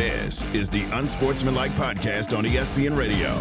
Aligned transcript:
This 0.00 0.44
is 0.54 0.70
the 0.70 0.84
Unsportsmanlike 0.98 1.72
Podcast 1.72 2.34
on 2.34 2.44
ESPN 2.44 2.96
Radio. 2.96 3.34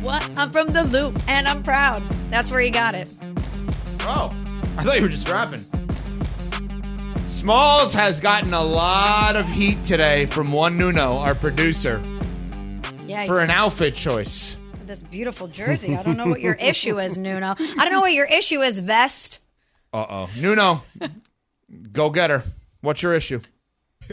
What? 0.00 0.30
I'm 0.36 0.52
from 0.52 0.72
the 0.72 0.84
Lou 0.84 1.12
and 1.26 1.48
I'm 1.48 1.64
proud. 1.64 2.08
That's 2.30 2.52
where 2.52 2.60
you 2.60 2.70
got 2.70 2.94
it. 2.94 3.10
Oh, 4.02 4.30
I 4.76 4.84
thought 4.84 4.94
you 4.94 5.02
were 5.02 5.08
just 5.08 5.28
rapping. 5.28 5.64
Smalls 7.24 7.92
has 7.94 8.20
gotten 8.20 8.54
a 8.54 8.62
lot 8.62 9.34
of 9.34 9.48
heat 9.48 9.82
today 9.82 10.26
from 10.26 10.52
one 10.52 10.78
Nuno, 10.78 11.16
our 11.18 11.34
producer, 11.34 12.00
Yeah, 13.04 13.26
for 13.26 13.38
you 13.38 13.40
an 13.40 13.50
outfit 13.50 13.96
choice. 13.96 14.56
this 14.86 15.02
beautiful 15.02 15.48
jersey. 15.48 15.96
I 15.96 16.04
don't 16.04 16.16
know 16.16 16.28
what 16.28 16.40
your 16.40 16.54
issue 16.60 17.00
is, 17.00 17.18
Nuno. 17.18 17.56
I 17.58 17.74
don't 17.74 17.90
know 17.90 18.02
what 18.02 18.12
your 18.12 18.26
issue 18.26 18.60
is, 18.60 18.78
Vest. 18.78 19.40
Uh 19.92 20.06
oh. 20.08 20.30
Nuno, 20.38 20.84
go 21.90 22.08
get 22.08 22.30
her. 22.30 22.44
What's 22.82 23.02
your 23.02 23.14
issue? 23.14 23.40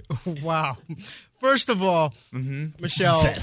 Wow. 0.41 0.77
First 1.39 1.69
of 1.69 1.81
all, 1.83 2.13
Michelle, 2.31 3.21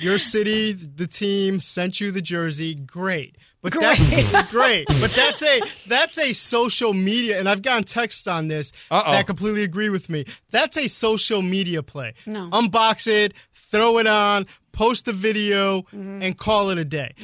your 0.00 0.18
city, 0.18 0.72
the 0.72 1.06
team 1.06 1.60
sent 1.60 2.00
you 2.00 2.10
the 2.10 2.20
jersey. 2.22 2.74
Great. 2.74 3.36
But 3.62 3.72
that's 3.72 4.50
great. 4.50 4.86
But 4.86 5.10
that's 5.10 5.42
a 5.42 5.60
that's 5.88 6.18
a 6.18 6.32
social 6.32 6.92
media 6.92 7.38
and 7.38 7.48
I've 7.48 7.62
gotten 7.62 7.84
texts 7.84 8.26
on 8.28 8.48
this 8.48 8.72
Uh-oh. 8.90 9.10
that 9.12 9.26
completely 9.26 9.62
agree 9.64 9.88
with 9.88 10.08
me. 10.08 10.24
That's 10.50 10.76
a 10.76 10.86
social 10.88 11.42
media 11.42 11.82
play. 11.82 12.14
No. 12.26 12.48
Unbox 12.50 13.06
it, 13.08 13.34
throw 13.54 13.98
it 13.98 14.06
on, 14.06 14.46
post 14.72 15.08
a 15.08 15.12
video, 15.12 15.82
Mm-hmm. 15.82 16.22
and 16.22 16.38
call 16.38 16.70
it 16.70 16.78
a 16.78 16.84
day. 16.84 17.14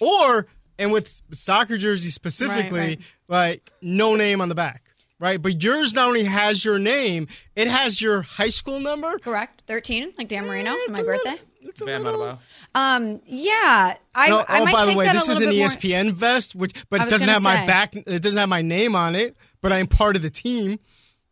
Or 0.00 0.46
and 0.78 0.92
with 0.92 1.20
soccer 1.32 1.76
jersey 1.78 2.10
specifically, 2.10 2.78
right. 2.78 3.00
like 3.28 3.70
no 3.82 4.14
name 4.14 4.40
on 4.40 4.48
the 4.48 4.54
back. 4.54 4.81
Right, 5.22 5.40
but 5.40 5.62
yours 5.62 5.94
not 5.94 6.08
only 6.08 6.24
has 6.24 6.64
your 6.64 6.80
name, 6.80 7.28
it 7.54 7.68
has 7.68 8.00
your 8.02 8.22
high 8.22 8.48
school 8.48 8.80
number. 8.80 9.20
Correct. 9.20 9.62
13, 9.68 10.14
like 10.18 10.26
Dan 10.26 10.46
Marino, 10.46 10.72
It's 10.74 10.84
for 10.86 10.90
a 10.90 10.92
my 10.94 10.98
little- 11.00 11.24
birthday. 11.30 11.42
it's 11.60 11.80
a 11.80 11.84
Bam, 11.84 12.02
little- 12.02 12.20
bada, 12.20 12.38
Um, 12.74 13.20
yeah. 13.24 13.94
I, 14.16 14.28
No, 14.30 14.38
I 14.48 14.58
oh, 14.60 14.64
might 14.64 14.72
by 14.72 14.80
the 14.80 14.86
take 14.88 14.96
way, 14.98 15.12
this 15.12 15.28
is 15.28 15.38
an 15.38 15.44
E 15.44 15.46
little 15.46 15.52
bit 15.52 15.58
more- 15.58 15.68
ESPN 15.68 16.12
vest, 16.12 16.54
which 16.56 16.72
but 16.90 17.02
it 17.02 17.04
doesn't 17.04 17.20
gonna 17.20 17.32
have 17.34 17.42
my 17.42 17.64
back. 17.66 17.94
It 17.94 18.20
doesn't 18.20 18.36
have 18.38 18.48
my 18.48 18.62
name 18.62 18.96
on 18.96 19.14
it. 19.14 19.36
But 19.60 19.72
I'm 19.72 19.86
part 19.86 20.16
of 20.16 20.22
the 20.22 20.30
team. 20.30 20.80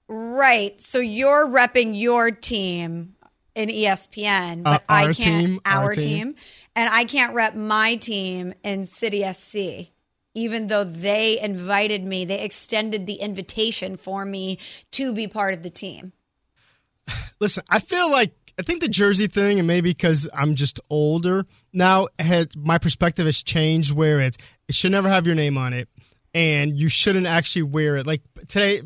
Right. 0.06 0.80
So 0.80 1.00
you're 1.00 1.48
repping 1.48 1.98
your 2.00 2.30
team 2.30 3.16
in 3.56 3.70
ESPN, 3.70 4.62
but 4.62 4.82
Uh, 4.82 4.84
I 4.88 5.02
can't. 5.06 5.16
team, 5.16 5.60
our 5.64 5.82
our 5.86 5.92
team. 5.94 6.04
team. 6.04 6.34
and 6.76 6.88
I 6.88 7.04
can't 7.06 7.34
rep 7.34 7.56
my 7.56 7.96
team 7.96 8.54
in 8.62 8.84
City 8.84 9.24
SC. 9.24 9.90
Even 10.34 10.68
though 10.68 10.84
they 10.84 11.40
invited 11.40 12.04
me, 12.04 12.24
they 12.24 12.40
extended 12.40 13.06
the 13.06 13.14
invitation 13.14 13.96
for 13.96 14.24
me 14.24 14.58
to 14.92 15.12
be 15.12 15.26
part 15.26 15.54
of 15.54 15.62
the 15.62 15.70
team. 15.70 16.12
Listen, 17.40 17.64
I 17.68 17.80
feel 17.80 18.10
like 18.10 18.32
I 18.58 18.62
think 18.62 18.82
the 18.82 18.88
jersey 18.88 19.26
thing, 19.26 19.58
and 19.58 19.66
maybe 19.66 19.90
because 19.90 20.28
I'm 20.34 20.54
just 20.54 20.78
older 20.90 21.46
now, 21.72 22.08
has 22.18 22.48
my 22.56 22.78
perspective 22.78 23.24
has 23.24 23.42
changed. 23.42 23.92
Where 23.92 24.20
it's 24.20 24.36
it 24.68 24.74
should 24.74 24.92
never 24.92 25.08
have 25.08 25.26
your 25.26 25.34
name 25.34 25.56
on 25.56 25.72
it, 25.72 25.88
and 26.34 26.78
you 26.78 26.88
shouldn't 26.88 27.26
actually 27.26 27.62
wear 27.62 27.96
it. 27.96 28.06
Like 28.06 28.22
today, 28.48 28.82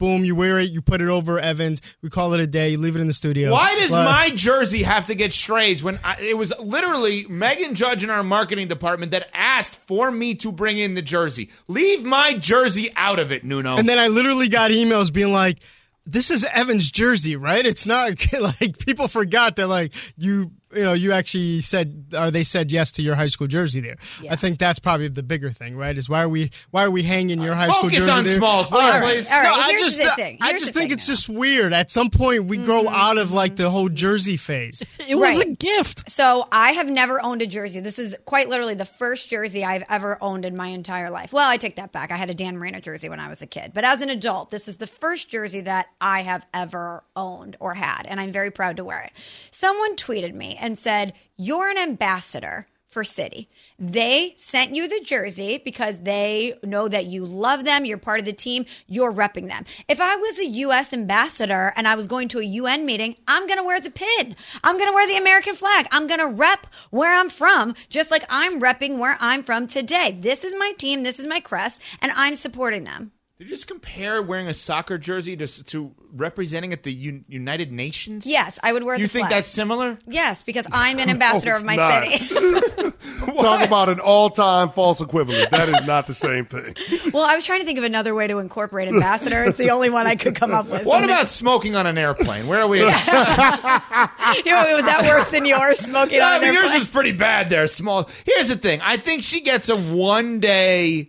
boom, 0.00 0.24
you 0.24 0.34
wear 0.34 0.58
it, 0.58 0.72
you 0.72 0.82
put 0.82 1.00
it 1.00 1.08
over 1.08 1.38
Evans. 1.38 1.80
We 2.02 2.10
call 2.10 2.32
it 2.34 2.40
a 2.40 2.46
day. 2.48 2.70
You 2.70 2.78
leave 2.78 2.96
it 2.96 3.00
in 3.00 3.06
the 3.06 3.12
studio. 3.12 3.52
Why 3.52 3.72
does 3.78 3.92
But- 3.92 4.04
my 4.06 4.30
jersey 4.30 4.82
have 4.82 5.06
to 5.06 5.14
get 5.14 5.32
strays 5.32 5.80
when 5.84 6.00
I, 6.02 6.16
it 6.20 6.36
was 6.36 6.52
literally 6.58 7.26
Megan 7.28 7.76
Judge 7.76 8.02
in 8.02 8.10
our 8.10 8.24
marketing 8.24 8.66
department 8.66 9.12
that 9.12 9.28
asked 9.32 9.78
for 9.86 10.10
me 10.10 10.34
to 10.36 10.50
bring 10.50 10.78
in 10.78 10.94
the 10.94 11.02
jersey? 11.02 11.50
Leave 11.68 12.02
my 12.02 12.32
jersey 12.32 12.88
out 12.96 13.20
of 13.20 13.30
it, 13.30 13.44
Nuno. 13.44 13.76
And 13.76 13.88
then 13.88 14.00
I 14.00 14.08
literally 14.08 14.48
got 14.48 14.72
emails 14.72 15.12
being 15.12 15.32
like, 15.32 15.58
"This 16.06 16.30
is 16.30 16.44
Evan's 16.44 16.90
jersey, 16.90 17.36
right? 17.36 17.64
It's 17.64 17.84
not 17.86 18.12
like 18.60 18.78
people 18.78 19.06
forgot 19.06 19.56
that 19.56 19.68
like 19.68 19.92
you, 20.16 20.50
you 20.72 20.82
know, 20.82 20.92
you 20.92 21.12
actually 21.12 21.60
said 21.60 22.04
or 22.16 22.30
they 22.30 22.44
said 22.44 22.70
yes 22.70 22.92
to 22.92 23.02
your 23.02 23.14
high 23.14 23.26
school 23.26 23.46
jersey 23.46 23.80
there. 23.80 23.96
I 24.28 24.36
think 24.36 24.58
that's 24.58 24.78
probably 24.78 25.08
the 25.08 25.22
bigger 25.22 25.50
thing, 25.50 25.76
right? 25.76 25.96
Is 25.96 26.08
why 26.08 26.22
are 26.22 26.28
we 26.28 26.50
why 26.70 26.84
are 26.84 26.90
we 26.90 27.02
hanging 27.02 27.40
your 27.40 27.52
uh, 27.52 27.56
high 27.56 27.68
school 27.68 27.88
jersey? 27.88 27.96
focus 27.96 28.08
jersey 28.08 28.18
on 28.18 28.24
there? 28.24 28.36
Smalls, 28.36 28.70
will 28.70 28.78
All 28.78 28.90
right. 28.90 29.02
please? 29.02 29.30
All 29.30 29.40
right, 29.40 29.44
No, 29.44 29.54
I 29.54 29.68
here's 29.68 29.80
just 29.82 29.98
the 29.98 30.12
uh, 30.12 30.16
thing. 30.16 30.38
I 30.40 30.52
just 30.52 30.66
think 30.66 30.74
thing 30.74 30.90
it's 30.92 31.08
now. 31.08 31.14
just 31.14 31.28
weird. 31.28 31.72
At 31.72 31.90
some 31.90 32.10
point, 32.10 32.44
we 32.44 32.56
grow 32.56 32.84
mm-hmm. 32.84 32.94
out 32.94 33.18
of 33.18 33.32
like 33.32 33.56
the 33.56 33.64
mm-hmm. 33.64 33.72
whole 33.72 33.88
jersey 33.88 34.36
phase. 34.36 34.82
It 35.08 35.16
was 35.16 35.40
a 35.40 35.46
gift. 35.46 36.08
So 36.10 36.46
I 36.52 36.72
have 36.72 36.88
never 36.88 37.20
owned 37.20 37.42
a 37.42 37.46
jersey. 37.46 37.80
This 37.80 37.98
is 37.98 38.14
quite 38.26 38.48
literally 38.48 38.74
the 38.74 38.84
first 38.84 39.28
jersey 39.28 39.64
I've 39.64 39.84
ever 39.88 40.18
owned 40.20 40.44
in 40.44 40.56
my 40.56 40.68
entire 40.68 41.10
life. 41.10 41.32
Well, 41.32 41.48
I 41.48 41.56
take 41.56 41.76
that 41.76 41.90
back. 41.90 42.12
I 42.12 42.16
had 42.16 42.30
a 42.30 42.34
Dan 42.34 42.58
Marino 42.58 42.78
jersey 42.80 43.08
when 43.08 43.18
I 43.18 43.28
was 43.28 43.42
a 43.42 43.46
kid. 43.46 43.72
But 43.74 43.84
as 43.84 44.02
an 44.02 44.10
adult, 44.10 44.50
this 44.50 44.68
is 44.68 44.76
the 44.76 44.86
first 44.86 45.28
jersey 45.28 45.62
that 45.62 45.88
I 46.00 46.22
have 46.22 46.46
ever 46.54 47.02
owned 47.16 47.56
or 47.58 47.74
had. 47.74 48.02
And 48.06 48.20
I'm 48.20 48.30
very 48.30 48.50
proud 48.50 48.76
to 48.76 48.84
wear 48.84 49.00
it. 49.00 49.12
Someone 49.50 49.96
tweeted 49.96 50.34
me 50.34 50.56
and 50.60 50.78
said, 50.78 51.14
You're 51.36 51.70
an 51.70 51.78
ambassador 51.78 52.66
for 52.90 53.04
City. 53.04 53.48
They 53.78 54.34
sent 54.36 54.74
you 54.74 54.88
the 54.88 55.00
jersey 55.04 55.62
because 55.64 55.98
they 55.98 56.54
know 56.64 56.88
that 56.88 57.06
you 57.06 57.24
love 57.24 57.64
them, 57.64 57.84
you're 57.84 57.98
part 57.98 58.18
of 58.18 58.26
the 58.26 58.32
team, 58.32 58.66
you're 58.86 59.12
repping 59.12 59.48
them. 59.48 59.64
If 59.88 60.00
I 60.00 60.16
was 60.16 60.38
a 60.38 60.46
US 60.46 60.92
ambassador 60.92 61.72
and 61.76 61.86
I 61.86 61.94
was 61.94 62.08
going 62.08 62.28
to 62.28 62.40
a 62.40 62.44
UN 62.44 62.84
meeting, 62.84 63.16
I'm 63.28 63.46
going 63.46 63.58
to 63.58 63.64
wear 63.64 63.80
the 63.80 63.90
pin. 63.90 64.34
I'm 64.64 64.76
going 64.76 64.90
to 64.90 64.94
wear 64.94 65.06
the 65.06 65.16
American 65.16 65.54
flag. 65.54 65.86
I'm 65.92 66.08
going 66.08 66.20
to 66.20 66.26
rep 66.26 66.66
where 66.90 67.14
I'm 67.14 67.30
from, 67.30 67.74
just 67.88 68.10
like 68.10 68.24
I'm 68.28 68.60
repping 68.60 68.98
where 68.98 69.16
I'm 69.20 69.44
from 69.44 69.66
today. 69.66 70.18
This 70.20 70.42
is 70.42 70.54
my 70.56 70.72
team, 70.76 71.04
this 71.04 71.20
is 71.20 71.26
my 71.26 71.40
crest, 71.40 71.80
and 72.02 72.12
I'm 72.12 72.34
supporting 72.34 72.84
them. 72.84 73.12
Did 73.40 73.48
you 73.48 73.54
just 73.54 73.66
compare 73.68 74.20
wearing 74.20 74.48
a 74.48 74.52
soccer 74.54 74.98
jersey 74.98 75.34
to, 75.34 75.46
to 75.64 75.94
representing 76.12 76.74
at 76.74 76.82
the 76.82 76.92
Un- 76.92 77.24
United 77.26 77.72
Nations? 77.72 78.26
Yes, 78.26 78.58
I 78.62 78.70
would 78.70 78.82
wear 78.82 78.96
You 78.98 79.06
the 79.06 79.08
think 79.08 79.28
flag. 79.28 79.38
that's 79.38 79.48
similar? 79.48 79.98
Yes, 80.06 80.42
because 80.42 80.66
I'm 80.70 80.98
an 80.98 81.08
ambassador 81.08 81.56
of 81.56 81.64
my 81.64 81.74
not. 81.76 82.04
city. 82.06 82.26
Talk 83.40 83.66
about 83.66 83.88
an 83.88 83.98
all-time 83.98 84.68
false 84.72 85.00
equivalent. 85.00 85.50
That 85.52 85.70
is 85.70 85.86
not 85.86 86.06
the 86.06 86.12
same 86.12 86.44
thing. 86.44 86.76
well, 87.14 87.22
I 87.22 87.34
was 87.34 87.46
trying 87.46 87.60
to 87.60 87.64
think 87.64 87.78
of 87.78 87.84
another 87.84 88.14
way 88.14 88.26
to 88.26 88.40
incorporate 88.40 88.88
ambassador. 88.88 89.42
It's 89.44 89.56
the 89.56 89.70
only 89.70 89.88
one 89.88 90.06
I 90.06 90.16
could 90.16 90.34
come 90.34 90.52
up 90.52 90.66
with. 90.66 90.84
What 90.84 90.96
Something- 90.96 91.10
about 91.10 91.28
smoking 91.30 91.76
on 91.76 91.86
an 91.86 91.96
airplane? 91.96 92.46
Where 92.46 92.60
are 92.60 92.68
we? 92.68 92.80
You 92.80 92.84
know, 92.84 92.92
was 92.92 94.84
that 94.84 95.04
worse 95.08 95.30
than 95.30 95.46
yours? 95.46 95.78
Smoking 95.78 96.20
I 96.20 96.34
on 96.34 96.40
mean, 96.42 96.48
an 96.50 96.54
yours 96.56 96.64
airplane? 96.66 96.80
is 96.82 96.88
pretty 96.88 97.12
bad 97.12 97.48
there. 97.48 97.66
Small. 97.68 98.06
Here's 98.26 98.48
the 98.48 98.56
thing. 98.56 98.80
I 98.82 98.98
think 98.98 99.22
she 99.22 99.40
gets 99.40 99.70
a 99.70 99.76
one 99.78 100.40
day, 100.40 101.08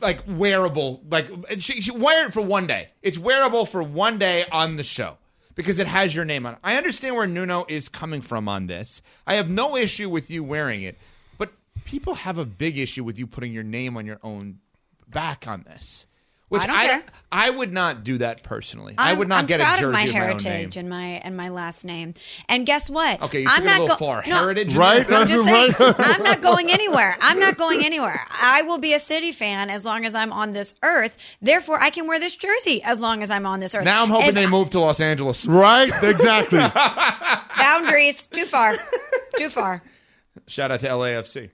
like 0.00 0.22
wearable, 0.26 1.02
like 1.08 1.30
she, 1.58 1.80
she 1.80 1.90
wear 1.90 2.26
it 2.26 2.32
for 2.32 2.40
one 2.40 2.66
day. 2.66 2.88
It's 3.02 3.18
wearable 3.18 3.66
for 3.66 3.82
one 3.82 4.18
day 4.18 4.44
on 4.50 4.76
the 4.76 4.84
show 4.84 5.18
because 5.54 5.78
it 5.78 5.86
has 5.86 6.14
your 6.14 6.24
name 6.24 6.46
on 6.46 6.54
it. 6.54 6.58
I 6.64 6.76
understand 6.76 7.16
where 7.16 7.26
Nuno 7.26 7.66
is 7.68 7.88
coming 7.88 8.20
from 8.20 8.48
on 8.48 8.66
this. 8.66 9.02
I 9.26 9.34
have 9.34 9.50
no 9.50 9.76
issue 9.76 10.08
with 10.08 10.30
you 10.30 10.42
wearing 10.42 10.82
it, 10.82 10.98
but 11.38 11.52
people 11.84 12.14
have 12.14 12.38
a 12.38 12.44
big 12.44 12.78
issue 12.78 13.04
with 13.04 13.18
you 13.18 13.26
putting 13.26 13.52
your 13.52 13.62
name 13.62 13.96
on 13.96 14.06
your 14.06 14.18
own 14.22 14.58
back 15.08 15.46
on 15.46 15.62
this. 15.64 16.06
Which 16.50 16.62
I 16.64 16.66
don't 16.66 16.76
care. 16.88 17.02
I 17.32 17.48
would 17.48 17.72
not 17.72 18.02
do 18.02 18.18
that 18.18 18.42
personally. 18.42 18.96
I 18.98 19.10
I'm- 19.10 19.18
would 19.18 19.28
not 19.28 19.38
I'm 19.40 19.46
get 19.46 19.60
a 19.60 19.64
jersey 19.80 19.84
of 19.84 19.92
my 19.92 20.02
of 20.02 20.12
my 20.14 20.20
own 20.30 20.36
name. 20.38 20.42
heritage 20.42 20.76
and 20.76 20.90
my 20.90 21.04
and 21.22 21.36
my 21.36 21.48
last 21.48 21.84
name. 21.84 22.14
And 22.48 22.66
guess 22.66 22.90
what? 22.90 23.22
Okay, 23.22 23.42
you 23.42 23.48
I'm 23.48 23.62
took 23.62 23.64
it 23.64 23.66
not 23.68 23.78
a 23.78 23.82
little 23.82 23.96
go- 23.96 24.04
far. 24.04 24.22
No, 24.26 24.36
Heritage, 24.40 24.74
Right? 24.74 25.06
there? 25.06 25.18
I'm 25.18 25.28
just 25.28 25.44
saying, 25.44 25.74
I'm 25.78 26.24
not 26.24 26.40
going 26.42 26.68
anywhere. 26.70 27.16
I'm 27.20 27.38
not 27.38 27.56
going 27.56 27.84
anywhere. 27.84 28.20
I 28.30 28.62
will 28.62 28.78
be 28.78 28.94
a 28.94 28.98
City 28.98 29.30
fan 29.30 29.70
as 29.70 29.84
long 29.84 30.04
as 30.04 30.14
I'm 30.16 30.32
on 30.32 30.50
this 30.50 30.74
earth. 30.82 31.16
Therefore, 31.40 31.80
I 31.80 31.90
can 31.90 32.08
wear 32.08 32.18
this 32.18 32.34
jersey 32.34 32.82
as 32.82 32.98
long 32.98 33.22
as 33.22 33.30
I'm 33.30 33.46
on 33.46 33.60
this 33.60 33.72
earth. 33.76 33.84
Now 33.84 34.02
I'm 34.02 34.10
hoping 34.10 34.30
If 34.30 34.34
they 34.34 34.46
move 34.48 34.70
to 34.70 34.80
Los 34.80 35.00
Angeles. 35.00 35.46
Right? 35.46 35.92
Exactly. 36.02 36.58
boundaries 37.56 38.26
too 38.26 38.46
far, 38.46 38.76
too 39.36 39.48
far. 39.50 39.82
Shout 40.46 40.70
out 40.72 40.80
to 40.80 40.88
LAFC, 40.88 41.50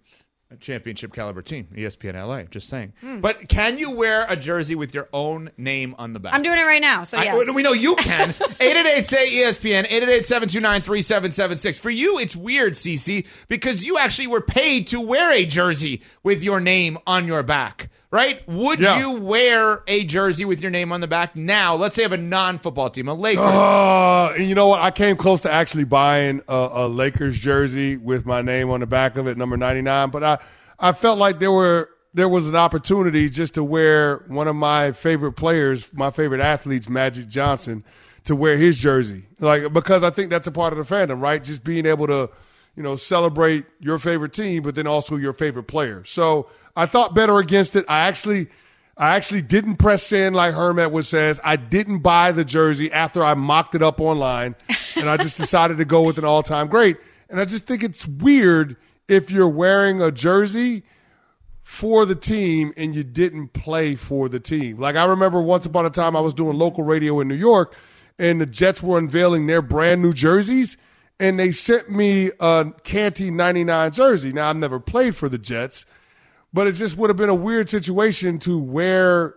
a 0.51 0.57
championship 0.57 1.13
caliber 1.13 1.43
team, 1.43 1.67
ESPN 1.75 2.15
LA. 2.15 2.45
Just 2.45 2.69
saying. 2.69 2.93
Hmm. 3.01 3.21
But 3.21 3.49
can 3.49 3.79
you 3.79 3.91
wear 3.91 4.27
a 4.29 4.37
jersey 4.37 4.75
with 4.77 4.95
your 4.95 5.09
own 5.13 5.51
name 5.57 5.95
on 5.99 6.13
the 6.13 6.21
back? 6.21 6.35
I'm 6.35 6.43
doing 6.43 6.59
it 6.59 6.63
right 6.63 6.81
now. 6.81 7.03
So 7.03 7.19
I- 7.19 7.25
yes. 7.25 7.53
we 7.53 7.63
know 7.63 7.73
you 7.73 7.97
can. 7.97 8.31
888 8.61 9.07
say 9.07 9.29
ESPN, 9.29 9.87
888 9.87 10.27
729 10.27 10.83
3776. 10.83 11.79
For 11.79 11.91
you, 11.91 12.19
it's 12.19 12.37
weird, 12.37 12.75
CC, 12.75 13.27
because 13.49 13.85
you 13.85 13.99
actually 13.99 14.29
were 14.29 14.41
paid 14.41 14.87
to 14.89 15.01
wear 15.01 15.33
a 15.33 15.45
jersey 15.45 16.03
with 16.23 16.43
your 16.43 16.61
name 16.61 16.99
on 17.07 17.27
your 17.27 17.43
back. 17.43 17.91
Right? 18.11 18.47
Would 18.49 18.79
Yeah. 18.81 18.99
you 18.99 19.11
wear 19.13 19.83
a 19.87 20.05
jersey 20.05 20.45
with 20.45 20.61
your 20.63 20.71
name 20.71 20.93
on 20.93 21.01
the 21.01 21.07
back 21.07 21.35
now? 21.37 21.75
Let's 21.75 21.97
say 21.97 22.05
of 22.05 22.13
a 22.13 22.17
non-football 22.17 22.91
team, 22.91 23.09
a 23.09 23.15
Lakers. 23.15 23.45
Uh, 23.45 24.33
and 24.37 24.49
you 24.49 24.55
know 24.55 24.69
what? 24.69 24.81
I 24.81 24.91
came 24.91 25.17
close 25.17 25.43
to 25.43 25.53
actually 25.53 25.85
buying 25.85 26.41
a, 26.49 26.69
a 26.73 26.89
Lakers 26.89 27.39
jersey 27.39 27.97
with 27.97 28.25
my 28.27 28.43
name 28.43 28.71
on 28.71 28.81
the 28.81 28.87
back 28.87 29.17
of 29.17 29.27
it, 29.27 29.37
number 29.37 29.57
99. 29.57 30.11
But 30.11 30.23
I, 30.25 30.39
I 30.79 30.93
felt 30.93 31.19
like 31.19 31.39
there 31.41 31.53
were 31.53 31.91
there 32.15 32.29
was 32.31 32.49
an 32.49 32.57
opportunity 32.57 33.29
just 33.29 33.53
to 33.55 33.63
wear 33.63 34.25
one 34.29 34.49
of 34.49 34.57
my 34.57 34.91
favorite 34.93 35.33
players, 35.33 35.91
my 35.93 36.11
favorite 36.11 36.41
athletes, 36.41 36.89
Magic 36.89 37.29
Johnson, 37.29 37.85
to 38.25 38.35
wear 38.35 38.57
his 38.57 38.79
jersey. 38.79 39.27
Like 39.39 39.71
because 39.73 40.03
I 40.03 40.09
think 40.11 40.31
that's 40.31 40.47
a 40.47 40.53
part 40.53 40.73
of 40.73 40.79
the 40.79 40.95
fandom, 40.95 41.21
right? 41.21 41.45
Just 41.45 41.63
being 41.63 41.85
able 41.85 42.07
to, 42.07 42.31
you 42.75 42.83
know, 42.83 42.97
celebrate 42.97 43.67
your 43.81 43.99
favorite 43.99 44.33
team, 44.33 44.63
but 44.63 44.75
then 44.77 44.87
also 44.87 45.17
your 45.17 45.35
favorite 45.35 45.65
player. 45.65 46.05
So 46.05 46.49
I 46.77 46.87
thought 46.87 47.15
better 47.15 47.39
against 47.39 47.75
it. 47.77 47.85
I 47.89 48.07
actually. 48.07 48.49
I 48.99 49.15
actually 49.15 49.43
didn't 49.43 49.77
press 49.77 50.05
send 50.05 50.35
like 50.35 50.55
Herm 50.55 50.79
Edwards 50.79 51.09
says. 51.09 51.39
I 51.45 51.57
didn't 51.57 51.99
buy 51.99 52.33
the 52.33 52.47
jersey 52.47 52.91
after 52.91 53.23
I 53.23 53.35
mocked 53.35 53.75
it 53.75 53.83
up 53.83 54.01
online, 54.01 54.57
and 54.97 55.07
I 55.07 55.19
just 55.19 55.37
decided 55.37 55.77
to 55.77 55.85
go 55.85 56.01
with 56.01 56.17
an 56.17 56.25
all-time 56.25 56.69
great. 56.69 56.97
And 57.29 57.39
I 57.39 57.45
just 57.45 57.67
think 57.67 57.85
it's 57.85 58.07
weird 58.07 58.75
if 59.07 59.31
you're 59.31 59.51
wearing 59.51 60.01
a 60.01 60.11
jersey 60.11 60.83
for 61.63 62.07
the 62.07 62.15
team 62.15 62.73
and 62.77 62.95
you 62.95 63.03
didn't 63.03 63.49
play 63.49 63.97
for 63.97 64.29
the 64.29 64.39
team. 64.39 64.79
Like 64.79 64.95
I 64.97 65.05
remember 65.05 65.43
once 65.43 65.67
upon 65.67 65.85
a 65.85 65.91
time 65.91 66.15
I 66.15 66.21
was 66.21 66.33
doing 66.33 66.57
local 66.57 66.85
radio 66.85 67.21
in 67.21 67.29
New 67.29 67.35
York, 67.35 67.75
and 68.19 68.41
the 68.41 68.47
Jets 68.47 68.83
were 68.83 68.99
unveiling 68.99 69.47
their 69.47 69.63
brand 69.63 70.01
new 70.01 70.15
jerseys, 70.15 70.77
and 71.19 71.39
they 71.39 71.53
sent 71.53 71.91
me 71.91 72.31
a 72.41 72.73
Canty 72.85 73.31
'99 73.31 73.91
jersey. 73.91 74.33
Now 74.33 74.49
I've 74.49 74.57
never 74.57 74.79
played 74.81 75.17
for 75.17 75.29
the 75.29 75.39
Jets 75.39 75.85
but 76.53 76.67
it 76.67 76.73
just 76.73 76.97
would 76.97 77.11
have 77.11 77.17
been 77.17 77.29
a 77.29 77.35
weird 77.35 77.69
situation 77.69 78.39
to 78.41 78.59
wear 78.59 79.35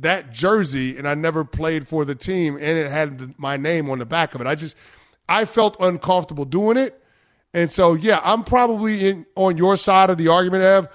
that 0.00 0.32
jersey 0.32 0.96
and 0.96 1.08
I 1.08 1.14
never 1.14 1.44
played 1.44 1.88
for 1.88 2.04
the 2.04 2.14
team 2.14 2.54
and 2.54 2.78
it 2.78 2.90
had 2.90 3.38
my 3.38 3.56
name 3.56 3.90
on 3.90 3.98
the 3.98 4.06
back 4.06 4.34
of 4.34 4.40
it. 4.40 4.46
I 4.46 4.54
just 4.54 4.76
I 5.28 5.44
felt 5.44 5.76
uncomfortable 5.80 6.44
doing 6.44 6.76
it. 6.76 7.02
And 7.54 7.70
so 7.70 7.94
yeah, 7.94 8.20
I'm 8.24 8.44
probably 8.44 9.08
in 9.08 9.26
on 9.34 9.56
your 9.56 9.76
side 9.76 10.10
of 10.10 10.18
the 10.18 10.28
argument, 10.28 10.62
Ev. 10.62 10.88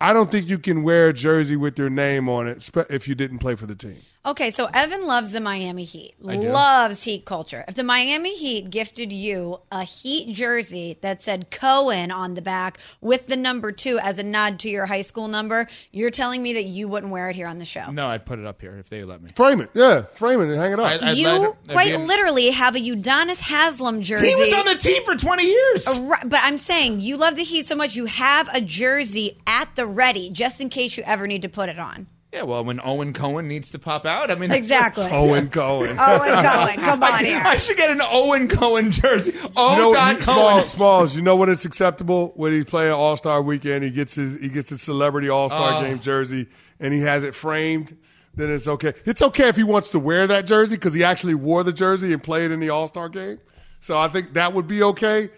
I 0.00 0.12
don't 0.12 0.30
think 0.30 0.48
you 0.48 0.58
can 0.58 0.84
wear 0.84 1.08
a 1.08 1.12
jersey 1.12 1.56
with 1.56 1.76
your 1.78 1.90
name 1.90 2.28
on 2.28 2.46
it 2.46 2.70
if 2.88 3.08
you 3.08 3.14
didn't 3.14 3.38
play 3.38 3.56
for 3.56 3.66
the 3.66 3.74
team. 3.74 3.98
Okay, 4.26 4.50
so 4.50 4.68
Evan 4.74 5.06
loves 5.06 5.30
the 5.30 5.40
Miami 5.40 5.84
Heat. 5.84 6.14
Loves 6.52 7.04
Heat 7.04 7.24
culture. 7.24 7.64
If 7.66 7.76
the 7.76 7.84
Miami 7.84 8.36
Heat 8.36 8.68
gifted 8.68 9.10
you 9.12 9.60
a 9.72 9.84
Heat 9.84 10.34
jersey 10.34 10.98
that 11.00 11.22
said 11.22 11.50
Cohen 11.50 12.10
on 12.10 12.34
the 12.34 12.42
back 12.42 12.78
with 13.00 13.28
the 13.28 13.36
number 13.36 13.72
two 13.72 13.98
as 14.00 14.18
a 14.18 14.22
nod 14.22 14.58
to 14.58 14.68
your 14.68 14.84
high 14.86 15.00
school 15.00 15.28
number, 15.28 15.66
you're 15.92 16.10
telling 16.10 16.42
me 16.42 16.52
that 16.54 16.64
you 16.64 16.88
wouldn't 16.88 17.10
wear 17.12 17.30
it 17.30 17.36
here 17.36 17.46
on 17.46 17.56
the 17.58 17.64
show. 17.64 17.90
No, 17.90 18.08
I'd 18.08 18.26
put 18.26 18.38
it 18.38 18.44
up 18.44 18.60
here 18.60 18.76
if 18.76 18.90
they 18.90 19.02
let 19.02 19.22
me. 19.22 19.30
Frame 19.34 19.60
it. 19.60 19.70
Yeah, 19.72 20.02
frame 20.14 20.40
it 20.42 20.48
and 20.48 20.56
hang 20.60 20.72
it 20.72 20.80
up. 20.80 20.86
I- 20.86 21.10
I'd 21.10 21.16
you 21.16 21.26
let- 21.28 21.40
that'd 21.40 21.70
quite 21.70 21.86
be 21.86 21.92
an- 21.94 22.06
literally 22.06 22.50
have 22.50 22.76
a 22.76 22.80
Udonis 22.80 23.40
Haslem 23.40 24.02
jersey. 24.02 24.28
He 24.28 24.34
was 24.34 24.52
on 24.52 24.66
the 24.66 24.74
team 24.74 25.02
for 25.04 25.14
20 25.14 25.44
years. 25.46 25.98
Right, 26.00 26.28
but 26.28 26.40
I'm 26.42 26.58
saying 26.58 27.00
you 27.00 27.16
love 27.16 27.36
the 27.36 27.44
Heat 27.44 27.66
so 27.66 27.76
much 27.76 27.94
you 27.96 28.04
have 28.06 28.48
a 28.52 28.60
jersey 28.60 29.38
at 29.46 29.74
the 29.76 29.86
ready 29.86 30.28
just 30.28 30.60
in 30.60 30.68
case 30.68 30.96
you 30.98 31.04
ever 31.06 31.26
need 31.26 31.42
to 31.42 31.48
put 31.48 31.68
it 31.70 31.78
on. 31.78 32.08
Yeah, 32.32 32.42
well, 32.42 32.62
when 32.62 32.78
Owen 32.84 33.14
Cohen 33.14 33.48
needs 33.48 33.70
to 33.70 33.78
pop 33.78 34.04
out, 34.04 34.30
I 34.30 34.34
mean, 34.34 34.50
that's 34.50 34.58
Exactly. 34.58 35.08
Owen 35.10 35.48
Cohen. 35.48 35.96
Oh, 35.98 36.22
and 36.22 36.46
Cohen, 36.46 36.76
come 36.84 37.02
on 37.02 37.12
I, 37.14 37.24
here. 37.24 37.40
I 37.42 37.56
should 37.56 37.78
get 37.78 37.90
an 37.90 38.02
Owen 38.02 38.48
Cohen 38.48 38.90
jersey. 38.92 39.32
Oh, 39.56 39.72
you 39.72 39.78
know, 39.78 39.92
God, 39.94 40.16
you- 40.18 40.22
Cohen. 40.24 40.60
Small, 40.60 40.68
Smalls, 40.68 41.16
you 41.16 41.22
know 41.22 41.36
when 41.36 41.48
it's 41.48 41.64
acceptable 41.64 42.32
when 42.36 42.52
he's 42.52 42.66
playing 42.66 42.92
All 42.92 43.16
Star 43.16 43.40
Weekend, 43.40 43.82
he 43.82 43.90
gets 43.90 44.14
his 44.14 44.38
he 44.40 44.50
gets 44.50 44.68
his 44.68 44.82
celebrity 44.82 45.30
All 45.30 45.48
Star 45.48 45.78
Oh. 45.78 45.82
Game 45.82 46.00
jersey 46.00 46.46
and 46.80 46.92
he 46.92 47.00
has 47.00 47.24
it 47.24 47.34
framed. 47.34 47.96
Then 48.34 48.50
it's 48.50 48.68
okay. 48.68 48.92
It's 49.06 49.22
okay 49.22 49.48
if 49.48 49.56
he 49.56 49.64
wants 49.64 49.88
to 49.90 49.98
wear 49.98 50.26
that 50.26 50.44
jersey 50.44 50.76
because 50.76 50.92
he 50.94 51.02
actually 51.02 51.34
wore 51.34 51.64
the 51.64 51.72
jersey 51.72 52.12
and 52.12 52.22
played 52.22 52.50
in 52.50 52.60
the 52.60 52.68
All 52.68 52.88
Star 52.88 53.08
Game. 53.08 53.38
So 53.80 53.98
I 53.98 54.08
think 54.08 54.34
that 54.34 54.52
would 54.52 54.68
be 54.68 54.82
okay. 54.82 55.30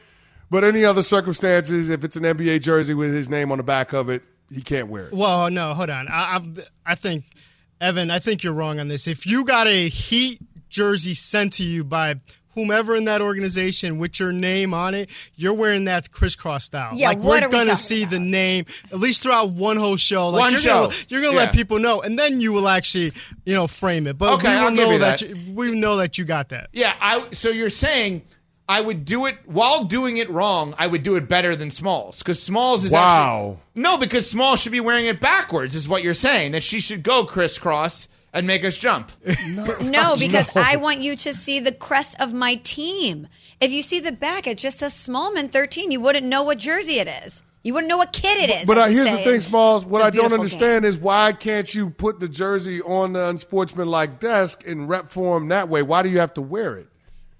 But 0.50 0.64
any 0.64 0.84
other 0.84 1.02
circumstances, 1.02 1.88
if 1.88 2.02
it's 2.02 2.16
an 2.16 2.24
NBA 2.24 2.62
jersey 2.62 2.94
with 2.94 3.14
his 3.14 3.28
name 3.28 3.52
on 3.52 3.58
the 3.58 3.64
back 3.64 3.92
of 3.92 4.10
it, 4.10 4.24
he 4.52 4.62
can't 4.62 4.88
wear 4.88 5.06
it. 5.06 5.12
Well, 5.12 5.50
no, 5.50 5.74
hold 5.74 5.90
on. 5.90 6.08
I, 6.08 6.36
I, 6.36 6.42
I 6.86 6.94
think, 6.94 7.24
Evan, 7.80 8.10
I 8.10 8.18
think 8.18 8.42
you're 8.42 8.52
wrong 8.52 8.78
on 8.80 8.88
this. 8.88 9.06
If 9.06 9.26
you 9.26 9.44
got 9.44 9.66
a 9.66 9.88
Heat 9.88 10.40
jersey 10.68 11.14
sent 11.14 11.54
to 11.54 11.62
you 11.64 11.82
by 11.84 12.16
whomever 12.54 12.96
in 12.96 13.04
that 13.04 13.20
organization 13.22 13.98
with 13.98 14.18
your 14.18 14.32
name 14.32 14.74
on 14.74 14.92
it, 14.94 15.08
you're 15.36 15.54
wearing 15.54 15.84
that 15.84 16.10
crisscross 16.10 16.64
style. 16.64 16.90
Yeah, 16.94 17.08
like 17.08 17.18
what 17.18 17.40
we're 17.42 17.48
we 17.48 17.52
gonna 17.52 17.64
talking 17.66 17.76
see 17.76 18.04
the 18.04 18.18
name 18.20 18.66
at 18.92 18.98
least 18.98 19.22
throughout 19.22 19.50
one 19.50 19.76
whole 19.76 19.96
show. 19.96 20.28
Like 20.30 20.40
One 20.40 20.52
you're 20.52 20.60
show. 20.60 20.82
Gonna, 20.86 20.94
you're 21.08 21.20
gonna 21.22 21.32
Yeah. 21.34 21.44
let 21.44 21.54
people 21.54 21.78
know, 21.78 22.02
and 22.02 22.18
then 22.18 22.40
you 22.40 22.52
will 22.52 22.68
actually, 22.68 23.12
you 23.44 23.54
know, 23.54 23.66
frame 23.68 24.06
it. 24.08 24.18
But 24.18 24.34
Okay, 24.34 24.48
we 24.48 24.54
will 24.56 24.62
I'll 24.64 24.70
give 24.74 24.86
know 24.88 24.92
you 24.92 24.98
that. 24.98 25.22
you, 25.22 25.54
we 25.54 25.70
know 25.72 25.96
that 25.98 26.18
you 26.18 26.24
got 26.24 26.48
that. 26.50 26.68
Yeah, 26.72 26.94
I. 27.00 27.28
So 27.32 27.50
you're 27.50 27.70
saying 27.70 28.22
I 28.70 28.80
would 28.80 29.04
do 29.04 29.26
it 29.26 29.36
while 29.46 29.82
doing 29.82 30.18
it 30.18 30.30
wrong. 30.30 30.74
I 30.78 30.86
would 30.86 31.02
do 31.02 31.16
it 31.16 31.28
better 31.28 31.56
than 31.56 31.72
Smalls 31.72 32.20
because 32.20 32.40
Smalls 32.40 32.84
is 32.84 32.92
Wow. 32.92 33.58
actually 33.58 33.82
no 33.82 33.96
because 33.96 34.30
Smalls 34.30 34.60
should 34.60 34.70
be 34.70 34.78
wearing 34.80 35.06
it 35.06 35.20
backwards. 35.20 35.74
Is 35.74 35.88
what 35.88 36.04
you're 36.04 36.14
saying 36.14 36.52
that 36.52 36.62
she 36.62 36.78
should 36.78 37.02
go 37.02 37.24
crisscross 37.24 38.06
and 38.32 38.46
make 38.46 38.64
us 38.64 38.78
jump. 38.78 39.10
No, 39.48 39.78
no 39.80 40.16
because 40.16 40.54
I 40.54 40.76
want 40.76 41.00
you 41.00 41.16
to 41.16 41.32
see 41.34 41.58
the 41.58 41.72
crest 41.72 42.14
of 42.20 42.32
my 42.32 42.54
team. 42.62 43.26
If 43.60 43.72
you 43.72 43.82
see 43.82 43.98
the 43.98 44.12
back, 44.12 44.46
it 44.46 44.56
just 44.56 44.78
says 44.78 44.94
Smallman 44.94 45.50
13. 45.50 45.90
You 45.90 46.00
wouldn't 46.00 46.26
know 46.26 46.44
what 46.44 46.58
jersey 46.58 47.00
it 47.00 47.08
is. 47.08 47.42
You 47.64 47.74
wouldn't 47.74 47.88
know 47.88 47.98
what 47.98 48.12
kid 48.12 48.38
it 48.48 48.54
is. 48.54 48.66
But 48.66 48.78
uh, 48.78 48.86
here's 48.86 49.06
say 49.06 49.16
the 49.16 49.30
thing, 49.30 49.40
Smalls. 49.40 49.84
What 49.84 50.00
I 50.00 50.10
don't 50.10 50.32
understand 50.32 50.84
game. 50.84 50.88
is 50.88 50.98
why 50.98 51.32
can't 51.32 51.74
you 51.74 51.90
put 51.90 52.20
the 52.20 52.28
jersey 52.28 52.80
on 52.82 53.14
the 53.14 53.28
unsportsmanlike 53.28 54.20
desk 54.20 54.64
and 54.64 54.88
rep 54.88 55.10
for 55.10 55.36
him 55.36 55.48
that 55.48 55.68
way? 55.68 55.82
Why 55.82 56.02
do 56.02 56.08
you 56.08 56.20
have 56.20 56.34
to 56.34 56.40
wear 56.40 56.76
it? 56.76 56.89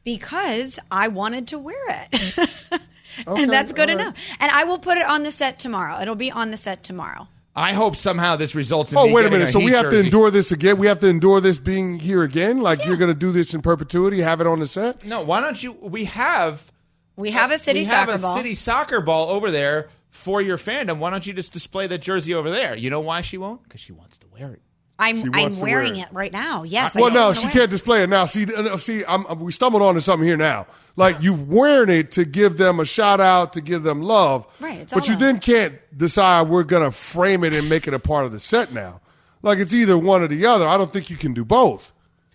Because 0.05 0.79
I 0.91 1.09
wanted 1.09 1.49
to 1.49 1.59
wear 1.59 2.09
it. 2.13 2.81
Okay, 3.27 3.43
and 3.43 3.53
that's 3.53 3.73
good 3.73 3.91
all 3.91 3.97
right. 3.97 4.03
enough. 4.07 4.31
And 4.39 4.51
I 4.53 4.65
will 4.65 4.79
put 4.79 4.97
it 4.97 5.05
on 5.05 5.25
the 5.25 5.33
set 5.33 5.59
tomorrow. 5.59 6.01
It'll 6.01 6.15
be 6.15 6.31
on 6.31 6.53
the 6.53 6.57
set 6.57 6.85
tomorrow. 6.85 7.27
I 7.57 7.73
hope 7.73 7.97
somehow 7.97 8.37
this 8.37 8.55
results 8.55 8.93
in. 8.93 8.99
Oh, 8.99 9.07
me 9.07 9.13
wait 9.13 9.23
a 9.23 9.25
getting 9.25 9.41
minute. 9.41 9.53
So 9.53 9.59
we 9.59 9.67
Heat 9.67 9.77
have 9.77 9.91
to 9.91 9.99
endure 9.99 10.31
this 10.31 10.53
again? 10.53 10.79
We 10.79 10.87
have 10.87 11.01
to 11.01 11.09
endure 11.09 11.41
this 11.41 11.59
being 11.59 11.99
here 11.99 12.23
again? 12.23 12.61
Like 12.61 12.85
you're 12.87 12.97
going 12.97 13.11
to 13.11 13.19
do 13.19 13.33
this 13.33 13.53
in 13.53 13.63
perpetuity, 13.63 14.21
have 14.21 14.41
it 14.41 14.47
on 14.47 14.61
the 14.61 14.69
set? 14.69 15.05
No, 15.05 15.23
why 15.23 15.41
don't 15.41 15.61
you? 15.61 15.73
We 15.73 16.05
have 16.05 16.71
We 17.17 17.33
have 17.33 17.51
a 17.51 17.59
city 17.59 17.81
we 17.81 17.85
soccer 17.85 18.13
have 18.13 18.21
a 18.21 18.23
ball. 18.23 18.37
city 18.37 18.55
soccer 18.55 19.01
ball 19.01 19.29
over 19.31 19.51
there 19.51 19.91
for 20.11 20.41
your 20.41 20.57
fandom. 20.57 20.99
Why 20.99 21.11
don't 21.11 21.27
you 21.27 21.33
just 21.33 21.53
display 21.53 21.89
that 21.89 21.99
jersey 21.99 22.33
over 22.33 22.49
there? 22.49 22.77
You 22.77 22.91
know 22.91 23.01
why 23.01 23.23
she 23.23 23.39
won't? 23.39 23.65
Because 23.65 23.81
she 23.81 23.93
wants 23.93 24.19
to 24.19 24.29
wear 24.29 24.53
it. 24.53 24.63
I'm 25.01 25.35
I'm 25.35 25.59
wearing 25.59 25.95
wear 25.95 26.03
it 26.03 26.07
it. 26.09 26.09
right 26.13 26.33
now. 26.33 26.63
Yes. 26.63 26.95
I 26.95 27.01
Well, 27.01 27.11
no, 27.11 27.33
she 27.33 27.43
can't 27.49 27.65
it. 27.65 27.71
display 27.71 28.03
it 28.03 28.11
now. 28.11 28.27
See, 28.27 28.47
uh, 28.55 28.77
see, 28.77 29.05
I'm, 29.07 29.27
I'm- 29.27 29.41
we 29.41 29.51
stumbled 29.53 29.83
onto 29.83 30.01
something 30.01 30.27
here 30.27 30.37
now. 30.37 30.67
Like 30.97 31.23
you 31.23 31.35
wearing 31.35 31.89
it 31.89 32.11
to 32.13 32.25
give 32.25 32.57
them 32.59 32.79
a 32.81 32.85
shout 32.85 33.21
out, 33.21 33.55
to 33.55 33.61
give 33.61 33.83
them 33.85 34.03
love. 34.03 34.47
Right, 34.61 34.87
But 34.93 35.07
you 35.07 35.15
love. 35.15 35.21
then 35.21 35.39
can't 35.41 35.75
decide 35.97 36.49
we're 36.49 36.65
going 36.65 36.83
to 36.83 36.91
frame 36.91 37.43
it 37.45 37.55
and 37.55 37.69
make 37.69 37.89
it 37.89 37.95
a 37.95 37.99
part 37.99 38.27
of 38.27 38.33
the 38.33 38.41
set 38.41 38.73
now. 38.73 39.01
Like 39.43 39.59
it's 39.59 39.73
either 39.73 39.97
one 39.97 40.21
or 40.23 40.29
the 40.29 40.45
other. 40.45 40.69
I 40.69 40.77
don't 40.77 40.93
think 40.93 41.09
you 41.09 41.17
can 41.17 41.33
do 41.33 41.45
both. 41.45 41.93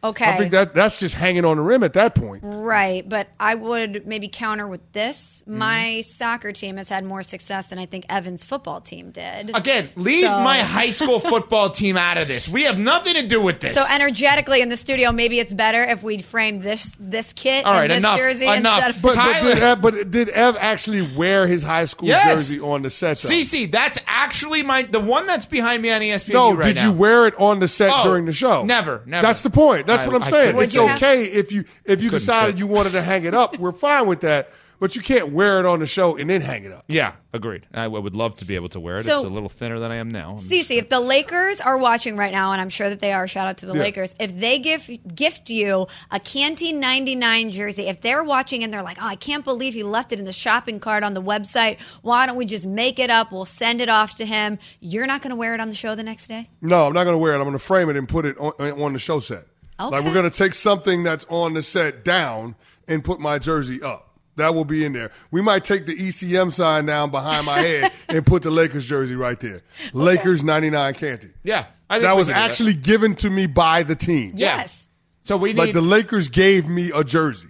Okay. 0.09 0.25
I 0.25 0.37
think 0.37 0.51
that 0.51 0.73
that's 0.73 0.99
just 0.99 1.15
hanging 1.15 1.45
on 1.45 1.57
the 1.57 1.63
rim 1.63 1.83
at 1.83 1.93
that 1.93 2.15
point. 2.15 2.41
Right, 2.43 3.07
but 3.07 3.27
I 3.39 3.55
would 3.55 4.05
maybe 4.07 4.27
counter 4.27 4.67
with 4.67 4.81
this. 4.91 5.43
Mm-hmm. 5.47 5.57
My 5.57 6.01
soccer 6.01 6.51
team 6.51 6.77
has 6.77 6.89
had 6.89 7.03
more 7.05 7.23
success 7.23 7.67
than 7.67 7.79
I 7.79 7.85
think 7.85 8.05
Evan's 8.09 8.45
football 8.45 8.81
team 8.81 9.11
did. 9.11 9.55
Again, 9.55 9.89
leave 9.95 10.21
So- 10.23 10.39
my 10.41 10.59
high 10.59 10.91
school 10.91 11.19
football 11.31 11.69
team 11.69 11.97
out 11.97 12.17
of 12.17 12.27
this. 12.27 12.47
We 12.49 12.63
have 12.63 12.79
nothing 12.79 13.15
to 13.15 13.27
do 13.27 13.41
with 13.41 13.59
this. 13.59 13.73
So 13.73 13.83
energetically 13.93 14.61
in 14.61 14.69
the 14.69 14.77
studio, 14.77 15.11
maybe 15.11 15.39
it's 15.39 15.53
better 15.53 15.81
if 15.83 16.03
we 16.03 16.19
frame 16.19 16.59
this 16.61 16.95
this 16.99 17.33
kit 17.33 17.65
All 17.65 17.73
right, 17.73 17.83
and 17.83 17.91
this 17.91 17.99
enough, 17.99 18.17
jersey 18.19 18.45
enough. 18.47 18.77
instead 18.87 18.95
of 18.95 19.01
But, 19.01 19.15
but, 19.15 19.15
Tyler- 19.15 19.53
did 19.55 19.63
Ev, 19.63 19.81
but 19.81 20.11
did 20.11 20.29
Ev 20.29 20.57
actually 20.59 21.15
wear 21.15 21.47
his 21.47 21.63
high 21.63 21.85
school 21.85 22.07
Yes. 22.09 22.25
jersey 22.33 22.59
on 22.59 22.81
the 22.83 22.89
set? 22.89 23.17
though? 23.17 23.29
CC, 23.29 23.71
that's 23.71 23.97
actually 24.25 24.63
my 24.63 24.81
the 24.83 24.99
one 24.99 25.25
that's 25.27 25.45
behind 25.45 25.81
me 25.81 25.91
on 25.91 26.01
ESPN. 26.01 26.33
No, 26.33 26.53
right 26.53 26.65
did 26.67 26.75
now. 26.77 26.91
you 26.91 26.97
wear 26.97 27.27
it 27.27 27.35
on 27.39 27.59
the 27.59 27.67
set 27.67 27.91
Oh, 27.93 28.03
during 28.03 28.25
the 28.25 28.33
show? 28.33 28.63
never, 28.65 29.01
never. 29.05 29.25
That's 29.25 29.41
the 29.41 29.49
point. 29.49 29.85
That's 29.87 30.03
I- 30.03 30.07
what 30.07 30.15
I'm 30.15 30.23
I 30.23 30.29
saying. 30.29 30.47
It's 30.57 30.73
fit. 30.73 30.81
Would 30.81 30.89
you 30.89 30.95
okay 30.95 31.23
if 31.25 31.51
you 31.51 31.65
if 31.85 32.01
you 32.01 32.09
decided 32.09 32.53
fit. 32.55 32.59
you 32.59 32.67
wanted 32.67 32.91
to 32.93 33.01
hang 33.01 33.25
it 33.25 33.33
up. 33.33 33.57
We're 33.59 33.71
fine 33.71 34.07
with 34.07 34.21
that, 34.21 34.49
but 34.79 34.95
you 34.95 35.01
can't 35.01 35.29
wear 35.31 35.59
it 35.59 35.65
on 35.65 35.79
the 35.79 35.85
show 35.87 36.15
and 36.17 36.29
then 36.29 36.41
hang 36.41 36.63
it 36.65 36.71
up. 36.71 36.83
Yeah, 36.87 37.13
agreed. 37.33 37.65
I 37.73 37.83
w- 37.83 38.01
would 38.03 38.15
love 38.15 38.35
to 38.37 38.45
be 38.45 38.55
able 38.55 38.69
to 38.69 38.79
wear 38.79 38.95
it. 38.95 39.03
So- 39.03 39.15
it's 39.15 39.23
a 39.23 39.29
little 39.29 39.49
thinner 39.49 39.79
than 39.79 39.91
I 39.91 39.95
am 39.95 40.09
now. 40.09 40.33
Cece, 40.39 40.77
if 40.77 40.89
the 40.89 40.99
Lakers 40.99 41.61
are 41.61 41.77
watching 41.77 42.17
right 42.17 42.31
now, 42.31 42.51
and 42.51 42.61
I'm 42.61 42.69
sure 42.69 42.89
that 42.89 42.99
they 42.99 43.13
are, 43.13 43.27
shout 43.27 43.47
out 43.47 43.57
to 43.57 43.65
the 43.65 43.73
Yeah. 43.73 43.81
Lakers. 43.81 44.15
If 44.19 44.37
they 44.39 44.59
give 44.59 44.89
gift 45.15 45.49
you 45.49 45.87
a 46.11 46.19
Canty 46.19 46.73
99 46.73 47.51
jersey, 47.51 47.87
if 47.87 48.01
they're 48.01 48.23
watching 48.23 48.63
and 48.63 48.73
they're 48.73 48.83
like, 48.83 48.97
"Oh, 49.01 49.07
I 49.07 49.15
can't 49.15 49.43
believe 49.43 49.73
he 49.73 49.83
left 49.83 50.11
it 50.13 50.19
in 50.19 50.25
the 50.25 50.33
shopping 50.33 50.79
cart 50.79 51.03
on 51.03 51.13
the 51.13 51.21
website. 51.21 51.79
Why 52.01 52.25
don't 52.25 52.35
we 52.35 52.45
just 52.45 52.65
make 52.67 52.99
it 52.99 53.09
up? 53.09 53.31
We'll 53.31 53.45
send 53.45 53.81
it 53.81 53.89
off 53.89 54.15
to 54.15 54.25
him." 54.25 54.59
You're 54.79 55.07
not 55.07 55.21
going 55.21 55.31
to 55.31 55.35
wear 55.35 55.53
it 55.53 55.59
on 55.59 55.69
the 55.69 55.75
show 55.75 55.95
the 55.95 56.03
next 56.03 56.27
day. 56.27 56.49
No, 56.61 56.85
I'm 56.87 56.93
not 56.93 57.03
going 57.05 57.13
to 57.15 57.17
wear 57.19 57.33
it. 57.33 57.37
I'm 57.37 57.43
going 57.43 57.53
to 57.53 57.59
frame 57.59 57.89
it 57.89 57.95
and 57.97 58.07
put 58.07 58.25
it 58.25 58.37
on, 58.37 58.53
uh, 58.59 58.83
on 58.83 58.93
the 58.93 58.99
show 58.99 59.19
set. 59.19 59.45
Like 59.79 60.03
we're 60.05 60.13
going 60.13 60.29
to 60.29 60.35
take 60.37 60.53
something 60.53 61.03
that's 61.03 61.25
on 61.29 61.53
the 61.53 61.61
set 61.63 62.05
down 62.05 62.55
and 62.87 63.03
put 63.03 63.19
my 63.19 63.39
jersey 63.39 63.81
up. 63.81 64.04
That 64.37 64.53
will 64.53 64.65
be 64.65 64.83
in 64.83 64.93
there. 64.93 65.11
We 65.31 65.41
might 65.41 65.63
take 65.63 65.85
the 65.85 65.95
ECM 65.95 66.51
sign 66.51 66.85
down 66.85 67.09
behind 67.09 67.45
my 67.45 67.59
head 67.59 67.91
and 68.09 68.25
put 68.25 68.43
the 68.43 68.51
Lakers 68.51 68.85
jersey 68.85 69.15
right 69.15 69.39
there. 69.39 69.61
Lakers 69.93 70.43
99 70.43 70.93
Canty. 70.95 71.29
Yeah. 71.43 71.65
I 71.89 71.95
think 71.95 72.03
That 72.03 72.15
was 72.17 72.27
can 72.27 72.35
do 72.35 72.41
actually 72.41 72.73
given 72.73 73.15
to 73.17 73.29
me 73.29 73.47
by 73.47 73.83
the 73.83 73.95
team. 73.95 74.33
Yes. 74.35 74.87
So 75.23 75.37
we 75.37 75.53
need. 75.53 75.59
Like 75.59 75.73
the 75.73 75.81
Lakers 75.81 76.27
gave 76.27 76.67
me 76.67 76.91
a 76.93 77.03
jersey. 77.03 77.49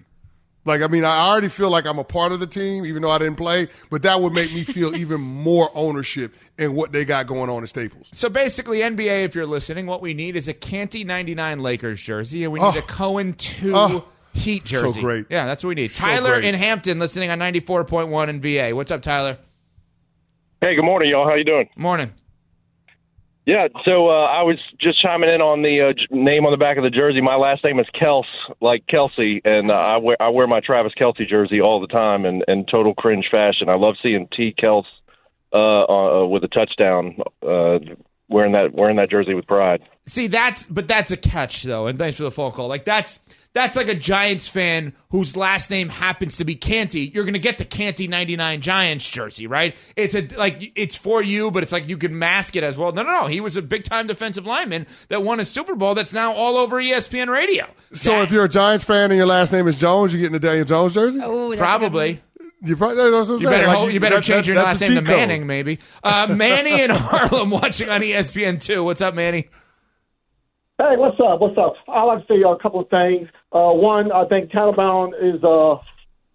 Like, 0.68 0.82
I 0.82 0.88
mean, 0.88 1.06
I 1.06 1.20
already 1.30 1.48
feel 1.48 1.70
like 1.70 1.86
I'm 1.86 2.00
a 2.00 2.04
part 2.04 2.32
of 2.32 2.40
the 2.40 2.48
team, 2.48 2.88
even 2.88 3.04
though 3.04 3.12
I 3.12 3.20
didn't 3.20 3.36
play, 3.36 3.68
but 3.92 4.02
that 4.02 4.20
would 4.20 4.34
make 4.34 4.52
me 4.52 4.64
feel 4.64 4.96
even 4.98 5.22
more 5.22 5.70
ownership 5.76 6.34
in 6.58 6.74
what 6.74 6.92
they 6.92 7.06
got 7.06 7.28
going 7.28 7.52
on 7.52 7.62
in 7.62 7.68
Staples. 7.68 8.10
So 8.14 8.30
basically, 8.30 8.80
NBA, 8.80 9.26
if 9.26 9.36
you're 9.36 9.46
listening, 9.46 9.86
what 9.86 10.02
we 10.02 10.16
need 10.16 10.36
is 10.36 10.48
a 10.48 10.54
Canty 10.54 11.04
99 11.04 11.60
Lakers 11.60 12.02
jersey, 12.02 12.44
and 12.44 12.52
we 12.52 12.60
oh. 12.60 12.72
need 12.72 12.78
Oh. 12.78 12.80
a 12.80 12.84
Cohen 12.84 13.34
2 13.34 13.76
Oh. 13.76 14.06
Heat 14.36 14.68
So 14.68 14.82
jersey. 14.82 15.02
great. 15.02 15.26
Yeah, 15.30 15.46
that's 15.46 15.64
what 15.64 15.70
we 15.70 15.76
need. 15.76 15.92
So 15.92 16.04
Tyler 16.06 16.34
great. 16.40 16.46
in 16.46 16.56
Hampton, 16.56 17.00
listening 17.00 17.30
on 17.30 17.40
94.1 17.40 18.28
in 18.30 18.42
VA. 18.42 18.76
What's 18.76 18.92
up, 18.92 19.02
Tyler? 19.02 19.38
Hey, 20.62 20.76
good 20.76 20.84
morning, 20.86 21.10
y'all. 21.10 21.28
How 21.28 21.36
you 21.36 21.44
doing? 21.46 21.70
Morning. 21.78 22.12
Yeah, 23.46 23.68
so 23.84 24.10
uh, 24.10 24.24
I 24.26 24.42
was 24.42 24.58
just 24.80 25.00
chiming 25.00 25.30
in 25.30 25.40
on 25.40 25.62
the 25.62 25.80
uh, 25.82 25.94
j- 25.94 26.08
name 26.10 26.48
on 26.48 26.52
the 26.52 26.58
back 26.58 26.78
of 26.78 26.84
the 26.84 26.90
jersey. 26.90 27.22
My 27.22 27.36
last 27.36 27.64
name 27.64 27.80
is 27.80 27.86
Kels, 27.94 28.26
like 28.60 28.88
Kelce, 28.88 29.40
and 29.46 29.70
uh, 29.70 29.76
I 29.76 29.98
wear 29.98 30.18
I 30.20 30.30
wear 30.30 30.48
my 30.48 30.62
Travis 30.62 30.94
Kelce 31.00 31.28
jersey 31.28 31.62
all 31.62 31.80
the 31.80 31.86
time, 31.86 32.26
in, 32.26 32.42
in 32.48 32.66
total 32.66 32.96
cringe 32.96 33.28
fashion. 33.30 33.70
I 33.70 33.76
love 33.76 33.96
seeing 34.02 34.28
T 34.36 34.56
Kels 34.58 34.86
uh, 35.54 35.58
uh, 35.84 36.26
with 36.26 36.44
a 36.44 36.48
touchdown, 36.48 37.18
uh, 37.48 37.78
wearing 38.30 38.54
that 38.54 38.74
wearing 38.74 38.96
that 38.96 39.12
jersey 39.12 39.36
with 39.36 39.46
pride. 39.46 39.82
See, 40.08 40.26
that's 40.26 40.66
but 40.66 40.88
that's 40.88 41.12
a 41.12 41.18
catch 41.18 41.62
though, 41.62 41.86
and 41.86 42.00
thanks 42.00 42.18
for 42.18 42.24
the 42.24 42.32
phone 42.32 42.52
call. 42.52 42.68
Like 42.68 42.84
that's 42.86 43.20
that's 43.56 43.76
like 43.76 43.88
a 43.90 43.96
Giants 43.96 44.48
fan 44.48 44.94
whose 45.10 45.36
last 45.36 45.72
name 45.72 45.90
happens 45.90 46.38
to 46.38 46.46
be 46.46 46.54
Canty. 46.54 47.10
You're 47.14 47.26
gonna 47.26 47.40
get 47.40 47.58
the 47.58 47.66
Canty 47.66 48.08
'99 48.08 48.62
Giants 48.62 49.10
jersey, 49.10 49.48
right? 49.48 49.76
It's 49.96 50.14
a 50.14 50.28
like 50.38 50.72
it's 50.76 50.96
for 50.96 51.24
you, 51.24 51.50
but 51.50 51.64
it's 51.64 51.72
like 51.72 51.90
you 51.90 51.98
can 51.98 52.20
mask 52.20 52.56
it 52.56 52.64
as 52.64 52.78
well. 52.78 52.92
No, 52.92 53.02
no, 53.02 53.22
no. 53.22 53.26
He 53.26 53.42
was 53.42 53.58
a 53.58 53.64
big 53.64 53.84
time 53.86 54.06
defensive 54.06 54.46
lineman 54.46 54.86
that 55.08 55.24
won 55.24 55.40
a 55.40 55.46
Super 55.46 55.76
Bowl. 55.76 55.96
That's 55.96 56.14
now 56.14 56.34
all 56.34 56.58
over 56.58 56.80
ESPN 56.80 57.30
Radio. 57.30 57.66
So 57.94 58.12
That- 58.12 58.24
if 58.26 58.32
you're 58.32 58.46
a 58.46 58.50
Giants 58.50 58.84
fan 58.86 59.10
and 59.10 59.18
your 59.18 59.26
last 59.26 59.52
name 59.52 59.68
is 59.68 59.76
Jones, 59.78 60.14
you're 60.14 60.22
getting 60.22 60.36
a 60.36 60.40
Daniel 60.40 60.66
Jones 60.66 60.94
jersey? 60.94 61.20
Oh, 61.24 61.50
that's 61.50 61.60
probably. 61.60 62.22
You 62.62 62.76
probably 62.76 62.96
that's 63.12 63.30
what 63.30 63.36
I'm 63.36 63.42
You 63.42 63.48
better, 63.50 63.68
Like, 63.68 63.78
ho- 63.78 63.88
you 63.88 64.00
better 64.00 64.16
that- 64.16 64.24
change 64.24 64.48
that- 64.48 64.54
your 64.54 64.56
that's 64.56 64.82
last 64.82 64.82
name 64.82 64.92
to 64.96 65.02
cheat 65.02 65.08
code. 65.08 65.16
Manning, 65.18 65.48
maybe. 65.48 65.80
Uh, 66.04 66.28
Manny 66.30 66.82
in 66.82 66.90
Harlem 66.94 67.52
watching 67.52 67.90
on 67.90 68.02
ESPN 68.02 68.60
two. 68.60 68.84
What's 68.84 69.02
up, 69.02 69.14
Manny? 69.16 69.50
Hey, 70.78 70.98
what's 70.98 71.18
up? 71.22 71.40
What's 71.40 71.58
up? 71.58 71.76
I'd 71.88 72.04
like 72.04 72.28
to 72.28 72.34
say 72.34 72.42
a 72.42 72.56
couple 72.62 72.82
of 72.82 72.90
things. 72.90 73.30
Uh, 73.54 73.72
one, 73.72 74.12
I 74.12 74.26
think 74.28 74.52
Taliban 74.52 75.14
is 75.22 75.42
uh, 75.42 75.78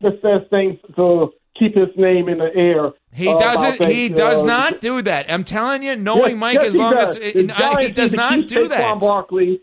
the 0.00 0.12
best 0.22 0.48
thing 0.48 0.78
to 0.96 1.30
keep 1.58 1.74
his 1.76 1.88
name 1.96 2.28
in 2.30 2.38
the 2.38 2.48
air. 2.54 2.92
He 3.12 3.28
Uh, 3.28 3.38
doesn't. 3.38 3.76
about 3.76 3.90
He 3.90 4.08
that, 4.08 4.16
does 4.16 4.42
uh, 4.42 4.46
not 4.46 4.80
do 4.80 5.02
that. 5.02 5.30
I'm 5.30 5.44
telling 5.44 5.82
you, 5.82 5.94
knowing 5.94 6.30
yes, 6.32 6.40
Mike, 6.40 6.54
yes, 6.54 6.64
as 6.68 6.72
he 6.72 6.78
long 6.78 6.94
does. 6.94 7.16
as 7.18 7.32
The 7.34 7.38
uh, 7.40 7.42
he 7.42 7.46
Giants 7.48 7.92
does 7.96 8.12
need 8.12 8.16
to 8.16 8.16
not 8.16 8.30
keep 8.38 8.48
do 8.48 8.64
Saquon 8.64 8.68
that. 8.70 9.00
Barkley. 9.00 9.60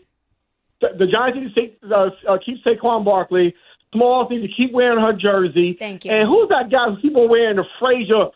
The 0.80 0.88
the 0.96 1.06
Giants 1.08 1.38
need 1.40 1.54
to 1.54 1.60
take, 1.60 1.78
uh, 1.90 2.10
uh, 2.28 2.38
keep 2.46 2.62
Saquon 2.64 3.04
Barkley. 3.04 3.54
Smalls 3.92 4.30
need 4.30 4.42
to 4.46 4.52
keep 4.56 4.72
wearing 4.72 5.00
her 5.00 5.12
jersey. 5.12 5.74
Thank 5.76 6.04
you. 6.04 6.12
And 6.12 6.28
who's 6.28 6.48
that 6.50 6.70
guy 6.70 6.88
who 6.90 7.00
keep 7.00 7.16
on 7.16 7.28
wearing 7.28 7.56
the 7.56 7.64
Frazier 7.80 8.26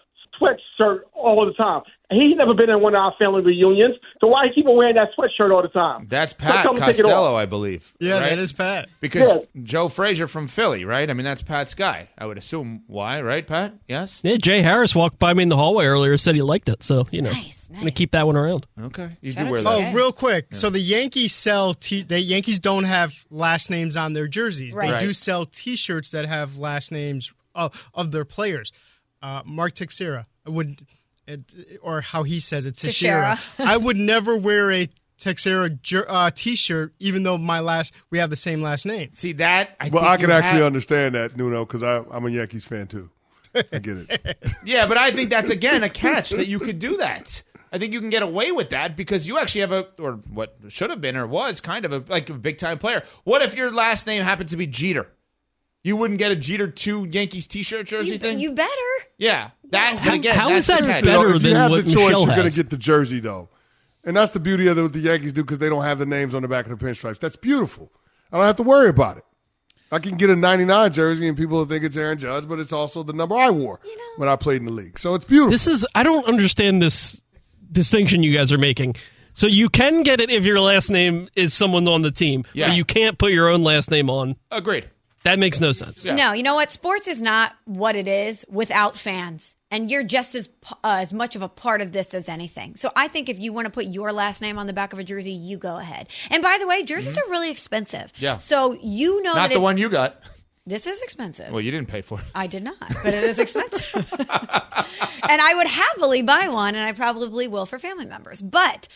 sweatshirt 0.40 1.02
all 1.14 1.46
the 1.46 1.52
time? 1.52 1.82
He's 2.12 2.36
never 2.36 2.54
been 2.54 2.70
in 2.70 2.80
one 2.80 2.94
of 2.94 3.00
our 3.00 3.14
family 3.18 3.42
reunions, 3.42 3.96
so 4.20 4.26
why 4.28 4.46
he 4.48 4.54
keep 4.54 4.66
on 4.66 4.76
wearing 4.76 4.94
that 4.96 5.10
sweatshirt 5.18 5.50
all 5.52 5.62
the 5.62 5.68
time? 5.68 6.06
That's 6.08 6.32
Pat 6.32 6.62
tell 6.62 6.72
him 6.72 6.76
to 6.76 6.82
take 6.82 6.98
it 6.98 7.02
Costello. 7.02 7.34
I 7.36 7.46
believe. 7.46 7.92
Yeah, 8.00 8.14
right? 8.14 8.30
that 8.30 8.38
is 8.38 8.52
Pat. 8.52 8.88
because 9.00 9.28
Yeah. 9.28 9.62
Joe 9.62 9.88
Frazier 9.88 10.28
from 10.28 10.48
Philly, 10.48 10.84
right? 10.84 11.08
I 11.08 11.12
mean, 11.14 11.24
that's 11.24 11.42
Pat's 11.42 11.74
guy. 11.74 12.08
I 12.16 12.26
would 12.26 12.38
assume 12.38 12.84
why, 12.86 13.20
right, 13.22 13.46
Pat? 13.46 13.74
Yes. 13.88 14.20
Yeah, 14.22 14.36
Jay 14.36 14.62
Harris 14.62 14.94
walked 14.94 15.18
by 15.18 15.34
me 15.34 15.42
in 15.42 15.48
the 15.48 15.56
hallway 15.56 15.86
earlier. 15.86 16.12
And 16.12 16.20
said 16.20 16.34
he 16.34 16.42
liked 16.42 16.68
it, 16.68 16.82
so 16.82 17.06
you 17.10 17.22
know, 17.22 17.32
Nice, 17.32 17.68
I'm 17.70 17.78
gonna 17.78 17.90
keep 17.90 18.12
that 18.12 18.26
one 18.26 18.36
around. 18.36 18.66
Okay, 18.80 19.16
you 19.20 19.32
Shout 19.32 19.46
do 19.46 19.52
wear 19.52 19.62
that. 19.62 19.90
Oh, 19.90 19.92
real 19.92 20.12
quick. 20.12 20.54
So 20.54 20.70
the 20.70 20.80
Yankees 20.80 21.34
sell 21.34 21.74
t- 21.74 22.02
the 22.02 22.20
Yankees 22.20 22.58
don't 22.58 22.84
have 22.84 23.24
last 23.30 23.70
names 23.70 23.96
on 23.96 24.12
their 24.12 24.28
jerseys. 24.28 24.74
Right. 24.74 25.00
They 25.00 25.06
do 25.06 25.12
sell 25.12 25.46
T-shirts 25.46 26.10
that 26.10 26.26
have 26.26 26.58
last 26.58 26.92
names 26.92 27.32
of, 27.54 27.90
of 27.94 28.12
their 28.12 28.24
players. 28.24 28.72
Uh, 29.22 29.42
Mark 29.44 29.74
Teixeira 29.74 30.26
would, 30.46 30.80
it, 31.26 31.78
or 31.82 32.00
how 32.00 32.22
he 32.22 32.40
says 32.40 32.66
it, 32.66 32.76
Teixeira. 32.76 33.38
Teixeira. 33.56 33.70
I 33.72 33.76
would 33.76 33.96
never 33.96 34.36
wear 34.36 34.72
a 34.72 34.88
Teixeira 35.18 35.70
jer- 35.70 36.06
uh, 36.08 36.30
T-shirt, 36.34 36.94
even 36.98 37.22
though 37.22 37.38
my 37.38 37.60
last 37.60 37.94
we 38.10 38.18
have 38.18 38.28
the 38.30 38.36
same 38.36 38.60
last 38.60 38.86
name. 38.86 39.10
See 39.12 39.32
that? 39.34 39.76
I 39.80 39.88
Well, 39.88 40.02
think 40.02 40.12
I 40.12 40.16
can 40.16 40.30
actually 40.30 40.58
have- 40.58 40.64
understand 40.66 41.14
that, 41.14 41.36
Nuno, 41.36 41.64
because 41.64 41.82
I'm 41.82 42.26
a 42.26 42.30
Yankees 42.30 42.64
fan 42.64 42.86
too. 42.88 43.10
I 43.54 43.78
get 43.78 43.98
it. 44.08 44.38
Yeah, 44.64 44.86
but 44.86 44.96
I 44.96 45.10
think 45.10 45.28
that's 45.30 45.50
again 45.50 45.82
a 45.82 45.88
catch 45.90 46.30
that 46.30 46.46
you 46.48 46.58
could 46.58 46.78
do 46.78 46.96
that. 46.98 47.42
I 47.72 47.78
think 47.78 47.92
you 47.92 48.00
can 48.00 48.10
get 48.10 48.22
away 48.22 48.50
with 48.52 48.70
that 48.70 48.96
because 48.96 49.26
you 49.28 49.38
actually 49.38 49.62
have 49.62 49.72
a, 49.72 49.86
or 49.98 50.14
what 50.30 50.56
should 50.68 50.90
have 50.90 51.00
been 51.00 51.16
or 51.16 51.26
was 51.26 51.60
kind 51.60 51.84
of 51.84 51.92
a 51.92 52.04
like 52.10 52.28
a 52.30 52.34
big 52.34 52.58
time 52.58 52.78
player. 52.78 53.02
What 53.24 53.42
if 53.42 53.54
your 53.56 53.70
last 53.70 54.06
name 54.06 54.22
happened 54.22 54.48
to 54.50 54.56
be 54.56 54.66
Jeter? 54.66 55.06
You 55.84 55.96
wouldn't 55.96 56.18
get 56.18 56.30
a 56.32 56.36
Jeter 56.36 56.68
two 56.68 57.08
Yankees 57.10 57.46
T-shirt 57.46 57.86
jersey 57.86 58.12
You, 58.12 58.18
thing. 58.18 58.38
you 58.38 58.52
better. 58.52 58.70
yeah, 59.18 59.50
that. 59.72 59.96
How- 59.98 60.14
again, 60.14 60.36
how 60.36 60.48
that's 60.50 60.60
is 60.60 60.66
that 60.68 60.82
the 60.82 60.88
catch. 60.88 61.04
better 61.04 61.18
You 61.22 61.28
know, 61.30 61.36
if 61.36 61.42
you 61.42 61.48
than 61.48 61.56
have 61.56 61.70
what 61.70 61.86
the 61.86 61.92
choice, 61.92 62.06
Michelle 62.08 62.26
you're 62.26 62.36
going 62.36 62.50
to 62.50 62.56
get 62.56 62.70
the 62.70 62.76
jersey 62.78 63.20
though, 63.20 63.48
and 64.04 64.16
that's 64.16 64.32
the 64.32 64.40
beauty 64.40 64.66
of 64.68 64.76
what 64.78 64.92
the 64.92 65.00
Yankees 65.00 65.32
do 65.32 65.42
because 65.42 65.58
they 65.58 65.68
don't 65.68 65.82
have 65.84 65.98
the 65.98 66.06
names 66.06 66.34
on 66.34 66.42
the 66.42 66.48
back 66.48 66.66
of 66.66 66.78
the 66.78 66.84
pinstripes. 66.84 67.18
That's 67.18 67.36
beautiful. 67.36 67.90
I 68.32 68.36
don't 68.38 68.46
have 68.46 68.56
to 68.56 68.62
worry 68.62 68.88
about 68.88 69.18
it. 69.18 69.24
I 69.90 69.98
can 69.98 70.16
get 70.16 70.30
a 70.30 70.36
99 70.36 70.90
jersey 70.92 71.28
and 71.28 71.36
people 71.36 71.58
will 71.58 71.66
think 71.66 71.84
it's 71.84 71.98
Aaron 71.98 72.16
Judge, 72.16 72.48
but 72.48 72.58
it's 72.58 72.72
also 72.72 73.02
the 73.02 73.12
number 73.12 73.36
I 73.36 73.50
wore 73.50 73.78
when 74.16 74.26
I 74.28 74.36
played 74.36 74.56
in 74.60 74.64
the 74.64 74.72
league. 74.72 74.98
So 74.98 75.14
it's 75.14 75.26
beautiful. 75.26 75.50
This 75.50 75.66
is 75.66 75.86
I 75.94 76.02
don't 76.02 76.26
understand 76.26 76.80
this 76.80 77.20
distinction 77.70 78.22
you 78.22 78.32
guys 78.32 78.52
are 78.52 78.58
making. 78.58 78.96
So 79.34 79.46
you 79.46 79.68
can 79.68 80.02
get 80.02 80.20
it 80.20 80.30
if 80.30 80.44
your 80.44 80.60
last 80.60 80.90
name 80.90 81.28
is 81.36 81.54
someone 81.54 81.86
on 81.88 82.02
the 82.02 82.10
team, 82.10 82.44
Yeah. 82.54 82.68
but 82.68 82.76
you 82.76 82.84
can't 82.84 83.18
put 83.18 83.32
your 83.32 83.48
own 83.48 83.64
last 83.64 83.90
name 83.90 84.10
on. 84.10 84.36
Agreed. 84.50 84.88
That 85.24 85.38
makes 85.38 85.60
no 85.60 85.72
sense. 85.72 86.04
No, 86.04 86.32
you 86.32 86.42
know 86.42 86.54
what? 86.54 86.70
Sports 86.72 87.06
is 87.06 87.22
not 87.22 87.54
what 87.64 87.94
it 87.94 88.08
is 88.08 88.44
without 88.48 88.96
fans, 88.96 89.54
and 89.72 89.90
you're 89.90 90.04
just 90.04 90.36
as 90.36 90.48
uh, 90.84 90.98
as 91.00 91.12
much 91.12 91.34
of 91.34 91.42
a 91.42 91.48
part 91.48 91.80
of 91.80 91.90
this 91.90 92.14
as 92.14 92.28
anything. 92.28 92.76
So 92.76 92.92
I 92.94 93.08
think 93.08 93.28
if 93.28 93.40
you 93.40 93.52
want 93.52 93.66
to 93.66 93.70
put 93.70 93.86
your 93.86 94.12
last 94.12 94.40
name 94.40 94.58
on 94.58 94.68
the 94.68 94.72
back 94.72 94.92
of 94.92 95.00
a 95.00 95.04
jersey, 95.04 95.32
you 95.32 95.56
go 95.56 95.78
ahead. 95.78 96.08
And 96.30 96.42
by 96.42 96.58
the 96.60 96.68
way, 96.68 96.84
jerseys 96.84 97.18
are 97.18 97.28
really 97.28 97.50
expensive. 97.50 98.12
Mm-hmm. 98.12 98.24
Yeah. 98.24 98.36
So 98.38 98.74
you 98.80 99.20
know 99.22 99.32
Not 99.32 99.48
that 99.48 99.54
the 99.54 99.54
it- 99.56 99.62
one 99.62 99.78
you 99.78 99.88
got. 99.88 100.20
This 100.64 100.86
is 100.86 101.02
expensive. 101.02 101.50
Well, 101.50 101.60
you 101.60 101.72
didn't 101.72 101.88
pay 101.88 102.02
for 102.02 102.20
it. 102.20 102.24
I 102.36 102.46
did 102.46 102.62
not, 102.62 102.78
but 103.02 103.12
it 103.12 103.24
is 103.24 103.40
expensive. 103.40 104.14
and 104.20 105.40
I 105.42 105.54
would 105.56 105.66
happily 105.66 106.22
buy 106.22 106.48
one, 106.48 106.76
and 106.76 106.84
I 106.88 106.92
probably 106.92 107.48
will 107.48 107.66
for 107.66 107.80
family 107.80 108.04
members. 108.06 108.40
But 108.40 108.86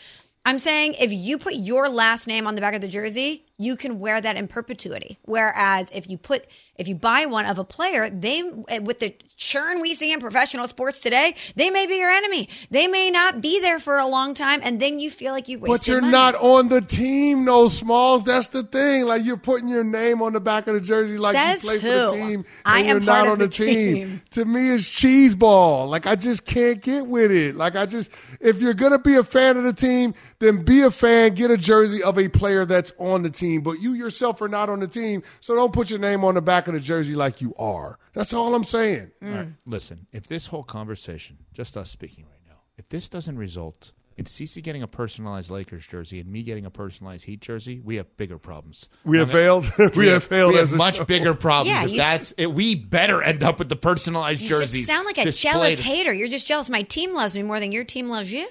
I'm 0.45 0.59
saying 0.59 0.93
if 0.93 1.11
you 1.11 1.37
put 1.37 1.55
your 1.55 1.89
last 1.89 2.25
name 2.25 2.47
on 2.47 2.55
the 2.55 2.61
back 2.61 2.73
of 2.73 2.79
the 2.79 2.87
jersey, 2.87 3.43
you 3.57 3.75
can 3.75 3.99
wear 3.99 4.21
that 4.21 4.37
in 4.37 4.47
perpetuity. 4.47 5.17
Whereas 5.23 5.91
if 5.93 6.09
you 6.09 6.17
put 6.17 6.45
if 6.77 6.87
you 6.87 6.95
buy 6.95 7.25
one 7.25 7.45
of 7.45 7.57
a 7.57 7.63
player, 7.63 8.09
they 8.09 8.43
eh, 8.69 8.79
with 8.79 8.99
the 8.99 9.13
churn 9.35 9.81
we 9.81 9.93
see 9.93 10.11
in 10.11 10.19
professional 10.19 10.67
sports 10.67 10.99
today, 10.99 11.35
they 11.55 11.69
may 11.69 11.87
be 11.87 11.95
your 11.97 12.09
enemy. 12.09 12.49
They 12.69 12.87
may 12.87 13.09
not 13.09 13.41
be 13.41 13.59
there 13.59 13.79
for 13.79 13.97
a 13.97 14.05
long 14.05 14.33
time, 14.33 14.59
and 14.63 14.79
then 14.79 14.99
you 14.99 15.09
feel 15.09 15.33
like 15.33 15.47
you 15.47 15.59
wasted. 15.59 15.79
But 15.79 15.87
you're 15.87 16.01
money. 16.01 16.11
not 16.11 16.35
on 16.35 16.69
the 16.69 16.81
team, 16.81 17.45
no 17.45 17.67
Smalls. 17.67 18.23
That's 18.23 18.47
the 18.49 18.63
thing. 18.63 19.05
Like 19.05 19.25
you're 19.25 19.37
putting 19.37 19.67
your 19.67 19.83
name 19.83 20.21
on 20.21 20.33
the 20.33 20.39
back 20.39 20.67
of 20.67 20.75
the 20.75 20.81
jersey, 20.81 21.17
like 21.17 21.35
Says 21.35 21.63
you 21.63 21.69
play 21.69 21.79
for 21.79 21.87
the 21.87 22.11
team, 22.11 22.39
and 22.39 22.45
I 22.65 22.79
am 22.81 22.85
you're 22.87 22.99
not 22.99 23.27
on 23.27 23.39
the 23.39 23.47
the 23.47 23.51
team. 23.51 23.95
team. 23.95 24.21
To 24.31 24.45
me, 24.45 24.69
it's 24.69 24.87
cheese 24.87 25.33
ball. 25.35 25.87
Like 25.87 26.05
I 26.05 26.15
just 26.15 26.45
can't 26.45 26.81
get 26.81 27.07
with 27.07 27.31
it. 27.31 27.55
Like 27.55 27.75
I 27.75 27.87
just, 27.87 28.11
if 28.39 28.61
you're 28.61 28.75
gonna 28.75 28.99
be 28.99 29.15
a 29.15 29.23
fan 29.23 29.57
of 29.57 29.63
the 29.63 29.73
team, 29.73 30.13
then 30.39 30.63
be 30.63 30.81
a 30.81 30.91
fan. 30.91 31.33
Get 31.33 31.49
a 31.49 31.57
jersey 31.57 32.03
of 32.03 32.19
a 32.19 32.27
player 32.27 32.65
that's 32.65 32.91
on 32.99 33.23
the 33.23 33.31
team. 33.31 33.61
But 33.61 33.81
you 33.81 33.93
yourself 33.93 34.41
are 34.41 34.47
not 34.47 34.69
on 34.69 34.79
the 34.79 34.87
team, 34.87 35.23
so 35.39 35.55
don't 35.55 35.73
put 35.73 35.89
your 35.89 35.99
name 35.99 36.23
on 36.23 36.35
the 36.35 36.41
back 36.41 36.66
of 36.69 36.73
the 36.73 36.79
jersey 36.79 37.15
like 37.15 37.41
you 37.41 37.53
are. 37.57 37.97
That's 38.13 38.33
all 38.33 38.53
I'm 38.55 38.63
saying. 38.63 39.11
All 39.23 39.29
right, 39.29 39.47
listen. 39.65 40.07
If 40.11 40.27
this 40.27 40.47
whole 40.47 40.63
conversation, 40.63 41.37
just 41.53 41.77
us 41.77 41.89
speaking 41.89 42.25
right 42.25 42.41
now, 42.47 42.57
if 42.77 42.89
this 42.89 43.09
doesn't 43.09 43.37
result 43.37 43.91
in 44.15 44.25
Cece 44.25 44.63
getting 44.63 44.81
a 44.81 44.87
personalized 44.87 45.51
Lakers 45.51 45.85
jersey 45.85 46.19
and 46.19 46.31
me 46.31 46.41
getting 46.41 46.65
a 46.65 46.71
personalized 46.71 47.25
Heat 47.25 47.39
jersey, 47.39 47.79
we 47.83 47.97
have 47.97 48.17
bigger 48.17 48.39
problems. 48.39 48.89
We 49.03 49.19
have 49.19 49.29
failed. 49.31 49.65
we 49.95 50.07
have 50.07 50.23
failed 50.23 50.53
We 50.53 50.59
as 50.59 50.69
have 50.69 50.73
a 50.75 50.77
much 50.77 50.97
show. 50.97 51.05
bigger 51.05 51.33
problems. 51.35 51.91
Yeah, 51.93 51.97
that's 52.03 52.31
it, 52.37 52.51
we 52.51 52.73
better 52.75 53.21
end 53.21 53.43
up 53.43 53.59
with 53.59 53.69
the 53.69 53.75
personalized 53.75 54.41
You 54.41 54.49
jerseys. 54.49 54.87
sound 54.87 55.05
like 55.05 55.19
a 55.19 55.29
jealous 55.31 55.79
hater. 55.79 56.11
You're 56.13 56.29
just 56.29 56.47
jealous. 56.47 56.67
My 56.69 56.81
team 56.81 57.13
loves 57.13 57.35
me 57.35 57.43
more 57.43 57.59
than 57.59 57.71
your 57.71 57.83
team 57.83 58.09
loves 58.09 58.31
you. 58.31 58.47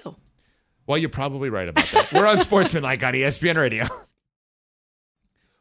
Well, 0.85 0.97
you're 0.97 1.09
probably 1.09 1.49
right 1.49 1.67
about 1.67 1.83
that. 1.87 2.13
We're 2.13 2.25
on 2.25 2.37
Sportsmanlike 2.39 3.03
on 3.03 3.13
E 3.15 3.19
ESPN 3.23 3.57
Radio. 3.57 3.87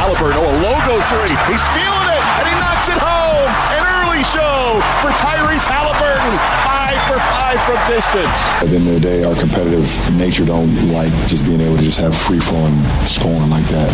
Halliburton, 0.00 0.32
oh, 0.40 0.48
a 0.48 0.56
logo 0.64 0.96
three. 1.12 1.36
He's 1.44 1.60
feeling 1.76 2.08
it, 2.08 2.24
and 2.40 2.48
he 2.48 2.54
knocks 2.56 2.88
it 2.88 2.96
home. 2.96 3.50
An 3.76 3.84
early 4.00 4.24
show 4.24 4.80
for 5.04 5.12
Tyrese 5.20 5.68
Halliburton. 5.68 6.32
Five 6.64 6.96
for 7.04 7.20
five 7.28 7.60
from 7.68 7.76
distance. 7.92 8.38
At 8.62 8.70
the 8.70 8.76
end 8.76 8.88
of 8.88 8.94
the 8.94 9.00
day, 9.00 9.24
our 9.24 9.34
competitive 9.34 10.16
nature 10.16 10.46
don't 10.46 10.72
like 10.88 11.12
just 11.28 11.44
being 11.44 11.60
able 11.60 11.76
to 11.76 11.82
just 11.82 11.98
have 11.98 12.16
free 12.16 12.40
flowing 12.40 12.82
scoring 13.04 13.50
like 13.50 13.66
that. 13.66 13.92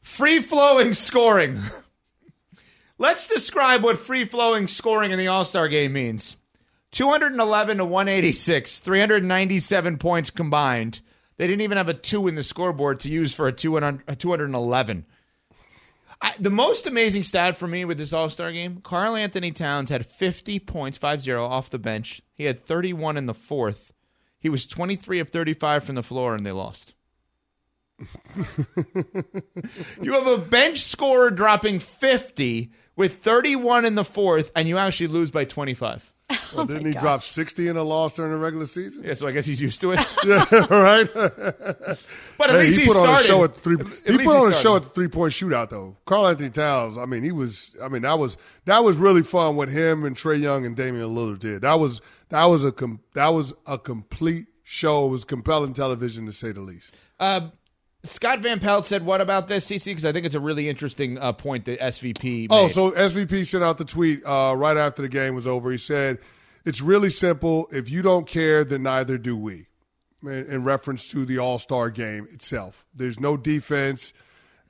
Free 0.00 0.40
flowing 0.40 0.94
scoring. 0.94 1.58
Let's 2.96 3.26
describe 3.26 3.84
what 3.84 3.98
free 3.98 4.24
flowing 4.24 4.66
scoring 4.66 5.10
in 5.10 5.18
the 5.18 5.26
All 5.28 5.44
Star 5.44 5.68
game 5.68 5.92
means 5.92 6.38
211 6.92 7.76
to 7.76 7.84
186, 7.84 8.78
397 8.78 9.98
points 9.98 10.30
combined. 10.30 11.02
They 11.42 11.48
didn't 11.48 11.62
even 11.62 11.76
have 11.76 11.88
a 11.88 11.94
two 11.94 12.28
in 12.28 12.36
the 12.36 12.44
scoreboard 12.44 13.00
to 13.00 13.10
use 13.10 13.34
for 13.34 13.48
a, 13.48 13.52
200, 13.52 14.04
a 14.06 14.14
211. 14.14 15.04
I, 16.20 16.34
the 16.38 16.50
most 16.50 16.86
amazing 16.86 17.24
stat 17.24 17.56
for 17.56 17.66
me 17.66 17.84
with 17.84 17.98
this 17.98 18.12
All 18.12 18.30
Star 18.30 18.52
game 18.52 18.80
Karl-Anthony 18.80 19.50
Towns 19.50 19.90
had 19.90 20.06
50 20.06 20.60
points, 20.60 20.98
5 20.98 21.20
0 21.20 21.44
off 21.44 21.68
the 21.68 21.80
bench. 21.80 22.22
He 22.32 22.44
had 22.44 22.64
31 22.64 23.16
in 23.16 23.26
the 23.26 23.34
fourth. 23.34 23.92
He 24.38 24.48
was 24.48 24.68
23 24.68 25.18
of 25.18 25.30
35 25.30 25.82
from 25.82 25.96
the 25.96 26.04
floor, 26.04 26.36
and 26.36 26.46
they 26.46 26.52
lost. 26.52 26.94
you 30.00 30.12
have 30.12 30.28
a 30.28 30.38
bench 30.38 30.82
scorer 30.82 31.32
dropping 31.32 31.80
50 31.80 32.70
with 32.94 33.18
31 33.18 33.84
in 33.84 33.96
the 33.96 34.04
fourth, 34.04 34.52
and 34.54 34.68
you 34.68 34.78
actually 34.78 35.08
lose 35.08 35.32
by 35.32 35.44
25. 35.44 36.14
Well, 36.54 36.66
didn't 36.66 36.86
he 36.86 36.92
drop 36.92 37.22
60 37.22 37.68
in 37.68 37.76
a 37.78 37.82
loss 37.82 38.14
during 38.16 38.30
the 38.32 38.38
regular 38.38 38.66
season? 38.66 39.04
Yeah, 39.04 39.14
so 39.14 39.26
I 39.26 39.32
guess 39.32 39.46
he's 39.46 39.60
used 39.60 39.80
to 39.80 39.92
it. 39.92 40.00
yeah, 40.26 40.44
right. 40.68 41.08
But 42.38 42.50
at 42.50 42.60
Hey, 42.60 42.66
least 42.66 42.80
he 42.80 42.86
he 42.86 42.88
put 42.88 42.96
on 42.96 43.20
a 43.20 43.22
show 43.22 43.44
at 43.44 43.54
the 43.54 43.60
three, 43.60 43.76
at 43.76 43.86
he 43.86 44.12
put 44.18 44.20
he 44.20 44.26
on 44.28 44.50
a 44.50 44.54
show 44.54 44.76
at 44.76 44.82
the 44.82 44.88
three-point 44.90 45.32
shootout 45.32 45.70
though. 45.70 45.96
Karl-Anthony 46.06 46.50
Towns. 46.50 46.98
I 46.98 47.06
mean, 47.06 47.22
he 47.22 47.30
was. 47.32 47.76
I 47.82 47.88
mean, 47.88 48.02
that 48.02 48.18
was 48.18 48.36
that 48.64 48.82
was 48.82 48.96
really 48.98 49.22
fun 49.22 49.56
what 49.56 49.68
him 49.68 50.04
and 50.04 50.16
Trae 50.16 50.40
Young 50.40 50.66
and 50.66 50.74
Damian 50.76 51.14
Lillard 51.14 51.38
did. 51.38 51.62
That 51.62 51.78
was 51.78 52.00
that 52.30 52.44
was 52.46 52.64
a 52.64 52.72
com, 52.72 53.00
that 53.14 53.28
was 53.28 53.54
a 53.66 53.78
complete 53.78 54.46
show. 54.64 55.06
It 55.06 55.10
was 55.10 55.24
compelling 55.24 55.72
television 55.74 56.26
to 56.26 56.32
say 56.32 56.52
the 56.52 56.60
least. 56.60 56.92
Uh, 57.20 57.48
Scott 58.04 58.40
Van 58.40 58.58
Pelt 58.58 58.86
said, 58.86 59.04
"What 59.04 59.20
about 59.20 59.48
this, 59.48 59.66
CC?" 59.66 59.86
Because 59.86 60.04
I 60.04 60.12
think 60.12 60.26
it's 60.26 60.34
a 60.34 60.40
really 60.40 60.68
interesting 60.68 61.18
uh, 61.18 61.32
point 61.32 61.66
that 61.66 61.78
SVP. 61.80 62.48
Oh, 62.50 62.68
so 62.68 62.90
SVP 62.90 63.46
sent 63.46 63.62
out 63.62 63.78
the 63.78 63.84
tweet 63.84 64.24
uh, 64.26 64.54
right 64.56 64.76
after 64.76 65.02
the 65.02 65.08
game 65.08 65.34
was 65.34 65.46
over. 65.46 65.70
He 65.70 65.78
said, 65.78 66.18
"It's 66.64 66.80
really 66.80 67.10
simple. 67.10 67.68
If 67.70 67.90
you 67.90 68.02
don't 68.02 68.26
care, 68.26 68.64
then 68.64 68.82
neither 68.82 69.18
do 69.18 69.36
we." 69.36 69.66
In, 70.22 70.46
in 70.46 70.64
reference 70.64 71.08
to 71.08 71.24
the 71.24 71.38
All 71.38 71.58
Star 71.58 71.90
game 71.90 72.26
itself, 72.32 72.86
there's 72.94 73.20
no 73.20 73.36
defense. 73.36 74.12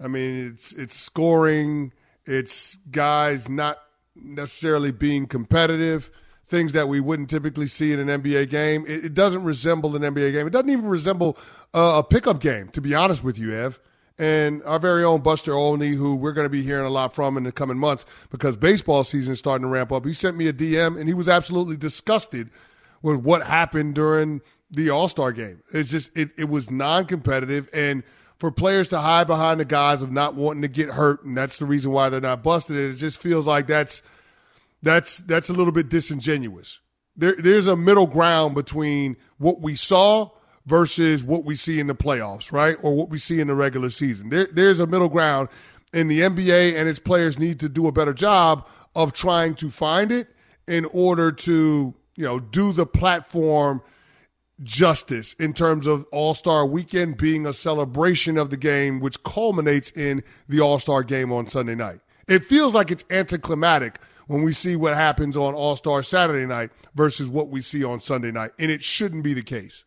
I 0.02 0.08
mean, 0.08 0.48
it's 0.52 0.72
it's 0.72 0.94
scoring. 0.94 1.92
It's 2.26 2.76
guys 2.90 3.48
not 3.48 3.78
necessarily 4.14 4.92
being 4.92 5.26
competitive. 5.26 6.10
Things 6.52 6.72
that 6.74 6.86
we 6.86 7.00
wouldn't 7.00 7.30
typically 7.30 7.66
see 7.66 7.92
in 7.92 8.08
an 8.08 8.22
NBA 8.22 8.50
game. 8.50 8.84
It, 8.86 9.06
it 9.06 9.14
doesn't 9.14 9.42
resemble 9.42 9.96
an 9.96 10.02
NBA 10.02 10.32
game. 10.32 10.46
It 10.46 10.50
doesn't 10.50 10.70
even 10.70 10.86
resemble 10.86 11.38
uh, 11.74 12.02
a 12.04 12.04
pickup 12.04 12.40
game, 12.40 12.68
to 12.68 12.80
be 12.80 12.94
honest 12.94 13.24
with 13.24 13.38
you, 13.38 13.52
Ev 13.54 13.80
and 14.18 14.62
our 14.64 14.78
very 14.78 15.02
own 15.02 15.20
Buster 15.22 15.54
Olney, 15.54 15.90
who 15.90 16.14
we're 16.14 16.32
going 16.32 16.44
to 16.44 16.50
be 16.50 16.62
hearing 16.62 16.86
a 16.86 16.90
lot 16.90 17.14
from 17.14 17.36
in 17.36 17.44
the 17.44 17.52
coming 17.52 17.78
months 17.78 18.04
because 18.30 18.56
baseball 18.56 19.04
season 19.04 19.32
is 19.32 19.38
starting 19.38 19.62
to 19.62 19.68
ramp 19.68 19.90
up. 19.90 20.04
He 20.04 20.12
sent 20.12 20.36
me 20.36 20.48
a 20.48 20.52
DM 20.52 20.98
and 20.98 21.08
he 21.08 21.14
was 21.14 21.28
absolutely 21.28 21.76
disgusted 21.76 22.50
with 23.02 23.16
what 23.16 23.42
happened 23.42 23.94
during 23.94 24.40
the 24.70 24.90
All 24.90 25.08
Star 25.08 25.32
game. 25.32 25.62
It's 25.72 25.90
just 25.90 26.16
it, 26.16 26.30
it 26.38 26.48
was 26.48 26.70
non 26.70 27.06
competitive 27.06 27.68
and 27.74 28.02
for 28.38 28.50
players 28.50 28.88
to 28.88 28.98
hide 28.98 29.28
behind 29.28 29.60
the 29.60 29.64
guise 29.64 30.02
of 30.02 30.10
not 30.10 30.34
wanting 30.34 30.62
to 30.62 30.68
get 30.68 30.90
hurt, 30.90 31.24
and 31.24 31.36
that's 31.36 31.58
the 31.58 31.64
reason 31.64 31.92
why 31.92 32.08
they're 32.08 32.20
not 32.20 32.42
busted. 32.42 32.76
It 32.76 32.96
just 32.96 33.18
feels 33.18 33.46
like 33.46 33.68
that's 33.68 34.02
that's 34.82 35.18
that's 35.18 35.48
a 35.48 35.52
little 35.52 35.72
bit 35.72 35.88
disingenuous. 35.88 36.80
There, 37.16 37.34
there's 37.36 37.66
a 37.66 37.76
middle 37.76 38.06
ground 38.06 38.54
between 38.54 39.16
what 39.38 39.60
we 39.60 39.76
saw 39.76 40.30
versus 40.66 41.22
what 41.24 41.44
we 41.44 41.56
see 41.56 41.80
in 41.80 41.86
the 41.86 41.94
playoffs, 41.94 42.52
right, 42.52 42.76
or 42.82 42.94
what 42.94 43.10
we 43.10 43.18
see 43.18 43.40
in 43.40 43.48
the 43.48 43.54
regular 43.54 43.90
season. 43.90 44.30
There, 44.30 44.48
there's 44.52 44.80
a 44.80 44.86
middle 44.86 45.08
ground, 45.08 45.48
and 45.92 46.10
the 46.10 46.20
NBA 46.20 46.74
and 46.76 46.88
its 46.88 46.98
players 46.98 47.38
need 47.38 47.60
to 47.60 47.68
do 47.68 47.86
a 47.86 47.92
better 47.92 48.14
job 48.14 48.66
of 48.94 49.12
trying 49.12 49.54
to 49.56 49.70
find 49.70 50.10
it 50.10 50.34
in 50.66 50.84
order 50.86 51.32
to 51.32 51.94
you 52.16 52.24
know 52.24 52.40
do 52.40 52.72
the 52.72 52.86
platform 52.86 53.82
justice 54.62 55.34
in 55.34 55.52
terms 55.52 55.86
of 55.86 56.06
All 56.12 56.34
Star 56.34 56.66
Weekend 56.66 57.16
being 57.16 57.46
a 57.46 57.52
celebration 57.52 58.38
of 58.38 58.50
the 58.50 58.56
game, 58.56 59.00
which 59.00 59.22
culminates 59.22 59.90
in 59.90 60.22
the 60.48 60.60
All 60.60 60.78
Star 60.78 61.02
game 61.02 61.32
on 61.32 61.46
Sunday 61.46 61.74
night. 61.74 62.00
It 62.28 62.44
feels 62.44 62.74
like 62.74 62.90
it's 62.90 63.04
anticlimactic 63.10 63.98
when 64.26 64.42
we 64.42 64.52
see 64.52 64.76
what 64.76 64.94
happens 64.94 65.36
on 65.36 65.54
All 65.54 65.76
Star 65.76 66.02
Saturday 66.02 66.46
night 66.46 66.70
versus 66.94 67.28
what 67.28 67.48
we 67.48 67.60
see 67.60 67.84
on 67.84 68.00
Sunday 68.00 68.30
night, 68.30 68.50
and 68.58 68.70
it 68.70 68.82
shouldn't 68.82 69.22
be 69.24 69.34
the 69.34 69.42
case. 69.42 69.84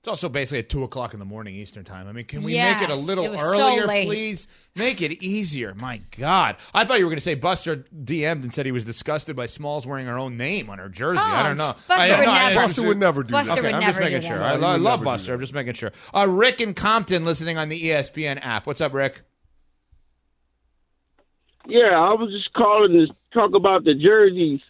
It's 0.00 0.08
also 0.08 0.28
basically 0.28 0.60
at 0.60 0.68
two 0.68 0.84
o'clock 0.84 1.14
in 1.14 1.18
the 1.18 1.26
morning 1.26 1.56
Eastern 1.56 1.82
time. 1.82 2.06
I 2.06 2.12
mean, 2.12 2.26
can 2.26 2.44
we 2.44 2.54
Yes, 2.54 2.80
make 2.80 2.88
it 2.88 2.92
a 2.92 2.96
little 2.96 3.24
it 3.24 3.32
was 3.32 3.40
so 3.40 3.76
earlier, 3.76 3.86
please? 4.06 4.46
Make 4.76 5.02
it 5.02 5.20
easier. 5.20 5.74
My 5.74 6.00
God, 6.16 6.58
I 6.72 6.84
thought 6.84 7.00
you 7.00 7.06
were 7.06 7.10
going 7.10 7.16
to 7.18 7.24
say 7.24 7.34
Buster 7.34 7.84
DM'd 7.92 8.44
and 8.44 8.54
said 8.54 8.66
he 8.66 8.70
was 8.72 8.84
disgusted 8.84 9.34
by 9.34 9.46
Smalls 9.46 9.84
wearing 9.84 10.06
her 10.06 10.16
own 10.16 10.36
name 10.36 10.70
on 10.70 10.78
her 10.78 10.88
jersey. 10.88 11.18
I 11.18 11.42
don't 11.42 11.56
know. 11.56 11.74
Oh, 11.76 11.80
Buster 11.88 12.14
I, 12.14 12.18
would 12.20 12.26
no, 12.26 12.34
never. 12.34 12.54
Buster 12.54 12.86
would 12.86 12.98
never 12.98 13.22
do 13.24 13.32
Buster 13.32 13.54
that. 13.56 13.62
would 13.64 13.74
I'm 13.74 13.80
never 13.80 13.98
just 13.98 14.00
making 14.00 14.20
sure. 14.28 14.40
I, 14.40 14.50
No, 14.50 14.54
he 14.54 14.62
lo- 14.62 14.68
I 14.68 14.76
love 14.76 15.02
Buster. 15.02 15.34
I'm 15.34 15.40
just 15.40 15.54
making 15.54 15.74
sure. 15.74 15.90
Uh, 16.14 16.28
Rick 16.28 16.60
in 16.60 16.74
Compton 16.74 17.24
listening 17.24 17.58
on 17.58 17.68
the 17.68 17.82
ESPN 17.88 18.38
app. 18.42 18.64
What's 18.68 18.80
up, 18.80 18.94
Rick? 18.94 19.22
Yeah, 21.68 21.98
I 21.98 22.14
was 22.14 22.30
just 22.30 22.52
calling 22.54 22.92
to 22.92 23.06
talk 23.32 23.54
about 23.54 23.84
the 23.84 23.94
jerseys. 23.94 24.60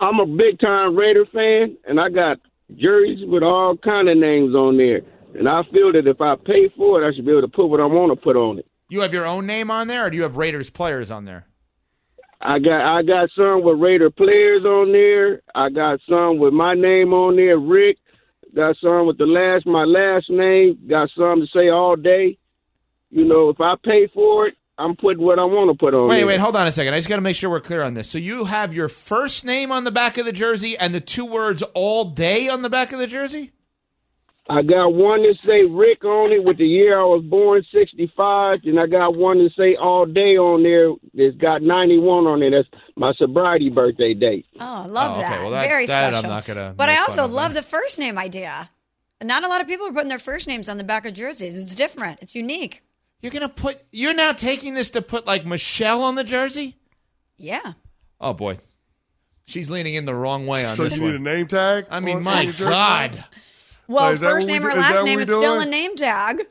I'm 0.00 0.20
a 0.20 0.26
big 0.26 0.60
time 0.60 0.94
Raider 0.94 1.24
fan, 1.32 1.76
and 1.88 1.98
I 1.98 2.10
got 2.10 2.38
jerseys 2.76 3.24
with 3.26 3.42
all 3.42 3.76
kind 3.76 4.08
of 4.08 4.18
names 4.18 4.54
on 4.54 4.76
there. 4.76 5.00
And 5.38 5.48
I 5.48 5.62
feel 5.72 5.92
that 5.92 6.06
if 6.06 6.20
I 6.20 6.34
pay 6.36 6.68
for 6.76 7.02
it, 7.02 7.06
I 7.08 7.14
should 7.14 7.24
be 7.24 7.32
able 7.32 7.42
to 7.42 7.48
put 7.48 7.66
what 7.66 7.80
I 7.80 7.86
want 7.86 8.12
to 8.12 8.22
put 8.22 8.36
on 8.36 8.58
it. 8.58 8.66
You 8.88 9.00
have 9.00 9.12
your 9.12 9.26
own 9.26 9.46
name 9.46 9.70
on 9.70 9.88
there, 9.88 10.06
or 10.06 10.10
do 10.10 10.16
you 10.16 10.22
have 10.22 10.36
Raiders 10.36 10.70
players 10.70 11.10
on 11.10 11.24
there? 11.24 11.46
I 12.40 12.58
got 12.58 12.98
I 12.98 13.02
got 13.02 13.30
some 13.34 13.64
with 13.64 13.80
Raider 13.80 14.10
players 14.10 14.64
on 14.64 14.92
there. 14.92 15.42
I 15.54 15.70
got 15.70 16.00
some 16.08 16.38
with 16.38 16.52
my 16.52 16.74
name 16.74 17.12
on 17.12 17.36
there, 17.36 17.58
Rick. 17.58 17.96
Got 18.54 18.76
some 18.82 19.06
with 19.06 19.18
the 19.18 19.24
last 19.24 19.66
my 19.66 19.84
last 19.84 20.30
name. 20.30 20.78
Got 20.88 21.10
some 21.16 21.40
to 21.40 21.46
say 21.46 21.70
all 21.70 21.96
day. 21.96 22.38
You 23.10 23.24
know, 23.24 23.48
if 23.48 23.60
I 23.60 23.74
pay 23.82 24.08
for 24.12 24.48
it, 24.48 24.54
I'm 24.78 24.94
putting 24.96 25.24
what 25.24 25.38
I 25.38 25.44
want 25.44 25.70
to 25.70 25.76
put 25.78 25.94
on. 25.94 26.08
Wait, 26.08 26.18
there. 26.18 26.26
wait, 26.26 26.40
hold 26.40 26.54
on 26.56 26.66
a 26.66 26.72
second. 26.72 26.92
I 26.94 26.98
just 26.98 27.08
got 27.08 27.16
to 27.16 27.22
make 27.22 27.36
sure 27.36 27.48
we're 27.48 27.60
clear 27.60 27.82
on 27.82 27.94
this. 27.94 28.10
So 28.10 28.18
you 28.18 28.44
have 28.44 28.74
your 28.74 28.88
first 28.88 29.44
name 29.44 29.72
on 29.72 29.84
the 29.84 29.90
back 29.90 30.18
of 30.18 30.26
the 30.26 30.32
jersey 30.32 30.76
and 30.76 30.94
the 30.94 31.00
two 31.00 31.24
words 31.24 31.62
all 31.74 32.04
day 32.04 32.48
on 32.48 32.62
the 32.62 32.68
back 32.70 32.92
of 32.92 32.98
the 32.98 33.06
jersey? 33.06 33.52
I 34.48 34.62
got 34.62 34.94
one 34.94 35.22
that 35.22 35.38
say 35.44 35.64
Rick 35.64 36.04
on 36.04 36.30
it 36.30 36.44
with 36.44 36.58
the 36.58 36.66
year 36.68 37.00
I 37.00 37.04
was 37.04 37.24
born, 37.24 37.64
65, 37.72 38.60
and 38.64 38.78
I 38.78 38.86
got 38.86 39.16
one 39.16 39.38
that 39.42 39.50
say 39.56 39.74
all 39.74 40.06
day 40.06 40.36
on 40.36 40.62
there 40.62 40.90
that's 41.14 41.36
got 41.36 41.62
91 41.62 42.26
on 42.26 42.42
it. 42.44 42.50
That's 42.50 42.68
my 42.96 43.12
sobriety 43.14 43.70
birthday 43.70 44.14
date. 44.14 44.46
Oh, 44.60 44.64
I 44.64 44.86
love 44.86 45.16
Oh, 45.16 45.20
okay. 45.20 45.22
that. 45.30 45.40
Well, 45.40 45.50
that- 45.50 45.66
Very 45.68 45.86
that 45.86 46.04
I'm 46.14 46.20
special. 46.20 46.30
not 46.30 46.44
gonna 46.44 46.74
But 46.76 46.90
I 46.90 46.98
also 46.98 47.26
love 47.26 47.54
then. 47.54 47.62
the 47.62 47.68
first 47.68 47.98
name 47.98 48.18
idea. 48.18 48.70
Not 49.20 49.42
a 49.42 49.48
lot 49.48 49.62
of 49.62 49.66
people 49.66 49.86
are 49.88 49.92
putting 49.92 50.10
their 50.10 50.18
first 50.20 50.46
names 50.46 50.68
on 50.68 50.76
the 50.76 50.84
back 50.84 51.06
of 51.06 51.14
jerseys. 51.14 51.58
It's 51.60 51.74
different. 51.74 52.18
It's 52.22 52.34
unique. 52.36 52.82
You're 53.26 53.32
going 53.32 53.42
to 53.42 53.48
put, 53.48 53.78
you're 53.90 54.14
now 54.14 54.30
taking 54.30 54.74
this 54.74 54.90
to 54.90 55.02
put 55.02 55.26
like 55.26 55.44
Michelle 55.44 56.02
on 56.02 56.14
the 56.14 56.22
jersey? 56.22 56.76
Yeah. 57.36 57.72
Oh, 58.20 58.32
boy. 58.32 58.58
She's 59.46 59.68
leaning 59.68 59.94
in 59.96 60.04
the 60.04 60.14
wrong 60.14 60.46
way 60.46 60.64
on 60.64 60.76
So 60.76 60.84
this 60.84 60.94
you 60.96 61.00
need 61.02 61.08
a 61.08 61.12
one. 61.14 61.22
name 61.24 61.46
tag? 61.48 61.86
I 61.90 61.98
mean, 61.98 62.18
on- 62.18 62.22
my 62.22 62.38
on 62.38 62.44
your 62.44 62.52
jersey? 62.52 62.70
God. 62.70 63.24
Well, 63.88 64.10
Is 64.10 64.20
that 64.20 64.26
first 64.30 64.46
what 64.46 64.52
we 64.52 64.58
name 64.60 64.62
do- 64.62 64.68
or 64.68 64.70
is 64.70 64.76
last 64.76 64.94
that 64.94 65.04
name, 65.04 65.14
what 65.16 65.22
it's 65.22 65.28
we 65.30 65.36
still 65.38 65.54
a 65.54 65.56
doing? 65.58 65.70
name 65.70 65.96
tag. 65.96 66.46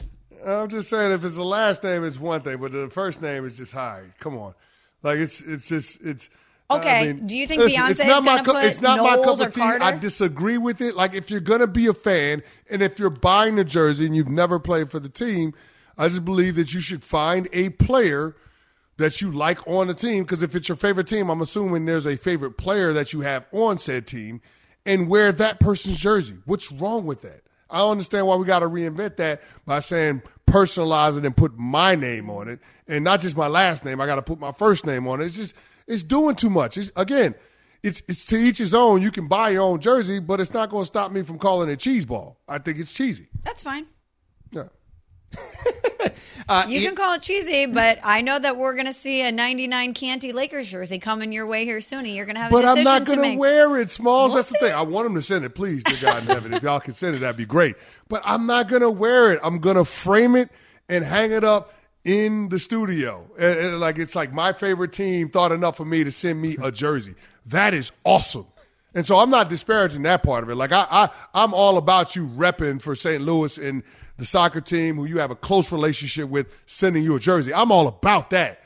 I'm 0.46 0.68
just 0.70 0.90
saying, 0.90 1.14
if 1.14 1.24
it's 1.24 1.36
the 1.36 1.46
last 1.46 1.82
name, 1.82 2.04
it's 2.04 2.20
one 2.20 2.42
thing, 2.42 2.58
but 2.58 2.74
the 2.74 2.90
first 2.90 3.22
name 3.22 3.46
is 3.46 3.56
just 3.56 3.72
high. 3.72 4.04
Come 4.20 4.38
on, 4.38 4.54
like 5.02 5.18
it's 5.20 5.40
it's 5.40 5.70
just 5.70 6.02
it's. 6.02 6.30
I 6.70 6.78
Okay, 6.78 7.14
mean, 7.14 7.26
do 7.28 7.38
you 7.38 7.48
think 7.48 7.62
listen, 7.62 7.82
Beyonce 7.82 7.90
it's 7.92 8.00
is 8.02 8.06
not 8.06 8.24
my 8.24 8.32
gonna 8.34 8.44
cup- 8.44 8.56
put 8.56 8.64
It's 8.66 8.82
not 8.82 8.98
my 9.00 9.16
Knowles 9.16 9.40
cup 9.40 9.40
or 9.40 9.48
of 9.50 9.56
tea. 9.56 9.62
I 9.62 9.78
Carter? 9.78 9.98
disagree 10.00 10.58
with 10.58 10.82
it. 10.82 10.96
Like 10.96 11.14
if 11.14 11.30
you're 11.32 11.40
gonna 11.40 11.68
be 11.68 11.88
a 11.88 11.94
fan, 11.94 12.44
and 12.70 12.82
if 12.82 13.00
you're 13.00 13.10
buying 13.10 13.56
the 13.56 13.64
jersey 13.64 14.06
and 14.08 14.16
you've 14.16 14.30
never 14.30 14.60
played 14.60 14.90
for 14.92 15.00
the 15.00 15.10
team, 15.10 15.54
I 15.98 16.08
just 16.08 16.26
believe 16.26 16.56
that 16.56 16.74
you 16.74 16.80
should 16.80 17.04
find 17.04 17.48
a 17.54 17.70
player 17.70 18.36
that 18.98 19.22
you 19.22 19.32
like 19.32 19.66
on 19.68 19.88
the 19.88 19.94
team. 19.94 20.24
Because 20.24 20.44
if 20.44 20.56
it's 20.56 20.70
your 20.70 20.78
favorite 20.78 21.08
team, 21.08 21.30
I'm 21.30 21.42
assuming 21.42 21.86
there's 21.86 22.06
a 22.06 22.18
favorite 22.18 22.58
player 22.58 22.94
that 22.94 23.14
you 23.14 23.22
have 23.22 23.46
on 23.52 23.78
said 23.78 24.08
team, 24.08 24.42
and 24.86 25.10
wear 25.10 25.32
that 25.32 25.60
person's 25.60 25.98
jersey. 25.98 26.38
What's 26.46 26.72
wrong 26.72 27.06
with 27.06 27.22
that? 27.22 27.42
I 27.70 27.80
don't 27.80 27.92
understand 27.92 28.28
why 28.28 28.36
we 28.36 28.46
got 28.46 28.60
to 28.60 28.68
reinvent 28.70 29.18
that 29.18 29.42
by 29.66 29.80
saying 29.80 30.22
personalize 30.48 31.18
it 31.18 31.26
and 31.26 31.36
put 31.36 31.58
my 31.58 31.96
name 31.96 32.30
on 32.30 32.48
it, 32.48 32.60
and 32.88 33.04
not 33.04 33.22
just 33.22 33.36
my 33.36 33.48
last 33.48 33.84
name. 33.84 34.00
I 34.00 34.06
got 34.06 34.16
to 34.16 34.22
put 34.22 34.40
my 34.40 34.52
first 34.52 34.86
name 34.86 35.08
on 35.08 35.22
it. 35.22 35.26
It's 35.26 35.36
just 35.36 35.56
it's 35.88 36.04
doing 36.04 36.36
too 36.36 36.50
much. 36.50 36.78
It's, 36.78 36.92
again, 36.96 37.36
it's 37.84 38.02
it's 38.08 38.26
to 38.28 38.38
each 38.38 38.60
his 38.60 38.74
own. 38.74 39.02
You 39.02 39.12
can 39.12 39.28
buy 39.28 39.50
your 39.50 39.64
own 39.64 39.80
jersey, 39.80 40.20
but 40.20 40.40
it's 40.40 40.54
not 40.54 40.70
going 40.70 40.84
to 40.84 40.88
stop 40.88 41.12
me 41.12 41.24
from 41.24 41.40
calling 41.40 41.70
it 41.70 41.80
cheese 41.80 42.06
ball. 42.06 42.38
I 42.48 42.60
think 42.60 42.80
it's 42.80 42.94
cheesy. 42.94 43.28
That's 43.44 43.64
fine. 43.64 43.88
Yeah. 44.52 44.68
you 46.68 46.82
can 46.82 46.96
call 46.96 47.16
it 47.16 47.22
cheesy, 47.22 47.66
but 47.66 48.00
I 48.04 48.22
know 48.22 48.38
that 48.38 48.58
we're 48.58 48.74
going 48.76 48.86
to 48.86 48.94
see 48.94 49.22
a 49.22 49.32
99 49.32 49.94
Canty 49.94 50.32
Lakers 50.32 50.68
jersey 50.68 51.00
coming 51.00 51.32
your 51.32 51.48
way 51.48 51.66
here 51.66 51.82
soon. 51.82 52.00
and 52.06 52.10
You're 52.16 52.26
going 52.26 52.36
to 52.36 52.42
have 52.42 52.52
a 52.52 52.56
But 52.56 52.66
I'm 52.66 52.84
not 52.84 53.06
going 53.06 53.18
to 53.20 53.22
make. 53.24 53.40
wear 53.40 53.78
it, 53.80 53.90
Smalls. 53.90 54.34
That's 54.34 54.50
the 54.50 54.58
thing. 54.60 54.74
I 54.74 54.82
want 54.84 55.06
them 55.08 55.16
to 55.16 55.22
send 55.22 55.44
it, 55.46 55.56
please, 55.56 55.84
to 55.86 56.02
God 56.02 56.22
in 56.24 56.28
heaven. 56.28 56.54
If 56.54 56.64
y'all 56.64 56.80
can 56.80 56.94
send 56.94 57.16
it, 57.16 57.20
that'd 57.20 57.38
be 57.38 57.46
great. 57.46 57.76
But 58.08 58.22
I'm 58.26 58.46
not 58.46 58.68
going 58.68 58.82
to 58.84 58.92
wear 58.92 59.32
it. 59.32 59.40
I'm 59.44 59.60
going 59.60 59.78
to 59.78 59.86
frame 59.86 60.36
it 60.36 60.50
and 60.88 61.04
hang 61.04 61.32
it 61.32 61.44
up 61.44 61.74
in 62.04 62.50
the 62.50 62.60
studio. 62.60 63.26
Uh, 63.40 63.46
uh, 63.74 63.78
Like 63.78 63.98
it's 63.98 64.16
like 64.16 64.32
my 64.32 64.54
favorite 64.54 64.94
team 64.94 65.30
thought 65.30 65.52
enough 65.52 65.78
for 65.78 65.86
me 65.86 66.04
to 66.04 66.12
send 66.12 66.40
me 66.42 66.58
a 66.62 66.72
jersey. 66.72 67.16
That 67.48 67.74
is 67.74 67.92
awesome. 68.04 68.46
And 68.94 69.06
so 69.06 69.18
I'm 69.18 69.30
not 69.30 69.50
disparaging 69.50 70.04
that 70.04 70.24
part 70.24 70.44
of 70.44 70.50
it. 70.50 70.56
Like 70.56 70.72
I, 70.72 70.86
I 70.90 71.10
I'm 71.34 71.54
all 71.54 71.78
about 71.78 72.16
you 72.16 72.28
repping 72.28 72.82
for 72.82 72.96
St. 72.96 73.22
Louis 73.22 73.58
and 73.58 73.84
the 74.18 74.26
soccer 74.26 74.62
team 74.62 74.96
who 74.96 75.06
you 75.06 75.20
have 75.20 75.32
a 75.32 75.36
close 75.36 75.72
relationship 75.72 76.30
with 76.30 76.48
sending 76.66 77.04
you 77.04 77.16
a 77.16 77.20
jersey. 77.20 77.54
I'm 77.54 77.72
all 77.72 77.88
about 77.88 78.30
that. 78.32 78.60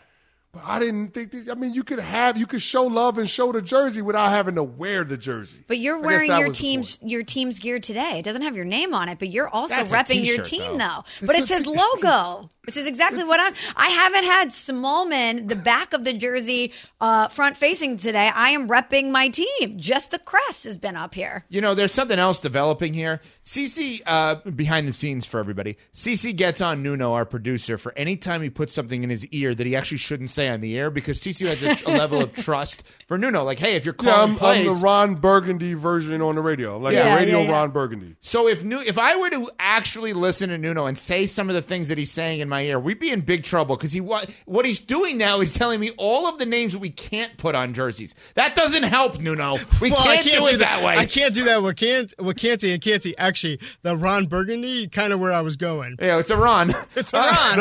But 0.52 0.64
I 0.66 0.80
didn't 0.80 1.14
think 1.14 1.30
that, 1.32 1.48
I 1.52 1.54
mean 1.54 1.76
you 1.76 1.84
could 1.84 2.00
have 2.00 2.36
you 2.36 2.48
could 2.48 2.62
show 2.62 2.84
love 2.84 3.20
and 3.20 3.30
show 3.30 3.52
the 3.52 3.62
jersey 3.62 4.02
without 4.02 4.30
having 4.30 4.56
to 4.56 4.64
wear 4.64 5.04
the 5.04 5.16
jersey. 5.18 5.58
But 5.68 5.78
you're 5.78 6.00
wearing 6.02 6.32
your 6.32 6.52
team's 6.52 7.00
your 7.04 7.24
team's 7.24 7.60
gear 7.60 7.78
today. 7.78 8.18
It 8.18 8.26
doesn't 8.26 8.42
have 8.42 8.56
your 8.56 8.66
name 8.66 8.96
on 8.96 9.10
it, 9.10 9.20
but 9.20 9.30
you're 9.30 9.48
also 9.48 9.76
That's 9.76 9.92
repping 9.92 10.26
your 10.26 10.44
team 10.44 10.78
though. 10.80 11.04
though. 11.22 11.28
But 11.28 11.36
It's 11.36 11.52
it 11.52 11.54
a 11.54 11.56
says 11.58 11.64
t- 11.66 11.70
logo, 11.78 12.50
which 12.66 12.78
is 12.78 12.88
exactly 12.88 13.24
what 13.24 13.40
I'm. 13.40 13.54
I 13.76 13.90
haven't 13.90 14.24
had 14.24 14.50
Smallman 14.50 15.48
the 15.50 15.56
back 15.56 15.94
of 15.94 16.04
the 16.04 16.14
jersey 16.14 16.74
uh, 17.00 17.28
front 17.28 17.56
facing 17.56 17.98
today. 17.98 18.32
I 18.34 18.50
am 18.50 18.68
repping 18.68 19.12
my 19.12 19.30
team. 19.30 19.78
Just 19.78 20.10
the 20.10 20.20
crest 20.20 20.64
has 20.64 20.78
been 20.80 20.96
up 20.96 21.14
here. 21.14 21.46
You 21.50 21.62
know, 21.62 21.76
there's 21.76 21.94
something 21.94 22.18
else 22.18 22.42
developing 22.42 22.96
here. 22.96 23.22
CC, 23.46 24.02
uh, 24.08 24.36
behind 24.50 24.88
the 24.88 24.94
scenes 24.94 25.26
for 25.26 25.40
everybody, 25.40 25.78
CC 25.94 26.36
gets 26.36 26.60
on 26.60 26.82
Nuno, 26.82 27.14
our 27.14 27.26
producer, 27.26 27.78
for 27.78 27.94
any 27.96 28.16
time 28.16 28.42
he 28.42 28.50
puts 28.50 28.74
something 28.74 29.04
in 29.04 29.10
his 29.12 29.28
ear 29.28 29.54
that 29.54 29.68
he 29.68 29.76
actually 29.76 29.98
shouldn't 29.98 30.30
say 30.30 30.39
on 30.48 30.62
the 30.62 30.78
air 30.78 30.90
because 30.90 31.20
CC 31.20 31.46
has 31.48 31.64
a, 31.64 31.90
a 31.90 31.94
level 31.98 32.22
of 32.22 32.34
trust 32.34 32.84
for 33.08 33.18
Nuno. 33.18 33.44
Like, 33.44 33.60
hey, 33.60 33.76
if 33.76 33.86
you're 33.86 33.96
Yeah, 34.02 34.12
calling 34.12 34.38
I'm, 34.40 34.46
I'm 34.46 34.66
the 34.66 34.72
Ron 34.84 35.16
Burgundy 35.16 35.74
version 35.74 36.22
on 36.22 36.36
the 36.36 36.42
radio. 36.42 36.78
I'm 36.78 36.84
like 36.84 36.94
Yeah, 36.94 37.16
the 37.16 37.22
radio 37.22 37.40
yeah, 37.42 37.46
yeah. 37.48 37.52
Ron 37.52 37.72
Burgundy. 37.72 38.16
So 38.22 38.48
if 38.48 38.64
Nu- 38.64 38.80
if 38.80 38.98
I 38.98 39.16
were 39.18 39.30
to 39.32 39.50
actually 39.60 40.14
listen 40.14 40.50
to 40.50 40.58
Nuno 40.58 40.86
and 40.86 40.98
say 40.98 41.26
some 41.26 41.50
of 41.50 41.56
the 41.56 41.62
things 41.62 41.88
that 41.90 41.98
he's 41.98 42.12
saying 42.12 42.40
in 42.40 42.48
my 42.50 42.62
ear, 42.64 42.80
we'd 42.80 43.00
be 43.00 43.10
in 43.12 43.22
big 43.22 43.44
trouble 43.44 43.76
because 43.76 43.92
he 43.92 44.02
what 44.02 44.30
what 44.46 44.66
he's 44.66 44.80
doing 44.80 45.18
now 45.18 45.42
is 45.42 45.54
telling 45.54 45.80
me 45.80 45.92
all 45.98 46.28
of 46.28 46.38
the 46.38 46.46
names 46.46 46.74
that 46.74 46.80
we 46.80 46.90
can't 46.90 47.36
put 47.38 47.56
on 47.56 47.74
jerseys. 47.74 48.16
That 48.36 48.56
doesn't 48.56 48.84
help, 48.84 49.20
Nuno. 49.20 49.58
We 49.82 49.92
Well, 49.92 50.00
I 50.08 50.18
can't, 50.18 50.40
do 50.40 50.48
it 50.48 50.58
that, 50.60 50.84
way. 50.84 50.96
I 50.98 51.06
can't 51.06 51.34
do 51.34 51.44
that 51.46 51.64
with 51.64 51.76
Cant 51.78 52.14
with 52.20 52.38
Canty 52.38 52.72
and 52.74 52.82
Canty. 52.82 53.18
Actually, 53.18 53.60
the 53.82 53.98
Ron 53.98 54.26
Burgundy, 54.28 54.88
kind 54.88 55.12
of 55.14 55.20
where 55.20 55.32
I 55.32 55.42
was 55.42 55.56
going. 55.58 55.96
Yeah, 56.00 56.20
it's 56.20 56.30
a 56.30 56.38
Ron. 56.38 56.74
It's 56.96 57.14
a 57.14 57.18
Ron. 57.18 57.56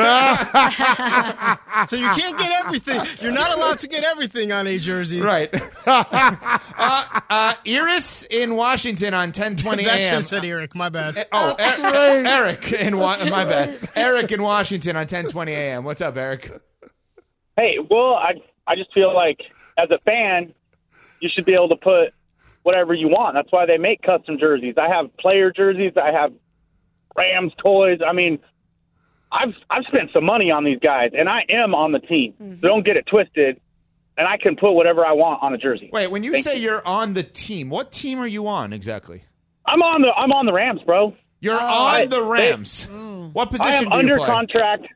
so 1.88 1.96
you 1.96 2.08
can't 2.08 2.36
get 2.38 2.50
everything. 2.68 3.00
You're 3.20 3.32
not 3.32 3.54
allowed 3.56 3.78
to 3.80 3.88
get 3.88 4.04
everything 4.04 4.52
on 4.52 4.66
a 4.66 4.78
jersey. 4.78 5.20
right. 5.20 5.48
uh, 5.86 6.04
uh, 7.28 7.54
Iris 7.66 8.24
in 8.30 8.54
Washington 8.56 9.14
on 9.14 9.28
1020 9.28 9.84
That 9.84 9.90
should 9.98 10.00
a.m. 10.06 10.14
have 10.14 10.26
said 10.26 10.44
Eric. 10.44 10.74
My 10.74 10.88
bad. 10.88 11.26
Oh, 11.32 11.56
Er- 11.58 12.26
Eric 12.26 12.72
in 12.72 12.98
Wa- 12.98 13.18
my 13.28 13.44
bad. 13.44 13.78
Eric 13.96 14.32
in 14.32 14.42
Washington 14.42 14.96
on 14.96 15.00
1020 15.02 15.52
a.m. 15.52 15.84
What's 15.84 16.00
up, 16.00 16.16
Eric? 16.16 16.50
Hey, 17.56 17.78
well, 17.90 18.14
I 18.14 18.34
I 18.66 18.76
just 18.76 18.92
feel 18.94 19.14
like 19.14 19.40
as 19.76 19.90
a 19.90 19.98
fan, 20.04 20.52
you 21.20 21.28
should 21.34 21.44
be 21.44 21.54
able 21.54 21.68
to 21.70 21.76
put 21.76 22.12
whatever 22.62 22.94
you 22.94 23.08
want. 23.08 23.34
That's 23.34 23.50
why 23.50 23.66
they 23.66 23.78
make 23.78 24.02
custom 24.02 24.38
jerseys. 24.38 24.74
I 24.76 24.88
have 24.88 25.16
player 25.16 25.50
jerseys. 25.50 25.92
I 26.00 26.12
have 26.12 26.32
Rams 27.16 27.52
toys. 27.58 27.98
I 28.06 28.12
mean, 28.12 28.38
I've 29.30 29.54
I've 29.70 29.84
spent 29.84 30.10
some 30.12 30.24
money 30.24 30.50
on 30.50 30.64
these 30.64 30.78
guys, 30.80 31.10
and 31.16 31.28
I 31.28 31.44
am 31.48 31.74
on 31.74 31.92
the 31.92 31.98
team. 31.98 32.34
So 32.60 32.68
don't 32.68 32.84
get 32.84 32.96
it 32.96 33.06
twisted. 33.06 33.60
And 34.16 34.26
I 34.26 34.36
can 34.36 34.56
put 34.56 34.72
whatever 34.72 35.06
I 35.06 35.12
want 35.12 35.44
on 35.44 35.54
a 35.54 35.58
jersey. 35.58 35.90
Wait, 35.92 36.10
when 36.10 36.24
you 36.24 36.32
Thank 36.32 36.44
say 36.44 36.56
you. 36.56 36.62
you're 36.62 36.84
on 36.84 37.12
the 37.12 37.22
team, 37.22 37.70
what 37.70 37.92
team 37.92 38.18
are 38.18 38.26
you 38.26 38.48
on 38.48 38.72
exactly? 38.72 39.22
I'm 39.64 39.80
on 39.80 40.02
the 40.02 40.08
I'm 40.08 40.32
on 40.32 40.46
the 40.46 40.52
Rams, 40.52 40.80
bro. 40.84 41.14
You're 41.40 41.54
oh. 41.54 41.58
on 41.58 42.00
I- 42.00 42.06
the 42.06 42.22
Rams. 42.22 42.88
Mm. 42.90 43.32
What 43.32 43.50
position 43.50 43.72
I 43.72 43.76
am 43.76 43.84
do 43.84 43.88
you 43.90 43.92
under 43.92 44.16
play? 44.16 44.26
contract 44.26 44.86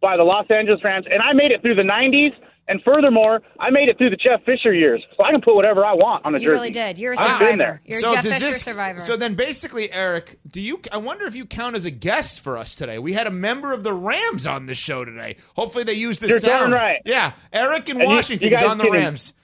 by 0.00 0.16
the 0.16 0.24
Los 0.24 0.46
Angeles 0.50 0.82
Rams, 0.82 1.06
and 1.10 1.22
I 1.22 1.32
made 1.34 1.52
it 1.52 1.62
through 1.62 1.76
the 1.76 1.82
'90s. 1.82 2.34
And 2.66 2.80
furthermore, 2.82 3.42
I 3.60 3.68
made 3.68 3.90
it 3.90 3.98
through 3.98 4.08
the 4.08 4.16
Jeff 4.16 4.42
Fisher 4.44 4.72
years, 4.72 5.02
so 5.16 5.22
I 5.22 5.30
can 5.32 5.42
put 5.42 5.54
whatever 5.54 5.84
I 5.84 5.92
want 5.92 6.24
on 6.24 6.34
a 6.34 6.38
You 6.38 6.44
jersey. 6.46 6.54
really 6.56 6.70
did. 6.70 6.98
You're 6.98 7.12
a 7.12 7.18
I've 7.20 7.26
survivor. 7.38 7.44
been 7.44 7.58
there. 7.58 7.82
You're 7.84 7.98
a 7.98 8.02
Jeff 8.02 8.24
Fisher 8.24 8.40
this- 8.40 8.62
survivor. 8.62 9.00
So 9.02 9.16
then, 9.18 9.34
basically, 9.34 9.92
Eric, 9.92 10.38
do 10.50 10.62
you? 10.62 10.80
I 10.90 10.96
wonder 10.96 11.26
if 11.26 11.36
you 11.36 11.44
count 11.44 11.76
as 11.76 11.84
a 11.84 11.90
guest 11.90 12.40
for 12.40 12.56
us 12.56 12.74
today. 12.74 12.98
We 12.98 13.12
had 13.12 13.26
a 13.26 13.30
member 13.30 13.72
of 13.74 13.84
the 13.84 13.92
Rams 13.92 14.46
on 14.46 14.64
the 14.64 14.74
show 14.74 15.04
today. 15.04 15.36
Hopefully, 15.56 15.84
they 15.84 15.92
use 15.92 16.20
the 16.20 16.28
You're 16.28 16.40
sound. 16.40 16.70
darn 16.70 16.72
right. 16.72 17.02
Yeah, 17.04 17.32
Eric 17.52 17.90
in 17.90 18.00
And 18.00 18.08
Washington 18.08 18.50
you 18.50 18.56
is 18.56 18.62
on 18.62 18.78
the 18.78 18.84
can- 18.84 18.92
Rams. 18.94 19.34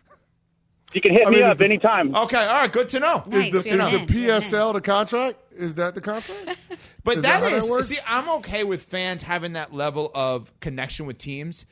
You 0.93 1.01
can 1.01 1.13
hit 1.13 1.27
I 1.27 1.31
me 1.31 1.37
mean, 1.37 1.45
up 1.45 1.59
the- 1.59 1.65
anytime. 1.67 2.17
Okay, 2.17 2.37
all 2.37 2.47
right, 2.63 2.73
good 2.73 2.89
to 2.89 3.01
know. 3.01 3.23
Nice. 3.27 3.55
Is 3.55 3.63
the, 3.65 3.69
is 3.71 3.77
win. 3.79 4.07
the 4.07 4.13
PSL 4.13 4.73
the 4.73 4.81
contract? 4.81 5.37
Is 5.55 5.75
that 5.77 5.95
the 5.95 6.01
contract? 6.01 6.57
But 7.05 7.17
Is 7.19 7.23
that 7.23 7.41
that 7.41 7.51
how 7.51 7.57
is 7.57 7.65
that 7.67 7.71
works? 7.71 7.89
see, 7.89 7.99
I'm 8.07 8.29
okay 8.39 8.63
with 8.65 8.83
fans 8.85 9.23
having 9.23 9.55
that 9.55 9.73
level 9.73 10.11
of 10.15 10.53
connection 10.61 11.07
with 11.07 11.17
teams. 11.17 11.65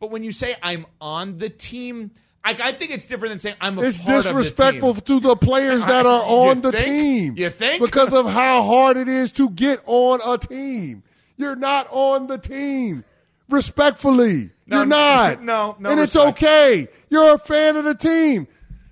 But 0.00 0.10
when 0.10 0.22
you 0.24 0.32
say 0.32 0.54
I'm 0.62 0.86
on 1.00 1.38
the 1.38 1.48
team, 1.48 2.10
I, 2.44 2.50
I 2.50 2.72
think 2.72 2.90
it's 2.90 3.06
different 3.06 3.30
than 3.32 3.38
saying 3.38 3.56
I'm 3.60 3.78
a 3.78 3.82
It's 3.82 4.00
part 4.00 4.24
disrespectful 4.24 4.90
of 4.90 4.96
the 4.96 5.00
team. 5.02 5.20
to 5.20 5.28
the 5.28 5.36
players 5.36 5.84
that 5.86 6.04
are 6.04 6.22
on 6.24 6.60
the 6.60 6.72
think? 6.72 6.84
team. 6.84 7.34
You 7.36 7.50
think? 7.50 7.82
Because 7.82 8.12
of 8.12 8.26
how 8.30 8.62
hard 8.62 8.96
it 8.96 9.08
is 9.08 9.32
to 9.32 9.48
get 9.50 9.80
on 9.86 10.20
a 10.24 10.36
team. 10.38 11.02
You're 11.36 11.56
not 11.56 11.88
on 11.90 12.26
the 12.26 12.38
team. 12.38 13.04
Respectfully. 13.48 14.50
No, 14.66 14.78
You're 14.78 14.86
not. 14.86 15.42
no, 15.42 15.76
no 15.78 15.90
And 15.90 16.00
it's 16.00 16.16
okay. 16.16 16.88
You're 17.08 17.34
a 17.34 17.38
fan 17.38 17.76
of 17.76 17.84
the 17.84 17.94
team. 17.94 18.46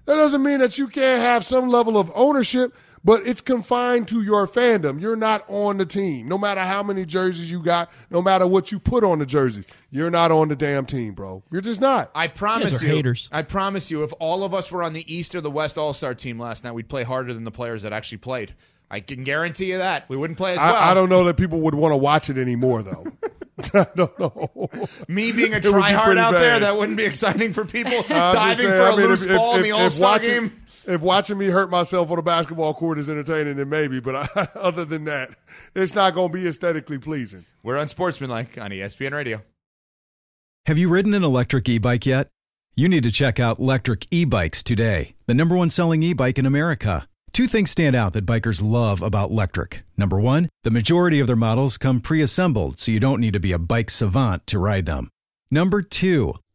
That 0.06 0.16
doesn't 0.16 0.42
mean 0.42 0.58
that 0.60 0.78
you 0.78 0.88
can't 0.88 1.20
have 1.22 1.44
some 1.44 1.68
level 1.68 1.96
of 1.96 2.10
ownership, 2.14 2.74
but 3.04 3.26
it's 3.26 3.40
confined 3.40 4.08
to 4.08 4.22
your 4.22 4.46
fandom. 4.46 5.00
You're 5.00 5.16
not 5.16 5.44
on 5.48 5.78
the 5.78 5.86
team. 5.86 6.28
No 6.28 6.38
matter 6.38 6.60
how 6.60 6.82
many 6.82 7.04
jerseys 7.04 7.50
you 7.50 7.60
got, 7.62 7.90
no 8.10 8.22
matter 8.22 8.46
what 8.46 8.70
you 8.72 8.78
put 8.78 9.04
on 9.04 9.18
the 9.18 9.26
jerseys, 9.26 9.64
you're 9.90 10.10
not 10.10 10.30
on 10.30 10.48
the 10.48 10.56
damn 10.56 10.86
team, 10.86 11.14
bro. 11.14 11.42
You're 11.50 11.60
just 11.62 11.80
not. 11.80 12.10
I 12.14 12.28
promise 12.28 12.80
you. 12.82 12.88
haters. 12.88 13.28
I 13.32 13.42
promise 13.42 13.90
you, 13.90 14.02
if 14.04 14.12
all 14.20 14.44
of 14.44 14.54
us 14.54 14.70
were 14.70 14.82
on 14.82 14.92
the 14.92 15.12
East 15.12 15.34
or 15.34 15.40
the 15.40 15.50
West 15.50 15.76
All 15.78 15.92
Star 15.94 16.14
team 16.14 16.38
last 16.38 16.64
night, 16.64 16.72
we'd 16.72 16.88
play 16.88 17.02
harder 17.02 17.34
than 17.34 17.44
the 17.44 17.50
players 17.50 17.82
that 17.82 17.92
actually 17.92 18.18
played. 18.18 18.54
I 18.90 19.00
can 19.00 19.24
guarantee 19.24 19.72
you 19.72 19.78
that 19.78 20.06
we 20.10 20.16
wouldn't 20.18 20.36
play 20.36 20.52
as 20.52 20.58
well. 20.58 20.74
I, 20.74 20.90
I 20.90 20.94
don't 20.94 21.08
know 21.08 21.24
that 21.24 21.38
people 21.38 21.60
would 21.62 21.74
want 21.74 21.92
to 21.92 21.96
watch 21.96 22.28
it 22.28 22.36
anymore, 22.36 22.82
though. 22.82 23.06
I 23.74 23.86
don't 23.96 24.18
know. 24.18 24.68
Me 25.08 25.32
being 25.32 25.54
a 25.54 25.56
It 25.56 25.64
would 25.64 25.72
be 25.72 25.80
tryhard 25.80 26.04
pretty 26.04 26.20
out 26.20 26.32
there, 26.32 26.60
that 26.60 26.76
wouldn't 26.76 26.96
be 26.98 27.04
exciting 27.04 27.52
for 27.54 27.64
people 27.64 27.92
I'm 28.10 28.34
diving 28.34 28.66
saying, 28.66 28.76
for 28.76 28.82
a 28.86 28.92
I 28.92 28.96
mean, 28.96 29.06
loose 29.06 29.22
if- 29.22 29.30
if- 29.30 29.36
ball 29.36 29.56
in 29.56 29.62
the 29.62 29.72
All 29.72 29.88
Star 29.88 30.12
watching- 30.12 30.28
game. 30.48 30.61
If 30.86 31.00
watching 31.00 31.38
me 31.38 31.46
hurt 31.46 31.70
myself 31.70 32.10
on 32.10 32.18
a 32.18 32.22
basketball 32.22 32.74
court 32.74 32.98
is 32.98 33.08
entertaining, 33.08 33.56
then 33.56 33.68
maybe. 33.68 34.00
But 34.00 34.16
I, 34.16 34.48
other 34.54 34.84
than 34.84 35.04
that, 35.04 35.30
it's 35.74 35.94
not 35.94 36.14
going 36.14 36.32
to 36.32 36.38
be 36.38 36.46
aesthetically 36.46 36.98
pleasing. 36.98 37.44
We're 37.62 37.76
unsportsmanlike 37.76 38.58
on 38.58 38.70
ESPN 38.70 39.12
Radio. 39.12 39.42
Have 40.66 40.78
you 40.78 40.88
ridden 40.88 41.14
an 41.14 41.24
electric 41.24 41.68
e 41.68 41.78
bike 41.78 42.06
yet? 42.06 42.28
You 42.74 42.88
need 42.88 43.02
to 43.02 43.12
check 43.12 43.38
out 43.38 43.58
Lectric 43.58 44.06
E 44.10 44.24
Bikes 44.24 44.62
today, 44.62 45.14
the 45.26 45.34
number 45.34 45.56
one 45.56 45.68
selling 45.70 46.02
e 46.02 46.14
bike 46.14 46.38
in 46.38 46.46
America. 46.46 47.06
Two 47.32 47.46
things 47.46 47.70
stand 47.70 47.96
out 47.96 48.12
that 48.12 48.26
bikers 48.26 48.62
love 48.62 49.00
about 49.02 49.30
Lectric. 49.30 49.80
Number 49.96 50.20
one, 50.20 50.48
the 50.64 50.70
majority 50.70 51.18
of 51.18 51.26
their 51.26 51.36
models 51.36 51.78
come 51.78 52.00
pre 52.00 52.20
assembled, 52.20 52.78
so 52.78 52.90
you 52.90 53.00
don't 53.00 53.20
need 53.20 53.32
to 53.32 53.40
be 53.40 53.52
a 53.52 53.58
bike 53.58 53.90
savant 53.90 54.46
to 54.48 54.58
ride 54.58 54.86
them. 54.86 55.08
Number 55.50 55.82
two, 55.82 56.34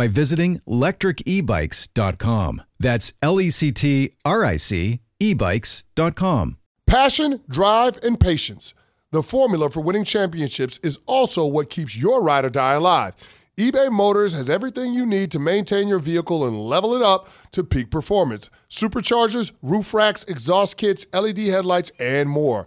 by 0.00 0.08
visiting 0.08 0.58
lectricebikes.com. 0.60 2.62
That's 2.78 3.12
L 3.20 3.38
E 3.38 3.50
C 3.50 3.70
T 3.70 4.12
R 4.24 4.46
I 4.46 4.56
C 4.56 5.00
ebikes.com. 5.20 6.56
Passion, 6.86 7.42
drive, 7.50 7.98
and 8.02 8.18
patience. 8.18 8.72
The 9.10 9.22
formula 9.22 9.68
for 9.68 9.82
winning 9.82 10.04
championships 10.04 10.78
is 10.78 11.00
also 11.04 11.46
what 11.46 11.68
keeps 11.68 11.98
your 11.98 12.22
ride 12.22 12.46
or 12.46 12.48
die 12.48 12.72
alive. 12.72 13.12
eBay 13.58 13.92
Motors 13.92 14.32
has 14.32 14.48
everything 14.48 14.94
you 14.94 15.04
need 15.04 15.30
to 15.32 15.38
maintain 15.38 15.86
your 15.86 15.98
vehicle 15.98 16.46
and 16.46 16.56
level 16.56 16.94
it 16.94 17.02
up 17.02 17.28
to 17.50 17.62
peak 17.62 17.90
performance 17.90 18.48
superchargers, 18.70 19.52
roof 19.62 19.92
racks, 19.92 20.24
exhaust 20.24 20.78
kits, 20.78 21.04
LED 21.12 21.40
headlights, 21.40 21.92
and 22.00 22.30
more. 22.30 22.66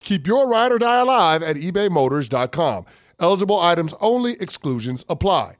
Keep 0.00 0.26
your 0.26 0.48
ride 0.48 0.72
or 0.72 0.78
die 0.78 1.00
alive 1.00 1.42
at 1.42 1.56
ebaymotors.com. 1.56 2.84
Eligible 3.18 3.60
items 3.60 3.94
only, 4.00 4.34
exclusions 4.40 5.04
apply. 5.08 5.54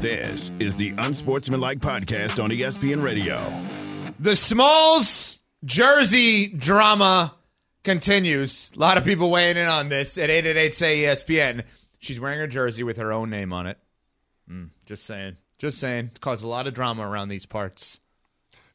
This 0.00 0.52
is 0.58 0.76
the 0.76 0.92
Unsportsmanlike 0.98 1.78
Podcast 1.78 2.42
on 2.42 2.50
ESPN 2.50 3.02
Radio. 3.02 3.40
The 4.18 4.36
Smalls 4.36 5.40
jersey 5.64 6.48
drama 6.48 7.34
continues. 7.84 8.70
A 8.76 8.78
lot 8.78 8.98
of 8.98 9.04
people 9.04 9.30
weighing 9.30 9.56
in 9.56 9.66
on 9.66 9.88
this 9.88 10.18
at 10.18 10.28
888 10.30 10.74
say 10.74 10.98
ESPN. 11.04 11.64
She's 12.00 12.20
wearing 12.20 12.38
her 12.38 12.46
jersey 12.46 12.82
with 12.82 12.98
her 12.98 13.12
own 13.12 13.30
name 13.30 13.52
on 13.52 13.66
it. 13.66 13.78
Mm, 14.50 14.70
just 14.84 15.04
saying. 15.06 15.38
Just 15.58 15.78
saying. 15.78 16.06
It's 16.10 16.18
caused 16.18 16.44
a 16.44 16.48
lot 16.48 16.66
of 16.66 16.74
drama 16.74 17.08
around 17.08 17.28
these 17.30 17.46
parts. 17.46 17.98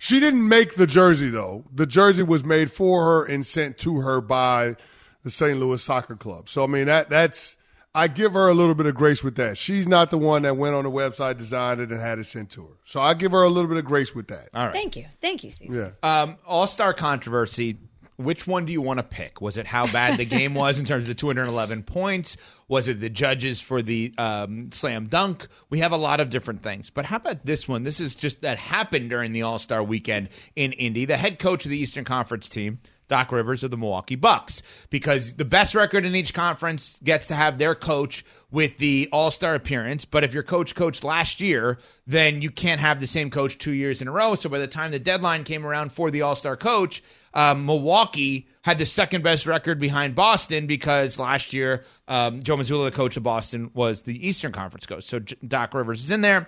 She 0.02 0.22
didn't 0.22 0.48
make 0.48 0.76
the 0.76 0.88
jersey, 0.88 1.30
though. 1.30 1.66
The 1.74 1.86
jersey 1.86 2.24
was 2.24 2.46
made 2.46 2.72
for 2.72 3.04
her 3.04 3.26
and 3.26 3.46
sent 3.46 3.78
to 3.80 3.98
her 3.98 4.22
by 4.22 4.78
the 5.24 5.30
St. 5.30 5.60
Louis 5.60 5.84
Soccer 5.84 6.16
Club. 6.16 6.48
So, 6.48 6.64
I 6.64 6.68
mean, 6.68 6.86
that 6.88 7.10
that's. 7.10 7.58
I 7.94 8.08
give 8.08 8.34
her 8.34 8.48
a 8.48 8.54
little 8.54 8.76
bit 8.76 8.86
of 8.86 8.96
grace 8.96 9.24
with 9.24 9.36
that. 9.38 9.58
She's 9.58 9.88
not 9.88 10.10
the 10.12 10.18
one 10.18 10.44
that 10.44 10.56
went 10.56 10.76
on 10.76 10.84
the 10.84 10.92
website, 10.92 11.38
designed 11.38 11.82
it, 11.82 11.92
and 11.92 12.00
had 12.00 12.20
it 12.20 12.28
sent 12.28 12.52
to 12.52 12.62
her. 12.62 12.74
So 12.86 13.02
I 13.02 13.16
give 13.16 13.32
her 13.32 13.42
a 13.42 13.50
little 13.50 13.68
bit 13.68 13.78
of 13.78 13.86
grace 13.86 14.14
with 14.14 14.28
that. 14.28 14.50
All 14.54 14.68
right. 14.68 14.74
Thank 14.74 14.96
you. 14.96 15.08
Thank 15.20 15.44
you, 15.44 15.50
Cecil. 15.50 15.76
Yeah. 15.76 16.22
Um, 16.22 16.38
All 16.46 16.68
Star 16.68 16.94
controversy. 16.94 17.78
Which 18.20 18.46
one 18.46 18.66
do 18.66 18.74
you 18.74 18.82
want 18.82 18.98
to 18.98 19.04
pick? 19.04 19.40
Was 19.40 19.56
it 19.56 19.66
how 19.66 19.88
bad 19.88 20.20
the 20.20 20.26
game 20.26 20.54
was 20.54 20.78
in 20.78 20.84
terms 20.86 21.06
of 21.06 21.08
the 21.08 21.16
211 21.16 21.84
points? 21.84 22.36
Was 22.68 22.90
it 22.90 23.00
the 23.00 23.10
judges 23.10 23.62
for 23.62 23.82
the 23.82 24.14
um, 24.18 24.74
slam 24.74 25.08
dunk? 25.08 25.48
We 25.70 25.80
have 25.80 25.94
a 25.94 25.98
lot 25.98 26.20
of 26.20 26.30
different 26.30 26.62
things. 26.62 26.90
But 26.90 27.06
how 27.06 27.16
about 27.16 27.46
this 27.46 27.66
one? 27.66 27.84
This 27.84 28.02
is 28.02 28.16
just 28.16 28.42
that 28.42 28.58
happened 28.58 29.10
during 29.10 29.32
the 29.32 29.44
All 29.44 29.58
Star 29.58 29.82
weekend 29.82 30.28
in 30.58 30.74
Indy. 30.74 31.06
The 31.06 31.16
head 31.16 31.40
coach 31.40 31.64
of 31.64 31.72
the 31.72 31.78
Eastern 31.78 32.04
Conference 32.04 32.50
team, 32.50 32.80
Doc 33.10 33.34
Rivers 33.34 33.66
of 33.66 33.72
the 33.72 33.78
Milwaukee 33.78 34.16
Bucks, 34.16 34.62
because 34.90 35.34
the 35.34 35.44
best 35.44 35.76
record 35.76 36.06
in 36.06 36.16
each 36.16 36.34
conference 36.34 37.00
gets 37.04 37.28
to 37.28 37.36
have 37.36 37.58
their 37.58 37.76
coach 37.76 38.24
with 38.52 38.78
the 38.78 39.10
All 39.12 39.32
Star 39.32 39.56
appearance. 39.56 40.06
But 40.06 40.24
if 40.24 40.34
your 40.34 40.44
coach 40.44 40.76
coached 40.76 41.04
last 41.04 41.42
year, 41.42 41.78
then 42.08 42.42
you 42.42 42.50
can't 42.50 42.80
have 42.80 43.02
the 43.02 43.08
same 43.08 43.30
coach 43.30 43.58
two 43.58 43.74
years 43.74 44.02
in 44.02 44.08
a 44.08 44.12
row. 44.12 44.36
So 44.36 44.48
by 44.50 44.60
the 44.60 44.68
time 44.68 44.92
the 44.92 45.00
deadline 45.00 45.44
came 45.44 45.66
around 45.66 45.92
for 45.92 46.10
the 46.10 46.22
All 46.22 46.36
Star 46.36 46.56
coach, 46.56 47.04
um, 47.34 47.66
Milwaukee 47.66 48.48
had 48.62 48.78
the 48.78 48.86
second 48.86 49.24
best 49.24 49.46
record 49.46 49.80
behind 49.80 50.16
Boston 50.16 50.68
because 50.68 51.20
last 51.20 51.54
year 51.54 51.84
um, 52.08 52.42
Joe 52.42 52.56
Mazzulla, 52.58 52.86
the 52.86 52.96
coach 52.96 53.18
of 53.18 53.24
Boston, 53.24 53.72
was 53.74 54.04
the 54.04 54.28
Eastern 54.28 54.52
Conference 54.52 54.86
coach. 54.86 55.04
So 55.04 55.20
Doc 55.20 55.74
Rivers 55.74 56.04
is 56.04 56.12
in 56.12 56.22
there. 56.22 56.48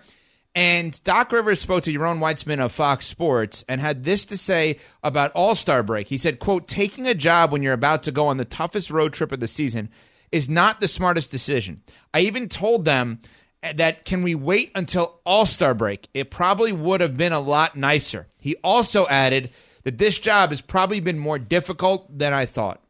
And 0.53 1.01
Doc 1.03 1.31
Rivers 1.31 1.61
spoke 1.61 1.83
to 1.83 1.93
Yaron 1.93 2.19
Weitzman 2.19 2.59
of 2.59 2.73
Fox 2.73 3.05
Sports 3.05 3.63
and 3.69 3.79
had 3.79 4.03
this 4.03 4.25
to 4.27 4.37
say 4.37 4.79
about 5.01 5.31
All 5.31 5.55
Star 5.55 5.81
break. 5.81 6.09
He 6.09 6.17
said, 6.17 6.39
quote, 6.39 6.67
taking 6.67 7.07
a 7.07 7.13
job 7.13 7.51
when 7.51 7.63
you're 7.63 7.73
about 7.73 8.03
to 8.03 8.11
go 8.11 8.27
on 8.27 8.37
the 8.37 8.45
toughest 8.45 8.91
road 8.91 9.13
trip 9.13 9.31
of 9.31 9.39
the 9.39 9.47
season 9.47 9.89
is 10.31 10.49
not 10.49 10.81
the 10.81 10.87
smartest 10.87 11.31
decision. 11.31 11.81
I 12.13 12.21
even 12.21 12.49
told 12.49 12.83
them 12.83 13.19
that 13.61 14.05
can 14.05 14.23
we 14.23 14.35
wait 14.35 14.71
until 14.75 15.21
All 15.25 15.45
Star 15.45 15.73
break? 15.73 16.09
It 16.13 16.31
probably 16.31 16.73
would 16.73 16.99
have 16.99 17.15
been 17.15 17.33
a 17.33 17.39
lot 17.39 17.77
nicer. 17.77 18.27
He 18.39 18.55
also 18.63 19.07
added 19.07 19.51
that 19.83 19.97
this 19.97 20.19
job 20.19 20.49
has 20.49 20.61
probably 20.61 20.99
been 20.99 21.19
more 21.19 21.39
difficult 21.39 22.17
than 22.17 22.33
I 22.33 22.45
thought. 22.45 22.81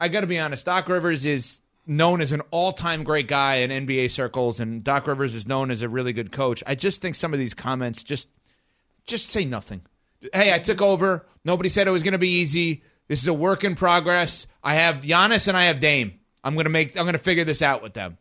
I 0.00 0.08
got 0.08 0.20
to 0.22 0.26
be 0.26 0.38
honest, 0.38 0.66
Doc 0.66 0.88
Rivers 0.88 1.26
is 1.26 1.60
known 1.86 2.20
as 2.20 2.32
an 2.32 2.42
all-time 2.50 3.04
great 3.04 3.28
guy 3.28 3.56
in 3.56 3.86
NBA 3.86 4.10
circles 4.10 4.60
and 4.60 4.82
Doc 4.82 5.06
Rivers 5.06 5.34
is 5.34 5.46
known 5.46 5.70
as 5.70 5.82
a 5.82 5.88
really 5.88 6.12
good 6.12 6.32
coach. 6.32 6.62
I 6.66 6.74
just 6.74 7.00
think 7.00 7.14
some 7.14 7.32
of 7.32 7.38
these 7.38 7.54
comments 7.54 8.02
just 8.02 8.28
just 9.06 9.28
say 9.28 9.44
nothing. 9.44 9.82
Hey, 10.32 10.52
I 10.52 10.58
took 10.58 10.82
over. 10.82 11.26
Nobody 11.44 11.68
said 11.68 11.86
it 11.86 11.92
was 11.92 12.02
going 12.02 12.12
to 12.12 12.18
be 12.18 12.40
easy. 12.40 12.82
This 13.08 13.22
is 13.22 13.28
a 13.28 13.34
work 13.34 13.62
in 13.62 13.76
progress. 13.76 14.46
I 14.64 14.74
have 14.74 14.96
Giannis 14.96 15.46
and 15.46 15.56
I 15.56 15.64
have 15.64 15.78
Dame. 15.78 16.18
I'm 16.42 16.54
to 16.56 16.70
make 16.70 16.96
I'm 16.96 17.06
to 17.06 17.18
figure 17.18 17.44
this 17.44 17.62
out 17.62 17.82
with 17.82 17.94
them. 17.94 18.18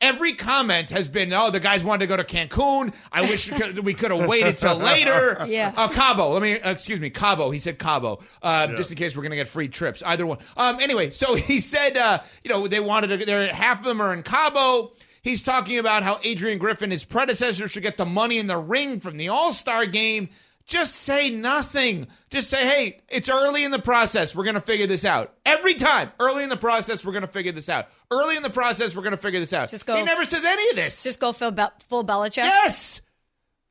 Every 0.00 0.32
comment 0.32 0.90
has 0.90 1.10
been, 1.10 1.30
oh, 1.32 1.50
the 1.50 1.60
guys 1.60 1.84
wanted 1.84 2.00
to 2.00 2.06
go 2.06 2.16
to 2.16 2.24
Cancun. 2.24 2.94
I 3.12 3.22
wish 3.22 3.50
we 3.50 3.92
could, 3.92 4.10
have 4.10 4.26
waited 4.26 4.56
till 4.56 4.76
later. 4.76 5.36
Yeah. 5.50 5.72
Uh, 5.76 5.88
Cabo. 5.88 6.28
Let 6.28 6.42
me, 6.42 6.60
uh, 6.60 6.70
excuse 6.70 7.00
me, 7.00 7.10
Cabo. 7.10 7.50
He 7.50 7.58
said 7.58 7.78
Cabo, 7.78 8.20
uh, 8.42 8.68
just 8.68 8.90
in 8.90 8.96
case 8.96 9.16
we're 9.16 9.22
going 9.22 9.30
to 9.30 9.36
get 9.36 9.48
free 9.48 9.68
trips. 9.68 10.02
Either 10.02 10.26
one. 10.26 10.38
Um, 10.56 10.78
anyway, 10.80 11.10
so 11.10 11.34
he 11.34 11.60
said, 11.60 11.96
uh, 11.96 12.20
you 12.44 12.50
know, 12.50 12.66
they 12.68 12.80
wanted 12.80 13.18
to, 13.18 13.26
they're, 13.26 13.52
half 13.52 13.80
of 13.80 13.84
them 13.84 14.00
are 14.00 14.14
in 14.14 14.22
Cabo. 14.22 14.92
He's 15.22 15.42
talking 15.42 15.78
about 15.78 16.02
how 16.02 16.18
Adrian 16.24 16.58
Griffin, 16.58 16.90
his 16.90 17.04
predecessor, 17.04 17.68
should 17.68 17.82
get 17.82 17.96
the 17.96 18.06
money 18.06 18.38
in 18.38 18.46
the 18.46 18.56
ring 18.56 19.00
from 19.00 19.16
the 19.16 19.28
All 19.28 19.52
Star 19.52 19.84
game. 19.86 20.30
Just 20.70 20.94
say 20.94 21.30
nothing. 21.30 22.06
Just 22.30 22.48
say, 22.48 22.64
hey, 22.64 23.00
it's 23.08 23.28
early 23.28 23.64
in 23.64 23.72
the 23.72 23.80
process. 23.80 24.36
We're 24.36 24.44
going 24.44 24.54
to 24.54 24.60
figure 24.60 24.86
this 24.86 25.04
out. 25.04 25.34
Every 25.44 25.74
time. 25.74 26.12
Early 26.20 26.44
in 26.44 26.48
the 26.48 26.56
process, 26.56 27.04
we're 27.04 27.10
going 27.10 27.22
to 27.22 27.28
figure 27.28 27.50
this 27.50 27.68
out. 27.68 27.88
Early 28.08 28.36
in 28.36 28.44
the 28.44 28.50
process, 28.50 28.94
we're 28.94 29.02
going 29.02 29.10
to 29.10 29.16
figure 29.16 29.40
this 29.40 29.52
out. 29.52 29.68
Just 29.68 29.84
go- 29.84 29.96
He 29.96 30.04
never 30.04 30.24
says 30.24 30.44
any 30.44 30.70
of 30.70 30.76
this. 30.76 31.02
Just 31.02 31.18
go 31.18 31.32
full, 31.32 31.50
Bel- 31.50 31.72
full 31.88 32.04
Belichick. 32.04 32.44
Yes. 32.44 33.00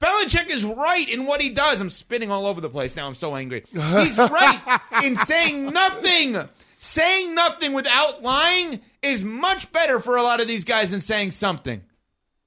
Belichick 0.03 0.49
is 0.49 0.65
right 0.65 1.07
in 1.07 1.25
what 1.25 1.41
he 1.41 1.49
does. 1.51 1.79
I'm 1.79 1.89
spinning 1.89 2.31
all 2.31 2.45
over 2.45 2.59
the 2.59 2.69
place 2.69 2.97
now. 2.97 3.07
I'm 3.07 3.15
so 3.15 3.33
angry. 3.33 3.63
He's 3.71 4.17
right 4.17 4.79
in 5.05 5.15
saying 5.15 5.67
nothing. 5.67 6.35
Saying 6.79 7.33
nothing 7.33 7.71
without 7.71 8.21
lying 8.23 8.81
is 9.01 9.23
much 9.23 9.71
better 9.71 10.01
for 10.01 10.17
a 10.17 10.23
lot 10.23 10.41
of 10.41 10.49
these 10.49 10.65
guys 10.65 10.91
than 10.91 10.99
saying 10.99 11.31
something. 11.31 11.81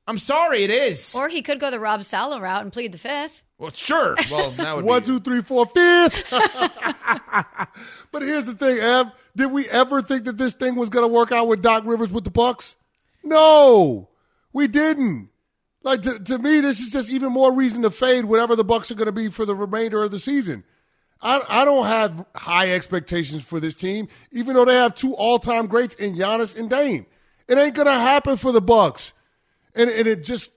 I'm 0.06 0.18
sorry, 0.18 0.62
it 0.62 0.70
is. 0.70 1.14
Or 1.14 1.28
he 1.28 1.40
could 1.40 1.58
go 1.58 1.70
the 1.70 1.80
Rob 1.80 2.04
Sala 2.04 2.38
route 2.38 2.62
and 2.62 2.72
plead 2.72 2.92
the 2.92 2.98
fifth. 2.98 3.42
Well, 3.62 3.70
sure. 3.70 4.16
Well, 4.28 4.50
would 4.74 4.84
One, 4.84 5.02
be. 5.02 5.06
two, 5.06 5.20
three, 5.20 5.40
four, 5.40 5.66
fifth. 5.66 6.28
but 8.10 8.22
here's 8.22 8.44
the 8.44 8.54
thing, 8.58 8.78
Ev. 8.78 9.12
Did 9.36 9.52
we 9.52 9.68
ever 9.68 10.02
think 10.02 10.24
that 10.24 10.36
this 10.36 10.54
thing 10.54 10.74
was 10.74 10.88
going 10.88 11.04
to 11.04 11.14
work 11.14 11.30
out 11.30 11.46
with 11.46 11.62
Doc 11.62 11.84
Rivers 11.86 12.10
with 12.10 12.24
the 12.24 12.30
Bucks? 12.32 12.74
No, 13.22 14.08
we 14.52 14.66
didn't. 14.66 15.28
Like 15.84 16.02
to, 16.02 16.18
to 16.18 16.38
me, 16.38 16.58
this 16.58 16.80
is 16.80 16.90
just 16.90 17.08
even 17.08 17.32
more 17.32 17.54
reason 17.54 17.82
to 17.82 17.92
fade 17.92 18.24
whatever 18.24 18.56
the 18.56 18.64
Bucks 18.64 18.90
are 18.90 18.96
going 18.96 19.06
to 19.06 19.12
be 19.12 19.28
for 19.28 19.46
the 19.46 19.54
remainder 19.54 20.02
of 20.02 20.10
the 20.10 20.18
season. 20.18 20.64
I, 21.20 21.40
I 21.48 21.64
don't 21.64 21.86
have 21.86 22.26
high 22.34 22.72
expectations 22.72 23.44
for 23.44 23.60
this 23.60 23.76
team, 23.76 24.08
even 24.32 24.54
though 24.54 24.64
they 24.64 24.74
have 24.74 24.96
two 24.96 25.14
all-time 25.14 25.68
greats 25.68 25.94
in 25.94 26.16
Giannis 26.16 26.58
and 26.58 26.68
Dame. 26.68 27.06
It 27.46 27.58
ain't 27.58 27.76
going 27.76 27.86
to 27.86 27.92
happen 27.92 28.36
for 28.36 28.50
the 28.50 28.60
Bucks, 28.60 29.12
and, 29.76 29.88
and 29.88 30.08
it 30.08 30.24
just 30.24 30.50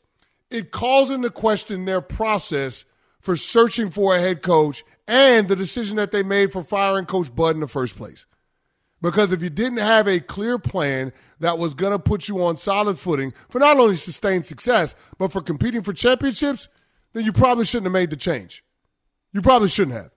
it 0.50 0.72
calls 0.72 1.12
into 1.12 1.30
question 1.30 1.86
their 1.86 2.02
process 2.02 2.86
for 3.26 3.36
searching 3.36 3.90
for 3.90 4.16
a 4.16 4.22
head 4.22 4.44
coach 4.44 4.86
and 5.08 5.48
the 5.48 5.56
decision 5.56 5.98
that 5.98 6.12
they 6.12 6.22
made 6.22 6.52
for 6.52 6.64
firing 6.64 7.08
Coach 7.08 7.34
Bud 7.34 7.56
in 7.56 7.60
the 7.60 7.68
first 7.68 7.98
place. 7.98 8.28
Because 9.02 9.32
if 9.32 9.42
you 9.42 9.50
didn't 9.50 9.80
have 9.80 10.08
a 10.08 10.20
clear 10.20 10.60
plan 10.60 11.12
that 11.40 11.58
was 11.58 11.74
going 11.74 11.92
to 11.92 11.98
put 11.98 12.28
you 12.28 12.44
on 12.44 12.56
solid 12.56 13.00
footing 13.00 13.34
for 13.50 13.58
not 13.58 13.80
only 13.80 13.96
sustained 13.96 14.46
success, 14.46 14.94
but 15.18 15.32
for 15.32 15.42
competing 15.42 15.82
for 15.82 15.92
championships, 15.92 16.68
then 17.14 17.26
you 17.26 17.34
probably 17.34 17.66
shouldn't 17.66 17.88
have 17.88 17.94
made 17.94 18.12
the 18.12 18.16
change. 18.16 18.64
You 19.34 19.42
probably 19.42 19.70
shouldn't 19.70 19.98
have. 19.98 20.12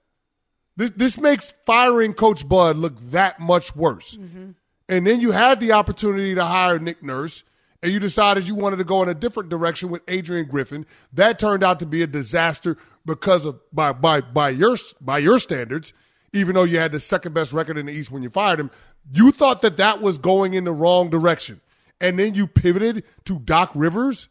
This, 0.76 0.90
this 0.94 1.18
makes 1.18 1.54
firing 1.64 2.12
Coach 2.12 2.46
Bud 2.46 2.76
look 2.76 2.92
that 3.10 3.40
much 3.40 3.74
worse. 3.74 4.16
Mm-hmm. 4.16 4.50
And 4.90 5.06
then 5.06 5.22
you 5.22 5.32
had 5.32 5.60
the 5.60 5.72
opportunity 5.72 6.34
to 6.34 6.44
hire 6.44 6.78
Nick 6.78 7.02
Nurse, 7.02 7.42
and 7.82 7.92
you 7.92 8.00
decided 8.00 8.46
you 8.46 8.54
wanted 8.54 8.76
to 8.76 8.84
go 8.84 9.02
in 9.02 9.08
a 9.08 9.14
different 9.14 9.48
direction 9.48 9.88
with 9.88 10.02
Adrian 10.08 10.46
Griffin. 10.46 10.86
That 11.12 11.38
turned 11.38 11.62
out 11.62 11.78
to 11.80 11.86
be 11.86 12.02
a 12.02 12.06
disaster 12.06 12.76
because 13.08 13.44
of 13.44 13.58
by 13.72 13.92
by 13.92 14.20
by 14.20 14.50
your 14.50 14.76
by 15.00 15.18
your 15.18 15.40
standards. 15.40 15.92
Even 16.32 16.54
though 16.54 16.64
you 16.64 16.78
had 16.78 16.92
the 16.92 17.00
second 17.00 17.32
best 17.32 17.52
record 17.52 17.78
in 17.78 17.86
the 17.86 17.92
East 17.92 18.10
when 18.10 18.22
you 18.22 18.28
fired 18.28 18.60
him, 18.60 18.70
you 19.10 19.32
thought 19.32 19.62
that 19.62 19.78
that 19.78 20.02
was 20.02 20.18
going 20.18 20.54
in 20.54 20.64
the 20.64 20.72
wrong 20.72 21.08
direction, 21.08 21.60
and 22.00 22.18
then 22.18 22.34
you 22.34 22.46
pivoted 22.46 23.02
to 23.24 23.38
Doc 23.38 23.72
Rivers, 23.74 24.28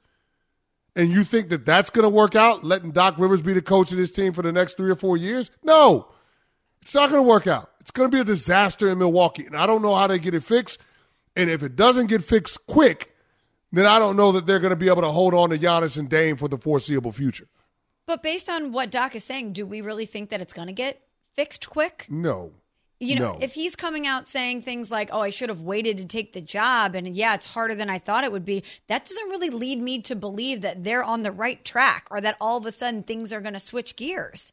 and 0.95 1.11
you 1.11 1.23
think 1.23 1.49
that 1.49 1.65
that's 1.65 1.89
going 1.89 2.03
to 2.03 2.09
work 2.09 2.35
out, 2.35 2.63
letting 2.63 2.91
Doc 2.91 3.15
Rivers 3.17 3.41
be 3.41 3.53
the 3.53 3.63
coach 3.63 3.91
of 3.91 3.97
this 3.97 4.11
team 4.11 4.31
for 4.31 4.43
the 4.43 4.51
next 4.51 4.77
three 4.77 4.91
or 4.91 4.95
four 4.95 5.17
years? 5.17 5.49
No, 5.63 6.09
it's 6.83 6.93
not 6.93 7.09
going 7.09 7.23
to 7.23 7.27
work 7.27 7.47
out. 7.47 7.71
It's 7.79 7.91
going 7.91 8.11
to 8.11 8.15
be 8.15 8.21
a 8.21 8.25
disaster 8.25 8.89
in 8.89 8.99
Milwaukee, 8.99 9.47
and 9.47 9.57
I 9.57 9.65
don't 9.65 9.81
know 9.81 9.95
how 9.95 10.05
they 10.05 10.19
get 10.19 10.35
it 10.35 10.43
fixed. 10.43 10.77
And 11.35 11.49
if 11.49 11.63
it 11.63 11.75
doesn't 11.75 12.07
get 12.07 12.23
fixed 12.23 12.65
quick, 12.67 13.15
then 13.71 13.85
I 13.85 13.99
don't 13.99 14.17
know 14.17 14.31
that 14.33 14.45
they're 14.45 14.59
going 14.59 14.71
to 14.71 14.75
be 14.75 14.87
able 14.87 15.01
to 15.01 15.09
hold 15.09 15.33
on 15.33 15.49
to 15.49 15.57
Giannis 15.57 15.97
and 15.97 16.09
Dame 16.09 16.37
for 16.37 16.47
the 16.47 16.57
foreseeable 16.57 17.11
future. 17.11 17.47
But 18.07 18.23
based 18.23 18.49
on 18.49 18.71
what 18.71 18.89
Doc 18.89 19.15
is 19.15 19.23
saying, 19.23 19.53
do 19.53 19.65
we 19.65 19.81
really 19.81 20.07
think 20.07 20.29
that 20.31 20.41
it's 20.41 20.53
going 20.53 20.67
to 20.69 20.73
get 20.73 21.01
fixed 21.35 21.69
quick? 21.69 22.07
No. 22.09 22.51
You 22.99 23.15
know, 23.15 23.33
No. 23.33 23.37
if 23.41 23.53
he's 23.53 23.75
coming 23.75 24.07
out 24.07 24.27
saying 24.27 24.63
things 24.63 24.89
like, 24.89 25.09
"Oh, 25.11 25.19
I 25.21 25.29
should 25.29 25.49
have 25.49 25.61
waited 25.61 25.99
to 25.99 26.05
take 26.05 26.33
the 26.33 26.41
job," 26.41 26.95
and 26.95 27.15
yeah, 27.15 27.35
it's 27.35 27.45
harder 27.45 27.75
than 27.75 27.91
I 27.91 27.99
thought 27.99 28.23
it 28.23 28.31
would 28.31 28.45
be, 28.45 28.63
that 28.87 29.05
doesn't 29.05 29.29
really 29.29 29.51
lead 29.51 29.79
me 29.79 29.99
to 30.01 30.15
believe 30.15 30.61
that 30.61 30.83
they're 30.83 31.03
on 31.03 31.21
the 31.21 31.31
right 31.31 31.63
track 31.63 32.07
or 32.09 32.19
that 32.21 32.37
all 32.41 32.57
of 32.57 32.65
a 32.65 32.71
sudden 32.71 33.03
things 33.03 33.31
are 33.31 33.39
going 33.39 33.53
to 33.53 33.59
switch 33.59 33.95
gears. 33.97 34.51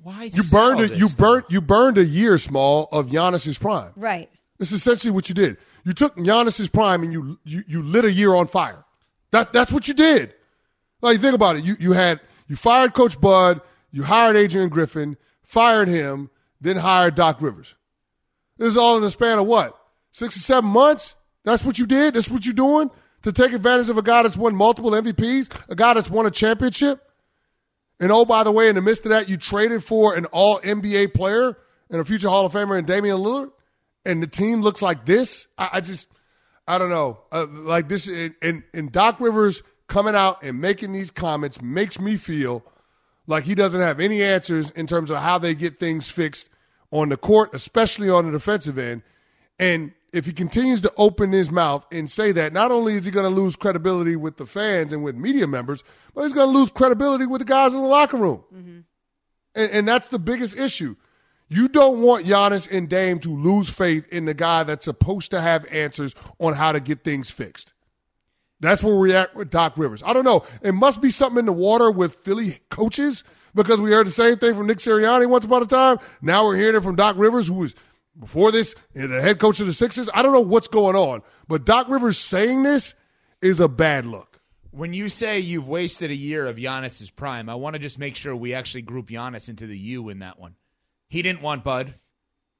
Why 0.00 0.30
You 0.32 0.44
burned 0.44 0.80
it. 0.80 0.92
You 0.92 1.08
burnt. 1.08 1.46
You 1.50 1.60
burned 1.60 1.98
a 1.98 2.04
year, 2.04 2.38
small, 2.38 2.88
of 2.92 3.06
Giannis's 3.08 3.58
prime. 3.58 3.90
Right. 3.96 4.30
This 4.58 4.70
is 4.70 4.82
essentially 4.82 5.10
what 5.10 5.28
you 5.28 5.34
did. 5.34 5.56
You 5.84 5.92
took 5.92 6.14
Giannis's 6.16 6.68
prime 6.68 7.02
and 7.02 7.12
you 7.12 7.40
you, 7.44 7.64
you 7.66 7.82
lit 7.82 8.04
a 8.04 8.12
year 8.12 8.34
on 8.36 8.46
fire. 8.46 8.84
That 9.32 9.52
that's 9.52 9.72
what 9.72 9.88
you 9.88 9.94
did. 9.94 10.32
Like 11.00 11.20
think 11.20 11.34
about 11.34 11.56
it. 11.56 11.64
You 11.64 11.74
you 11.80 11.92
had 11.92 12.20
you 12.50 12.56
fired 12.56 12.94
Coach 12.94 13.20
Bud, 13.20 13.60
you 13.92 14.02
hired 14.02 14.34
Adrian 14.34 14.70
Griffin, 14.70 15.16
fired 15.40 15.86
him, 15.86 16.30
then 16.60 16.78
hired 16.78 17.14
Doc 17.14 17.40
Rivers. 17.40 17.76
This 18.58 18.72
is 18.72 18.76
all 18.76 18.96
in 18.96 19.04
the 19.04 19.10
span 19.12 19.38
of 19.38 19.46
what 19.46 19.78
six 20.10 20.36
or 20.36 20.40
seven 20.40 20.68
months. 20.68 21.14
That's 21.44 21.64
what 21.64 21.78
you 21.78 21.86
did. 21.86 22.14
That's 22.14 22.28
what 22.28 22.44
you're 22.44 22.52
doing 22.52 22.90
to 23.22 23.30
take 23.30 23.52
advantage 23.52 23.88
of 23.88 23.98
a 23.98 24.02
guy 24.02 24.24
that's 24.24 24.36
won 24.36 24.56
multiple 24.56 24.90
MVPs, 24.90 25.48
a 25.68 25.76
guy 25.76 25.94
that's 25.94 26.10
won 26.10 26.26
a 26.26 26.30
championship. 26.32 27.00
And 28.00 28.10
oh, 28.10 28.24
by 28.24 28.42
the 28.42 28.50
way, 28.50 28.68
in 28.68 28.74
the 28.74 28.82
midst 28.82 29.04
of 29.04 29.10
that, 29.10 29.28
you 29.28 29.36
traded 29.36 29.84
for 29.84 30.16
an 30.16 30.24
all 30.26 30.58
NBA 30.58 31.14
player 31.14 31.56
and 31.88 32.00
a 32.00 32.04
future 32.04 32.28
Hall 32.28 32.46
of 32.46 32.52
Famer 32.52 32.76
in 32.76 32.84
Damian 32.84 33.18
Lillard, 33.18 33.52
and 34.04 34.20
the 34.20 34.26
team 34.26 34.60
looks 34.60 34.82
like 34.82 35.06
this. 35.06 35.46
I, 35.56 35.68
I 35.74 35.80
just, 35.82 36.08
I 36.66 36.78
don't 36.78 36.90
know. 36.90 37.20
Uh, 37.30 37.46
like 37.48 37.88
this, 37.88 38.08
and, 38.08 38.64
and 38.74 38.90
Doc 38.90 39.20
Rivers 39.20 39.62
coming 39.90 40.14
out 40.14 40.42
and 40.42 40.60
making 40.60 40.92
these 40.92 41.10
comments 41.10 41.60
makes 41.60 42.00
me 42.00 42.16
feel 42.16 42.64
like 43.26 43.44
he 43.44 43.54
doesn't 43.54 43.80
have 43.80 44.00
any 44.00 44.22
answers 44.22 44.70
in 44.70 44.86
terms 44.86 45.10
of 45.10 45.18
how 45.18 45.38
they 45.38 45.54
get 45.54 45.78
things 45.78 46.08
fixed 46.08 46.48
on 46.90 47.10
the 47.10 47.16
court, 47.16 47.50
especially 47.52 48.08
on 48.08 48.24
the 48.24 48.32
defensive 48.32 48.78
end. 48.78 49.02
And 49.58 49.92
if 50.12 50.26
he 50.26 50.32
continues 50.32 50.80
to 50.80 50.92
open 50.96 51.32
his 51.32 51.50
mouth 51.50 51.86
and 51.92 52.10
say 52.10 52.32
that, 52.32 52.52
not 52.52 52.72
only 52.72 52.94
is 52.94 53.04
he 53.04 53.10
going 53.10 53.32
to 53.32 53.40
lose 53.40 53.54
credibility 53.56 54.16
with 54.16 54.38
the 54.38 54.46
fans 54.46 54.92
and 54.92 55.04
with 55.04 55.14
media 55.14 55.46
members, 55.46 55.84
but 56.14 56.22
he's 56.22 56.32
going 56.32 56.52
to 56.52 56.58
lose 56.58 56.70
credibility 56.70 57.26
with 57.26 57.40
the 57.40 57.44
guys 57.44 57.74
in 57.74 57.80
the 57.80 57.86
locker 57.86 58.16
room. 58.16 58.42
Mm-hmm. 58.54 58.78
And, 59.54 59.70
and 59.70 59.88
that's 59.88 60.08
the 60.08 60.18
biggest 60.18 60.56
issue. 60.56 60.96
You 61.48 61.68
don't 61.68 62.00
want 62.00 62.26
Giannis 62.26 62.70
and 62.70 62.88
Dame 62.88 63.18
to 63.20 63.28
lose 63.28 63.68
faith 63.68 64.08
in 64.08 64.24
the 64.24 64.34
guy 64.34 64.62
that's 64.62 64.84
supposed 64.84 65.32
to 65.32 65.40
have 65.40 65.66
answers 65.72 66.14
on 66.38 66.54
how 66.54 66.72
to 66.72 66.80
get 66.80 67.04
things 67.04 67.28
fixed. 67.28 67.72
That's 68.60 68.82
where 68.84 68.94
we're 68.94 69.16
at 69.16 69.34
with 69.34 69.50
Doc 69.50 69.74
Rivers. 69.76 70.02
I 70.02 70.12
don't 70.12 70.24
know. 70.24 70.44
It 70.62 70.72
must 70.72 71.00
be 71.00 71.10
something 71.10 71.38
in 71.38 71.46
the 71.46 71.52
water 71.52 71.90
with 71.90 72.16
Philly 72.16 72.60
coaches 72.68 73.24
because 73.54 73.80
we 73.80 73.90
heard 73.90 74.06
the 74.06 74.12
same 74.12 74.36
thing 74.36 74.54
from 74.54 74.66
Nick 74.66 74.78
Sirianni 74.78 75.28
once 75.28 75.44
upon 75.44 75.62
a 75.62 75.66
time. 75.66 75.98
Now 76.20 76.44
we're 76.44 76.56
hearing 76.56 76.76
it 76.76 76.82
from 76.82 76.96
Doc 76.96 77.16
Rivers, 77.18 77.48
who 77.48 77.54
was 77.54 77.74
before 78.18 78.52
this 78.52 78.74
the 78.94 79.20
head 79.20 79.38
coach 79.38 79.60
of 79.60 79.66
the 79.66 79.72
Sixers. 79.72 80.10
I 80.12 80.22
don't 80.22 80.32
know 80.32 80.40
what's 80.40 80.68
going 80.68 80.96
on, 80.96 81.22
but 81.48 81.64
Doc 81.64 81.88
Rivers 81.88 82.18
saying 82.18 82.62
this 82.62 82.94
is 83.40 83.60
a 83.60 83.68
bad 83.68 84.06
look. 84.06 84.40
When 84.72 84.92
you 84.92 85.08
say 85.08 85.40
you've 85.40 85.68
wasted 85.68 86.10
a 86.10 86.16
year 86.16 86.46
of 86.46 86.56
Giannis's 86.56 87.10
prime, 87.10 87.48
I 87.48 87.56
want 87.56 87.74
to 87.74 87.80
just 87.80 87.98
make 87.98 88.14
sure 88.14 88.36
we 88.36 88.54
actually 88.54 88.82
group 88.82 89.08
Giannis 89.08 89.48
into 89.48 89.66
the 89.66 89.76
U 89.76 90.10
in 90.10 90.20
that 90.20 90.38
one. 90.38 90.54
He 91.08 91.22
didn't 91.22 91.42
want 91.42 91.64
Bud. 91.64 91.94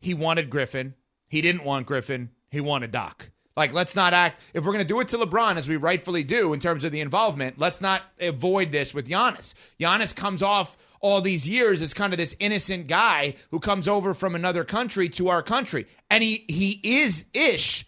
He 0.00 0.14
wanted 0.14 0.50
Griffin. 0.50 0.94
He 1.28 1.40
didn't 1.40 1.62
want 1.62 1.86
Griffin. 1.86 2.30
He 2.50 2.60
wanted 2.60 2.90
Doc. 2.90 3.30
Like, 3.60 3.74
let's 3.74 3.94
not 3.94 4.14
act. 4.14 4.40
If 4.54 4.64
we're 4.64 4.72
going 4.72 4.86
to 4.86 4.88
do 4.88 5.00
it 5.00 5.08
to 5.08 5.18
LeBron, 5.18 5.58
as 5.58 5.68
we 5.68 5.76
rightfully 5.76 6.24
do 6.24 6.54
in 6.54 6.60
terms 6.60 6.82
of 6.82 6.92
the 6.92 7.00
involvement, 7.00 7.58
let's 7.58 7.82
not 7.82 8.00
avoid 8.18 8.72
this 8.72 8.94
with 8.94 9.06
Giannis. 9.06 9.52
Giannis 9.78 10.16
comes 10.16 10.42
off 10.42 10.78
all 11.02 11.20
these 11.20 11.46
years 11.46 11.82
as 11.82 11.92
kind 11.92 12.14
of 12.14 12.16
this 12.16 12.34
innocent 12.38 12.86
guy 12.86 13.34
who 13.50 13.60
comes 13.60 13.86
over 13.86 14.14
from 14.14 14.34
another 14.34 14.64
country 14.64 15.10
to 15.10 15.28
our 15.28 15.42
country. 15.42 15.86
And 16.08 16.24
he, 16.24 16.46
he 16.48 16.80
is 16.82 17.26
ish, 17.34 17.86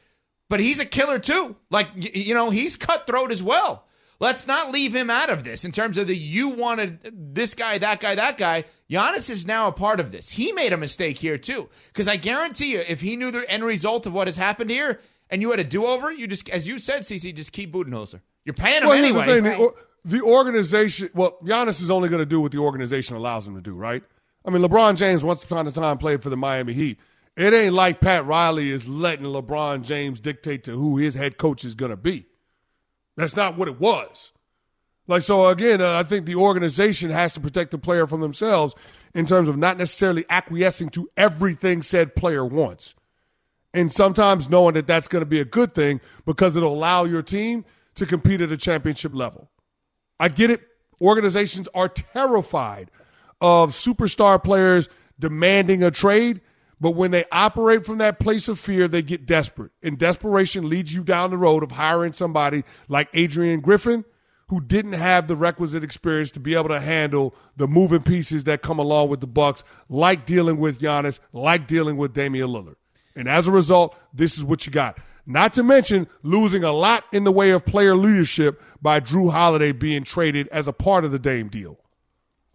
but 0.50 0.60
he's 0.60 0.78
a 0.78 0.84
killer 0.84 1.18
too. 1.18 1.56
Like, 1.70 1.88
you 1.94 2.34
know, 2.34 2.50
he's 2.50 2.76
cutthroat 2.76 3.32
as 3.32 3.42
well. 3.42 3.86
Let's 4.20 4.46
not 4.46 4.72
leave 4.72 4.94
him 4.94 5.08
out 5.08 5.30
of 5.30 5.42
this 5.42 5.64
in 5.64 5.72
terms 5.72 5.96
of 5.96 6.06
the 6.06 6.14
you 6.14 6.50
wanted 6.50 7.34
this 7.34 7.54
guy, 7.54 7.78
that 7.78 7.98
guy, 7.98 8.14
that 8.14 8.36
guy. 8.36 8.64
Giannis 8.90 9.30
is 9.30 9.46
now 9.46 9.68
a 9.68 9.72
part 9.72 10.00
of 10.00 10.12
this. 10.12 10.30
He 10.30 10.52
made 10.52 10.74
a 10.74 10.76
mistake 10.76 11.16
here 11.16 11.38
too. 11.38 11.70
Because 11.88 12.08
I 12.08 12.18
guarantee 12.18 12.72
you, 12.72 12.82
if 12.86 13.00
he 13.00 13.16
knew 13.16 13.30
the 13.30 13.50
end 13.50 13.64
result 13.64 14.06
of 14.06 14.12
what 14.12 14.28
has 14.28 14.36
happened 14.36 14.68
here 14.68 15.00
and 15.32 15.42
you 15.42 15.50
had 15.50 15.58
a 15.58 15.64
do 15.64 15.84
over, 15.86 16.12
you 16.12 16.28
just, 16.28 16.48
as 16.50 16.68
you 16.68 16.78
said, 16.78 17.02
CC, 17.02 17.34
just 17.34 17.50
keep 17.50 17.72
Budenholzer. 17.72 18.20
You're 18.44 18.54
paying 18.54 18.82
him 18.82 18.88
Well, 18.88 18.98
anyway. 18.98 19.26
the 19.26 19.32
thing: 19.32 19.42
the, 19.44 19.56
or- 19.56 19.74
the 20.04 20.20
organization. 20.22 21.10
Well, 21.14 21.38
Giannis 21.42 21.82
is 21.82 21.90
only 21.90 22.08
going 22.08 22.20
to 22.22 22.26
do 22.26 22.40
what 22.40 22.52
the 22.52 22.58
organization 22.58 23.16
allows 23.16 23.46
him 23.48 23.54
to 23.56 23.60
do, 23.60 23.72
right? 23.74 24.02
I 24.44 24.50
mean, 24.50 24.62
LeBron 24.62 24.96
James 24.96 25.24
once 25.24 25.42
upon 25.42 25.66
a 25.66 25.72
time 25.72 25.98
played 25.98 26.22
for 26.22 26.28
the 26.28 26.36
Miami 26.36 26.72
Heat. 26.72 26.98
It 27.36 27.54
ain't 27.54 27.74
like 27.74 28.00
Pat 28.00 28.26
Riley 28.26 28.70
is 28.70 28.86
letting 28.86 29.24
LeBron 29.24 29.82
James 29.82 30.20
dictate 30.20 30.64
to 30.64 30.72
who 30.72 30.98
his 30.98 31.14
head 31.14 31.38
coach 31.38 31.64
is 31.64 31.74
going 31.74 31.90
to 31.90 31.96
be. 31.96 32.26
That's 33.16 33.36
not 33.36 33.56
what 33.56 33.68
it 33.68 33.80
was. 33.80 34.32
Like 35.06 35.22
so, 35.22 35.46
again, 35.48 35.80
uh, 35.80 35.98
I 35.98 36.02
think 36.02 36.26
the 36.26 36.34
organization 36.34 37.10
has 37.10 37.32
to 37.34 37.40
protect 37.40 37.70
the 37.70 37.78
player 37.78 38.06
from 38.06 38.20
themselves 38.20 38.74
in 39.14 39.26
terms 39.26 39.48
of 39.48 39.56
not 39.56 39.78
necessarily 39.78 40.24
acquiescing 40.28 40.90
to 40.90 41.08
everything 41.16 41.82
said 41.82 42.14
player 42.14 42.44
wants 42.44 42.94
and 43.74 43.92
sometimes 43.92 44.48
knowing 44.48 44.74
that 44.74 44.86
that's 44.86 45.08
going 45.08 45.22
to 45.22 45.26
be 45.26 45.40
a 45.40 45.44
good 45.44 45.74
thing 45.74 46.00
because 46.24 46.56
it'll 46.56 46.74
allow 46.74 47.04
your 47.04 47.22
team 47.22 47.64
to 47.94 48.06
compete 48.06 48.40
at 48.40 48.52
a 48.52 48.56
championship 48.56 49.14
level. 49.14 49.50
I 50.20 50.28
get 50.28 50.50
it. 50.50 50.62
Organizations 51.00 51.68
are 51.74 51.88
terrified 51.88 52.90
of 53.40 53.72
superstar 53.72 54.42
players 54.42 54.88
demanding 55.18 55.82
a 55.82 55.90
trade, 55.90 56.40
but 56.80 56.92
when 56.92 57.10
they 57.10 57.24
operate 57.32 57.84
from 57.84 57.98
that 57.98 58.20
place 58.20 58.46
of 58.48 58.58
fear, 58.58 58.88
they 58.88 59.02
get 59.02 59.26
desperate. 59.26 59.72
And 59.82 59.98
desperation 59.98 60.68
leads 60.68 60.94
you 60.94 61.02
down 61.02 61.30
the 61.30 61.38
road 61.38 61.62
of 61.62 61.72
hiring 61.72 62.12
somebody 62.12 62.64
like 62.88 63.08
Adrian 63.14 63.60
Griffin, 63.60 64.04
who 64.48 64.60
didn't 64.60 64.92
have 64.92 65.28
the 65.28 65.36
requisite 65.36 65.82
experience 65.82 66.30
to 66.32 66.40
be 66.40 66.54
able 66.54 66.68
to 66.68 66.80
handle 66.80 67.34
the 67.56 67.66
moving 67.66 68.02
pieces 68.02 68.44
that 68.44 68.62
come 68.62 68.78
along 68.78 69.08
with 69.08 69.20
the 69.20 69.26
Bucks, 69.26 69.64
like 69.88 70.26
dealing 70.26 70.58
with 70.58 70.80
Giannis, 70.80 71.20
like 71.32 71.66
dealing 71.66 71.96
with 71.96 72.12
Damian 72.12 72.48
Lillard. 72.48 72.76
And 73.16 73.28
as 73.28 73.46
a 73.46 73.50
result, 73.50 73.96
this 74.12 74.36
is 74.36 74.44
what 74.44 74.66
you 74.66 74.72
got. 74.72 74.98
Not 75.24 75.54
to 75.54 75.62
mention 75.62 76.08
losing 76.22 76.64
a 76.64 76.72
lot 76.72 77.04
in 77.12 77.24
the 77.24 77.32
way 77.32 77.50
of 77.50 77.64
player 77.64 77.94
leadership 77.94 78.60
by 78.80 79.00
Jrue 79.00 79.30
Holiday 79.30 79.72
being 79.72 80.02
traded 80.02 80.48
as 80.48 80.66
a 80.66 80.72
part 80.72 81.04
of 81.04 81.12
the 81.12 81.18
Dame 81.18 81.48
deal. 81.48 81.78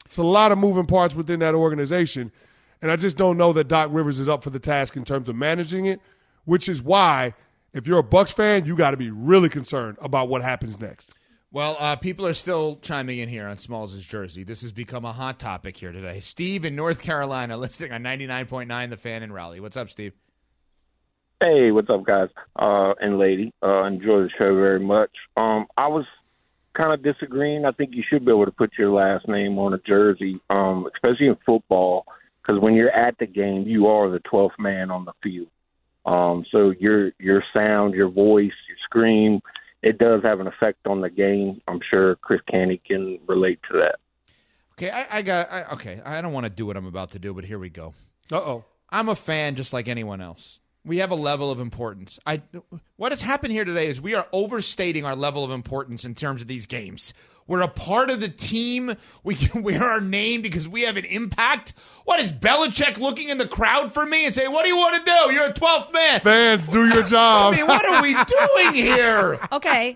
It's 0.05 0.17
a 0.17 0.23
lot 0.23 0.51
of 0.51 0.57
moving 0.57 0.85
parts 0.85 1.15
within 1.15 1.39
that 1.39 1.55
organization. 1.55 2.31
And 2.81 2.91
I 2.91 2.95
just 2.95 3.17
don't 3.17 3.37
know 3.37 3.53
that 3.53 3.67
Doc 3.67 3.89
Rivers 3.91 4.19
is 4.19 4.29
up 4.29 4.43
for 4.43 4.49
the 4.49 4.59
task 4.59 4.95
in 4.95 5.03
terms 5.03 5.29
of 5.29 5.35
managing 5.35 5.85
it, 5.85 6.01
which 6.45 6.69
is 6.69 6.81
why, 6.81 7.33
if 7.73 7.87
you're 7.87 7.99
a 7.99 8.03
Bucks 8.03 8.31
fan, 8.31 8.65
you 8.65 8.75
got 8.75 8.91
to 8.91 8.97
be 8.97 9.11
really 9.11 9.49
concerned 9.49 9.97
about 10.01 10.29
what 10.29 10.41
happens 10.41 10.79
next. 10.79 11.13
Well, 11.51 11.77
uh, 11.79 11.95
people 11.95 12.27
are 12.27 12.33
still 12.33 12.77
chiming 12.81 13.19
in 13.19 13.29
here 13.29 13.47
on 13.47 13.57
Smalls' 13.57 14.03
jersey. 14.03 14.43
This 14.43 14.61
has 14.61 14.73
become 14.73 15.05
a 15.05 15.13
hot 15.13 15.39
topic 15.39 15.77
here 15.77 15.93
today. 15.93 16.19
Steve 16.19 16.65
in 16.65 16.75
North 16.75 17.01
Carolina 17.01 17.57
listening 17.57 17.93
on 17.93 18.03
99.9 18.03 18.89
The 18.89 18.97
Fan 18.97 19.23
in 19.23 19.31
Raleigh. 19.31 19.61
What's 19.61 19.77
up, 19.77 19.89
Steve? 19.89 20.13
Hey, 21.39 21.69
what's 21.69 21.89
up, 21.91 22.03
guys 22.03 22.29
uh, 22.55 22.93
and 22.99 23.19
lady? 23.19 23.53
Uh, 23.61 23.83
enjoy 23.83 24.21
the 24.21 24.29
show 24.39 24.55
very 24.55 24.79
much. 24.79 25.11
Um, 25.35 25.67
I 25.77 25.87
was 25.87 26.05
kind 26.75 26.91
of 26.91 27.03
disagreeing. 27.03 27.63
I 27.63 27.71
think 27.73 27.91
you 27.93 28.03
should 28.09 28.25
be 28.25 28.31
able 28.31 28.45
to 28.45 28.51
put 28.51 28.71
your 28.75 28.89
last 28.89 29.27
name 29.27 29.59
on 29.59 29.75
a 29.75 29.77
jersey, 29.77 30.41
um, 30.49 30.87
especially 30.95 31.27
in 31.27 31.37
football, 31.45 32.05
because 32.41 32.59
when 32.59 32.73
you're 32.73 32.89
at 32.89 33.19
the 33.19 33.27
game, 33.27 33.67
you 33.67 33.85
are 33.85 34.09
the 34.09 34.19
12th 34.21 34.57
man 34.57 34.89
on 34.89 35.05
the 35.05 35.13
field. 35.21 35.49
Um, 36.07 36.43
so 36.51 36.71
your 36.79 37.11
your 37.19 37.43
sound, 37.53 37.93
your 37.93 38.09
voice, 38.09 38.53
your 38.67 38.77
scream, 38.85 39.39
it 39.83 39.99
does 39.99 40.23
have 40.23 40.39
an 40.39 40.47
effect 40.47 40.87
on 40.87 41.01
the 41.01 41.09
game. 41.09 41.61
I'm 41.67 41.81
sure 41.87 42.15
Chris 42.15 42.41
Canty 42.49 42.81
can 42.83 43.19
relate 43.27 43.59
to 43.71 43.77
that. 43.77 43.97
Okay, 44.73 44.89
I, 44.89 45.19
I 45.19 45.21
got. 45.21 45.51
I, 45.51 45.63
okay, 45.73 46.01
I 46.03 46.19
don't 46.21 46.33
want 46.33 46.45
to 46.45 46.49
do 46.49 46.65
what 46.65 46.77
I'm 46.77 46.87
about 46.87 47.11
to 47.11 47.19
do, 47.19 47.31
but 47.33 47.45
here 47.45 47.59
we 47.59 47.69
go. 47.69 47.93
Uh 48.31 48.37
oh. 48.37 48.65
I'm 48.89 49.09
a 49.09 49.15
fan 49.15 49.55
just 49.55 49.73
like 49.73 49.87
anyone 49.87 50.21
else. 50.21 50.61
We 50.87 50.99
have 50.99 51.11
a 51.11 51.15
level 51.15 51.51
of 51.51 51.59
importance. 51.59 52.19
I 52.25 52.41
what 52.95 53.11
has 53.11 53.21
happened 53.21 53.51
here 53.51 53.65
today 53.65 53.87
is 53.87 54.01
we 54.01 54.15
are 54.15 54.25
overstating 54.31 55.05
our 55.05 55.15
level 55.15 55.43
of 55.43 55.51
importance 55.51 56.05
in 56.05 56.15
terms 56.15 56.41
of 56.41 56.47
these 56.47 56.65
games. 56.65 57.13
We're 57.45 57.61
a 57.61 57.67
part 57.67 58.09
of 58.09 58.19
the 58.19 58.29
team. 58.29 58.95
We 59.23 59.35
can 59.35 59.63
wear 59.63 59.83
our 59.83 60.01
name 60.01 60.41
because 60.41 60.67
we 60.67 60.83
have 60.83 60.97
an 60.97 61.05
impact. 61.05 61.73
What 62.05 62.19
is 62.21 62.31
Belichick 62.31 62.97
looking 62.97 63.29
in 63.29 63.37
the 63.37 63.47
crowd 63.47 63.93
for 63.93 64.05
me 64.05 64.25
and 64.25 64.33
saying, 64.33 64.51
"What 64.51 64.63
do 64.63 64.69
you 64.69 64.77
want 64.77 65.05
to 65.05 65.11
do? 65.11 65.33
You're 65.33 65.45
a 65.45 65.53
12th 65.53 65.93
man." 65.93 66.19
Fans, 66.21 66.67
do 66.69 66.87
your 66.87 67.03
job. 67.03 67.53
I 67.53 67.57
mean, 67.57 67.67
what 67.67 67.85
are 67.85 68.01
we 68.01 68.13
doing 68.13 68.73
here? 68.73 69.39
Okay. 69.51 69.95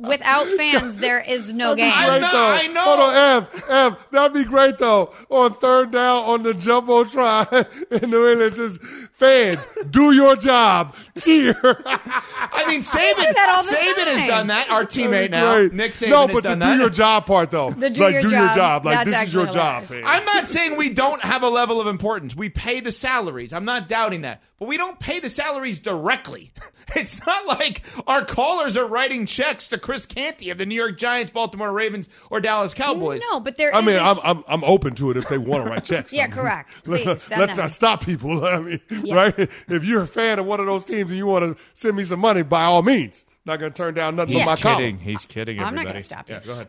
Without 0.00 0.46
fans, 0.56 0.96
there 0.96 1.20
is 1.20 1.52
no 1.52 1.74
game. 1.74 1.92
Great 1.92 2.20
though. 2.20 2.52
I 2.54 2.66
know. 2.68 2.80
Hold 2.80 3.00
on, 3.00 3.14
Ev, 3.14 3.64
Ev, 3.68 4.06
that'd 4.10 4.32
be 4.32 4.44
great 4.44 4.78
though. 4.78 5.12
On 5.28 5.52
third 5.52 5.90
down 5.90 6.24
on 6.24 6.42
the 6.42 6.54
jumbo 6.54 7.04
jumbotron 7.04 8.02
in 8.02 8.10
New 8.10 8.28
England, 8.28 8.54
just 8.54 8.82
fans, 9.12 9.66
do 9.90 10.12
your 10.12 10.36
job. 10.36 10.94
Cheer. 11.18 11.54
I 11.62 12.64
mean, 12.68 12.80
Saban, 12.82 13.16
do 13.16 13.32
that 13.34 13.64
Saban 13.66 14.16
has 14.16 14.26
done 14.26 14.46
that. 14.46 14.70
Our 14.70 14.84
teammate 14.84 15.30
now, 15.30 15.54
Great. 15.54 15.72
Nick 15.72 15.92
Saban, 15.92 16.08
no, 16.10 16.26
has 16.28 16.42
done 16.42 16.58
the 16.58 16.64
that. 16.64 16.74
do 16.74 16.80
your 16.80 16.90
job 16.90 17.26
part 17.26 17.50
though. 17.50 17.70
The 17.70 17.90
do 17.90 18.02
like 18.02 18.12
your 18.14 18.22
do 18.22 18.30
your 18.30 18.46
job. 18.46 18.56
job. 18.56 18.86
Like 18.86 19.06
That's 19.06 19.18
this 19.18 19.28
is 19.28 19.34
your 19.34 19.46
job, 19.46 19.84
fans. 19.84 20.04
I'm 20.06 20.24
not 20.24 20.46
saying 20.46 20.76
we 20.76 20.90
don't 20.90 21.20
have 21.22 21.42
a 21.42 21.48
level 21.48 21.80
of 21.80 21.86
importance. 21.86 22.34
We 22.34 22.48
pay 22.48 22.80
the 22.80 22.92
salaries. 22.92 23.52
I'm 23.52 23.64
not 23.64 23.88
doubting 23.88 24.22
that. 24.22 24.42
But 24.58 24.68
we 24.68 24.76
don't 24.76 24.98
pay 24.98 25.20
the 25.20 25.28
salaries 25.28 25.80
directly. 25.80 26.52
It's 26.96 27.26
not 27.26 27.46
like 27.58 27.82
our 28.06 28.24
callers 28.26 28.76
are 28.76 28.86
writing 28.86 29.24
checks 29.34 29.68
to 29.68 29.78
Chris 29.78 30.06
Canty 30.06 30.50
of 30.50 30.58
the 30.58 30.66
New 30.66 30.74
York 30.74 30.96
Giants, 30.98 31.30
Baltimore 31.30 31.72
Ravens, 31.72 32.08
or 32.30 32.40
Dallas 32.40 32.74
Cowboys. 32.74 33.22
No, 33.30 33.40
but 33.40 33.56
there 33.56 33.74
I 33.74 33.80
is 33.80 33.86
mean, 33.86 33.96
a- 33.96 34.00
I'm, 34.02 34.18
I'm 34.22 34.44
I'm 34.46 34.64
open 34.64 34.94
to 34.96 35.10
it 35.10 35.16
if 35.16 35.28
they 35.28 35.38
want 35.38 35.64
to 35.64 35.70
write 35.70 35.84
checks. 35.84 36.12
Yeah, 36.12 36.24
I 36.24 36.26
mean, 36.26 36.36
correct. 36.36 36.70
Let's, 36.86 37.04
not, 37.04 37.20
send 37.20 37.40
let's 37.40 37.56
not 37.56 37.72
stop 37.72 38.04
people. 38.04 38.44
I 38.46 38.60
mean, 38.60 38.80
Yeah. 39.02 39.14
right? 39.14 39.38
If 39.68 39.84
you're 39.84 40.02
a 40.02 40.06
fan 40.06 40.38
of 40.38 40.46
one 40.46 40.60
of 40.60 40.66
those 40.66 40.84
teams 40.84 41.10
and 41.10 41.18
you 41.18 41.26
want 41.26 41.56
to 41.56 41.62
send 41.74 41.96
me 41.96 42.04
some 42.04 42.20
money, 42.20 42.42
by 42.42 42.64
all 42.64 42.82
means. 42.82 43.24
Not 43.46 43.60
going 43.60 43.70
to 43.72 43.76
turn 43.76 43.92
down 43.92 44.16
nothing 44.16 44.36
He's 44.36 44.46
but 44.46 44.52
my 44.52 44.56
column. 44.56 44.78
kidding. 44.78 44.98
He's 45.00 45.26
kidding. 45.26 45.60
I'm 45.60 45.74
not 45.74 45.84
gonna 45.84 46.00
stop 46.00 46.30
you. 46.30 46.36
Yeah, 46.36 46.40
go 46.46 46.52
ahead. 46.52 46.68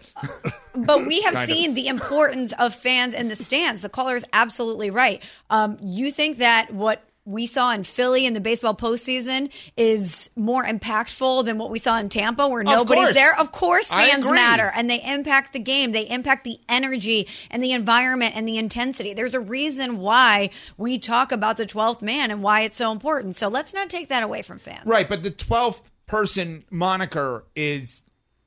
but 0.75 1.05
we 1.05 1.21
have 1.21 1.33
Kind 1.33 1.49
of. 1.49 1.55
seen 1.55 1.73
the 1.73 1.87
importance 1.87 2.53
of 2.59 2.75
fans 2.75 3.13
in 3.13 3.29
the 3.29 3.35
stands. 3.37 3.79
The 3.81 3.87
caller 3.87 4.17
is 4.17 4.25
absolutely 4.33 4.89
right. 4.89 5.23
Um, 5.49 5.77
you 5.81 6.11
think 6.11 6.39
that 6.39 6.73
what 6.73 7.01
we 7.25 7.47
saw 7.47 7.71
in 7.71 7.83
Philly 7.83 8.25
in 8.25 8.33
the 8.33 8.39
baseball 8.39 8.75
postseason 8.75 9.51
is 9.75 10.29
more 10.35 10.63
impactful 10.63 11.45
than 11.45 11.57
what 11.57 11.71
we 11.71 11.79
saw 11.79 11.97
in 11.97 12.07
Tampa, 12.07 12.47
where 12.47 12.63
nobody's 12.63 13.05
course. 13.05 13.15
there. 13.15 13.37
Of 13.37 13.51
course, 13.51 13.89
fans 13.89 14.29
matter 14.29 14.71
and 14.75 14.89
they 14.89 15.01
impact 15.01 15.53
the 15.53 15.59
game. 15.59 15.91
They 15.91 16.07
impact 16.07 16.43
the 16.43 16.59
energy 16.69 17.27
and 17.49 17.63
the 17.63 17.71
environment 17.71 18.35
and 18.35 18.47
the 18.47 18.57
intensity. 18.57 19.13
There's 19.13 19.33
a 19.33 19.39
reason 19.39 19.97
why 19.97 20.51
we 20.77 20.99
talk 20.99 21.31
about 21.31 21.57
the 21.57 21.65
12th 21.65 22.03
man 22.03 22.29
and 22.29 22.43
why 22.43 22.61
it's 22.61 22.77
so 22.77 22.91
important. 22.91 23.35
So 23.35 23.47
let's 23.47 23.73
not 23.73 23.89
take 23.89 24.09
that 24.09 24.21
away 24.21 24.43
from 24.43 24.59
fans. 24.59 24.85
Right, 24.85 25.09
but 25.09 25.23
the 25.23 25.31
12th 25.31 25.89
person 26.05 26.63
moniker 26.69 27.45
is 27.55 28.03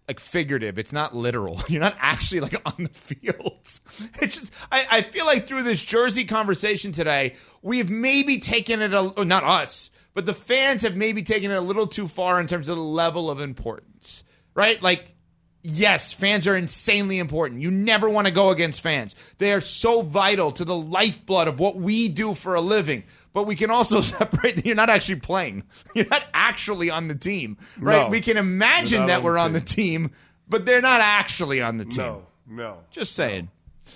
like 0.08 0.20
figurative. 0.20 0.78
It's 0.78 0.92
not 0.92 1.14
literal. 1.14 1.60
You're 1.68 1.82
not 1.82 1.96
actually 1.98 2.40
like 2.40 2.60
on 2.64 2.84
the 2.84 2.88
field. 2.88 3.54
It's 4.20 4.34
just 4.34 4.47
I, 4.70 4.86
I 4.90 5.02
feel 5.02 5.26
like 5.26 5.46
through 5.46 5.62
this 5.62 5.82
jersey 5.82 6.24
conversation 6.24 6.92
today, 6.92 7.34
we've 7.62 7.90
maybe 7.90 8.38
taken 8.38 8.82
it 8.82 8.92
a 8.92 9.00
or 9.16 9.24
not 9.24 9.44
us, 9.44 9.90
but 10.14 10.26
the 10.26 10.34
fans 10.34 10.82
have 10.82 10.96
maybe 10.96 11.22
taken 11.22 11.50
it 11.50 11.54
a 11.54 11.60
little 11.60 11.86
too 11.86 12.08
far 12.08 12.40
in 12.40 12.46
terms 12.46 12.68
of 12.68 12.76
the 12.76 12.82
level 12.82 13.30
of 13.30 13.40
importance. 13.40 14.24
Right? 14.54 14.82
Like 14.82 15.14
Yes, 15.62 16.12
fans 16.12 16.46
are 16.46 16.56
insanely 16.56 17.18
important. 17.18 17.60
You 17.60 17.70
never 17.70 18.08
want 18.08 18.26
to 18.26 18.32
go 18.32 18.50
against 18.50 18.80
fans. 18.80 19.14
They 19.38 19.52
are 19.52 19.60
so 19.60 20.02
vital 20.02 20.52
to 20.52 20.64
the 20.64 20.76
lifeblood 20.76 21.48
of 21.48 21.58
what 21.58 21.76
we 21.76 22.08
do 22.08 22.34
for 22.34 22.54
a 22.54 22.60
living. 22.60 23.02
But 23.32 23.44
we 23.44 23.56
can 23.56 23.70
also 23.70 24.00
separate 24.00 24.56
that 24.56 24.64
you're 24.64 24.76
not 24.76 24.88
actually 24.88 25.20
playing. 25.20 25.64
You're 25.94 26.06
not 26.06 26.24
actually 26.32 26.90
on 26.90 27.08
the 27.08 27.14
team, 27.14 27.58
right? 27.78 28.04
No. 28.04 28.08
we 28.08 28.20
can 28.20 28.36
imagine 28.36 29.06
that 29.06 29.18
on 29.18 29.24
we're 29.24 29.34
the 29.34 29.40
on 29.40 29.52
the 29.52 29.60
team, 29.60 30.12
but 30.48 30.64
they're 30.64 30.80
not 30.80 31.00
actually 31.00 31.60
on 31.60 31.76
the 31.76 31.84
team. 31.84 32.04
No, 32.04 32.26
no. 32.46 32.78
Just 32.90 33.14
saying. 33.14 33.50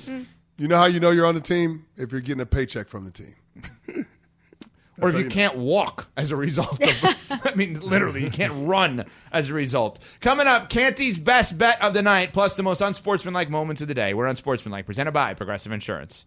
Mm. 0.04 0.26
You 0.58 0.68
know 0.68 0.76
how 0.76 0.86
you 0.86 1.00
know 1.00 1.10
you're 1.10 1.26
on 1.26 1.34
the 1.34 1.40
team? 1.40 1.86
If 1.96 2.12
you're 2.12 2.20
getting 2.20 2.42
a 2.42 2.46
paycheck 2.46 2.88
from 2.88 3.04
the 3.04 3.10
team. 3.10 3.34
or 5.00 5.08
if 5.08 5.14
you 5.14 5.20
you 5.20 5.24
know. 5.24 5.30
can't 5.30 5.56
walk 5.56 6.10
as 6.16 6.30
a 6.30 6.36
result 6.36 6.80
of 6.82 7.16
I 7.30 7.54
mean 7.54 7.80
literally 7.80 8.22
you 8.22 8.30
can't 8.30 8.66
run 8.66 9.04
as 9.32 9.50
a 9.50 9.54
result. 9.54 9.98
Coming 10.20 10.46
up, 10.46 10.68
Canty's 10.68 11.18
best 11.18 11.56
bet 11.58 11.82
of 11.82 11.94
the 11.94 12.02
night 12.02 12.32
plus 12.32 12.56
the 12.56 12.62
most 12.62 12.80
unsportsmanlike 12.80 13.50
moments 13.50 13.82
of 13.82 13.88
the 13.88 13.94
day. 13.94 14.14
We're 14.14 14.26
unsportsmanlike 14.26 14.86
presented 14.86 15.12
by 15.12 15.34
Progressive 15.34 15.72
Insurance. 15.72 16.26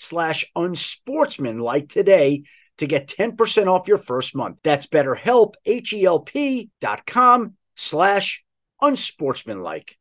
slash 0.00 0.44
unsportsmanlike 0.56 1.88
today 1.88 2.42
to 2.78 2.86
get 2.86 3.06
10% 3.06 3.66
off 3.66 3.86
your 3.86 3.98
first 3.98 4.34
month. 4.34 4.56
That's 4.64 4.86
betterhelp, 4.86 5.54
H-E-L-P 5.66 6.70
dot 6.80 7.06
com 7.06 7.54
slash 7.76 8.42
unsportsmanlike. 8.80 9.96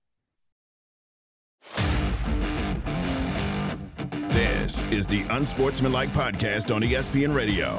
This 4.29 4.81
is 4.91 5.07
the 5.07 5.25
Unsportsmanlike 5.29 6.13
Podcast 6.13 6.73
on 6.73 6.81
ESPN 6.81 7.35
Radio. 7.35 7.77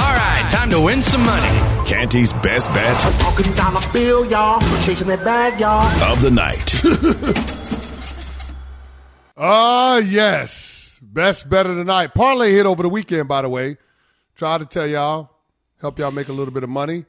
All 0.00 0.14
right, 0.14 0.46
time 0.50 0.70
to 0.70 0.80
win 0.80 1.02
some 1.02 1.24
money. 1.24 1.86
Canty's 1.88 2.32
best 2.34 2.72
bet 2.72 3.00
Talking 3.18 3.52
dollar 3.54 3.80
bill, 3.92 4.24
y'all. 4.30 4.60
We're 4.60 4.82
chasing 4.82 5.08
that 5.08 5.24
bag, 5.24 5.58
y'all. 5.60 6.12
of 6.12 6.22
the 6.22 6.30
night. 6.30 7.54
Ah, 9.40 9.98
yes. 9.98 10.77
Best 11.00 11.48
bet 11.48 11.66
of 11.66 11.76
the 11.76 11.84
night. 11.84 12.14
Parlay 12.14 12.52
hit 12.52 12.66
over 12.66 12.82
the 12.82 12.88
weekend, 12.88 13.28
by 13.28 13.42
the 13.42 13.48
way. 13.48 13.76
Try 14.34 14.58
to 14.58 14.66
tell 14.66 14.86
y'all, 14.86 15.30
help 15.80 15.98
y'all 15.98 16.10
make 16.10 16.28
a 16.28 16.32
little 16.32 16.52
bit 16.52 16.62
of 16.62 16.70
money. 16.70 17.04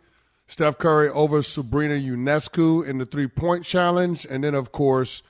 Steph 0.47 0.77
Curry 0.79 1.09
over 1.09 1.43
Sabrina 1.43 1.93
Ionescu 1.93 2.87
in 2.87 2.97
the 2.97 3.05
three 3.05 3.27
point 3.27 3.63
challenge. 3.63 4.25
And 4.29 4.43
then, 4.43 4.55
of 4.55 4.71
course, 4.71 5.21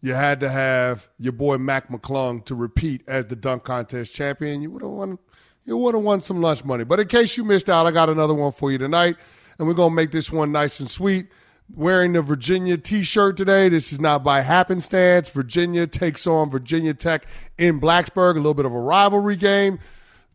you 0.00 0.14
had 0.14 0.40
to 0.40 0.48
have 0.48 1.08
your 1.18 1.32
boy 1.32 1.58
Mac 1.58 1.88
McClung 1.88 2.44
to 2.46 2.54
repeat 2.54 3.02
as 3.08 3.26
the 3.26 3.36
dunk 3.36 3.64
contest 3.64 4.14
champion. 4.14 4.62
You 4.62 4.70
would 4.70 4.82
have 4.82 4.90
won. 4.90 5.18
You 5.64 5.76
would 5.78 5.94
have 5.94 6.04
won 6.04 6.20
some 6.20 6.40
lunch 6.40 6.64
money. 6.64 6.84
But 6.84 7.00
in 7.00 7.08
case 7.08 7.36
you 7.36 7.44
missed 7.44 7.68
out, 7.68 7.86
I 7.86 7.90
got 7.90 8.08
another 8.08 8.34
one 8.34 8.52
for 8.52 8.70
you 8.70 8.78
tonight, 8.78 9.16
and 9.58 9.66
we're 9.66 9.74
gonna 9.74 9.94
make 9.94 10.12
this 10.12 10.30
one 10.30 10.52
nice 10.52 10.78
and 10.80 10.88
sweet. 10.88 11.26
Wearing 11.74 12.12
the 12.12 12.22
Virginia 12.22 12.78
T-shirt 12.78 13.36
today. 13.36 13.68
This 13.68 13.92
is 13.92 14.00
not 14.00 14.22
by 14.22 14.40
happenstance. 14.40 15.30
Virginia 15.30 15.86
takes 15.86 16.26
on 16.26 16.50
Virginia 16.50 16.94
Tech 16.94 17.26
in 17.58 17.80
Blacksburg. 17.80 18.32
A 18.32 18.36
little 18.36 18.54
bit 18.54 18.66
of 18.66 18.72
a 18.72 18.80
rivalry 18.80 19.36
game. 19.36 19.78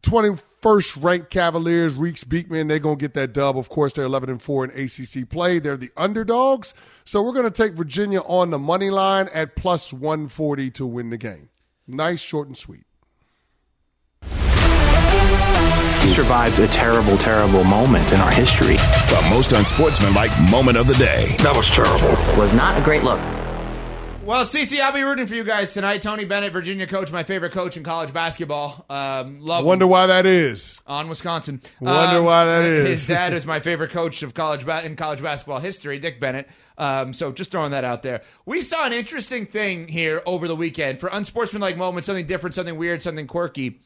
21st 0.03 1.03
ranked 1.03 1.29
Cavaliers, 1.29 1.93
Reece 1.95 2.23
Beekman, 2.23 2.67
they're 2.67 2.79
going 2.79 2.97
to 2.97 3.01
get 3.01 3.13
that 3.13 3.33
dub. 3.33 3.57
Of 3.57 3.69
course, 3.69 3.93
they're 3.93 4.05
11 4.05 4.29
and 4.29 4.41
4 4.41 4.65
in 4.65 4.71
ACC 4.71 5.29
play. 5.29 5.59
They're 5.59 5.77
the 5.77 5.91
underdogs. 5.95 6.73
So 7.05 7.21
we're 7.21 7.33
going 7.33 7.45
to 7.45 7.51
take 7.51 7.73
Virginia 7.73 8.21
on 8.21 8.49
the 8.49 8.59
money 8.59 8.89
line 8.89 9.29
at 9.33 9.55
plus 9.55 9.93
140 9.93 10.71
to 10.71 10.85
win 10.85 11.09
the 11.11 11.17
game. 11.17 11.49
Nice, 11.87 12.19
short, 12.19 12.47
and 12.47 12.57
sweet. 12.57 12.85
We 16.03 16.09
survived 16.13 16.57
a 16.59 16.67
terrible, 16.67 17.15
terrible 17.17 17.63
moment 17.63 18.11
in 18.11 18.19
our 18.19 18.31
history. 18.31 18.75
The 18.75 19.27
most 19.29 19.51
unsportsmanlike 19.51 20.31
moment 20.49 20.77
of 20.77 20.87
the 20.87 20.95
day. 20.95 21.35
That 21.39 21.55
was 21.55 21.67
terrible. 21.67 22.09
Was 22.39 22.53
not 22.53 22.75
a 22.79 22.81
great 22.83 23.03
look. 23.03 23.19
Well, 24.23 24.45
CC, 24.45 24.79
I'll 24.81 24.93
be 24.93 25.03
rooting 25.03 25.27
for 25.27 25.35
you 25.35 25.43
guys 25.43 25.73
tonight. 25.73 26.01
Tony 26.01 26.25
Bennett, 26.25 26.53
Virginia 26.53 26.87
coach, 26.87 27.11
my 27.11 27.23
favorite 27.23 27.51
coach 27.51 27.77
in 27.77 27.83
college 27.83 28.13
basketball. 28.13 28.85
Um, 28.89 29.41
love 29.41 29.63
wonder 29.65 29.85
why 29.85 30.07
that 30.07 30.25
is. 30.25 30.79
on 30.87 31.07
Wisconsin. 31.07 31.61
Wonder 31.79 32.17
Um, 32.19 32.25
why 32.25 32.45
that 32.45 32.63
is. 32.65 32.87
His 32.87 33.07
dad 33.07 33.33
is 33.33 33.45
my 33.47 33.59
favorite 33.59 33.91
coach 33.91 34.23
of 34.23 34.33
college 34.33 34.65
ba- 34.65 34.83
in 34.85 34.95
college 34.95 35.21
basketball 35.21 35.59
history, 35.59 35.99
Dick 35.99 36.19
Bennett. 36.19 36.49
Um, 36.77 37.13
so 37.13 37.31
just 37.31 37.51
throwing 37.51 37.71
that 37.71 37.83
out 37.83 38.01
there. 38.03 38.21
We 38.45 38.61
saw 38.61 38.85
an 38.85 38.93
interesting 38.93 39.45
thing 39.45 39.87
here 39.87 40.21
over 40.25 40.47
the 40.47 40.55
weekend 40.55 40.99
for 40.99 41.09
unsportsmanlike 41.11 41.77
moments, 41.77 42.05
something 42.07 42.25
different, 42.27 42.53
something 42.55 42.77
weird, 42.77 43.01
something 43.01 43.27
quirky. 43.27 43.81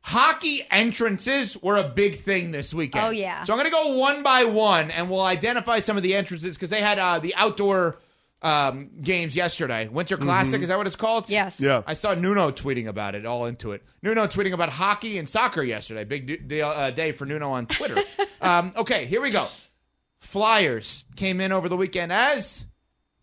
Hockey 0.00 0.62
entrances 0.70 1.60
were 1.60 1.76
a 1.76 1.84
big 1.88 2.14
thing 2.14 2.50
this 2.50 2.72
weekend. 2.72 3.04
Oh, 3.06 3.10
yeah. 3.10 3.42
So 3.44 3.52
I'm 3.52 3.58
going 3.58 3.70
to 3.70 3.76
go 3.76 3.96
one 3.96 4.22
by 4.22 4.44
one, 4.44 4.90
and 4.90 5.10
we'll 5.10 5.20
identify 5.22 5.80
some 5.80 5.96
of 5.96 6.02
the 6.02 6.14
entrances 6.14 6.54
because 6.56 6.70
they 6.70 6.80
had 6.80 6.98
uh, 6.98 7.18
the 7.18 7.34
outdoor 7.34 7.98
um, 8.40 8.90
games 9.02 9.34
yesterday. 9.36 9.88
Winter 9.88 10.16
Classic, 10.16 10.60
Mhm. 10.60 10.62
is 10.62 10.68
that 10.68 10.78
what 10.78 10.86
it's 10.86 10.94
called? 10.96 11.28
Yes. 11.28 11.60
Yeah. 11.60 11.82
I 11.86 11.94
saw 11.94 12.14
Nuno 12.14 12.52
tweeting 12.52 12.86
about 12.86 13.16
it, 13.16 13.26
all 13.26 13.46
into 13.46 13.72
it. 13.72 13.82
Nuno 14.00 14.26
tweeting 14.28 14.52
about 14.52 14.68
hockey 14.70 15.18
and 15.18 15.28
soccer 15.28 15.62
yesterday. 15.62 16.04
Big 16.04 16.26
d- 16.26 16.36
deal, 16.36 16.68
uh, 16.68 16.90
day 16.92 17.10
for 17.12 17.26
Nuno 17.26 17.50
on 17.50 17.66
Twitter. 17.66 18.00
um, 18.40 18.72
okay, 18.76 19.06
here 19.06 19.20
we 19.20 19.30
go. 19.30 19.48
Flyers 20.20 21.04
came 21.16 21.40
in 21.40 21.52
over 21.52 21.68
the 21.68 21.76
weekend 21.76 22.12
as 22.12 22.64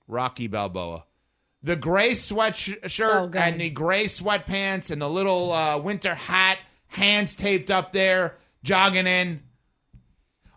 Rocky 0.07 0.47
Balboa. 0.47 1.05
The 1.65 1.75
gray 1.75 2.11
sweatshirt 2.11 2.91
So 2.91 3.31
and 3.33 3.59
the 3.59 3.71
gray 3.71 4.05
sweatpants 4.05 4.91
and 4.91 5.01
the 5.01 5.09
little 5.09 5.51
uh, 5.51 5.79
winter 5.79 6.13
hat, 6.13 6.59
hands 6.89 7.35
taped 7.35 7.71
up 7.71 7.91
there, 7.91 8.35
jogging 8.63 9.07
in. 9.07 9.41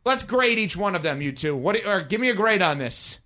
Let's 0.04 0.22
grade 0.22 0.58
each 0.58 0.76
one 0.76 0.94
of 0.94 1.02
them, 1.02 1.22
you 1.22 1.32
two. 1.32 1.56
What? 1.56 1.82
Or 1.86 2.02
give 2.02 2.20
me 2.20 2.28
a 2.28 2.34
grade 2.34 2.60
on 2.60 2.76
this. 2.76 3.20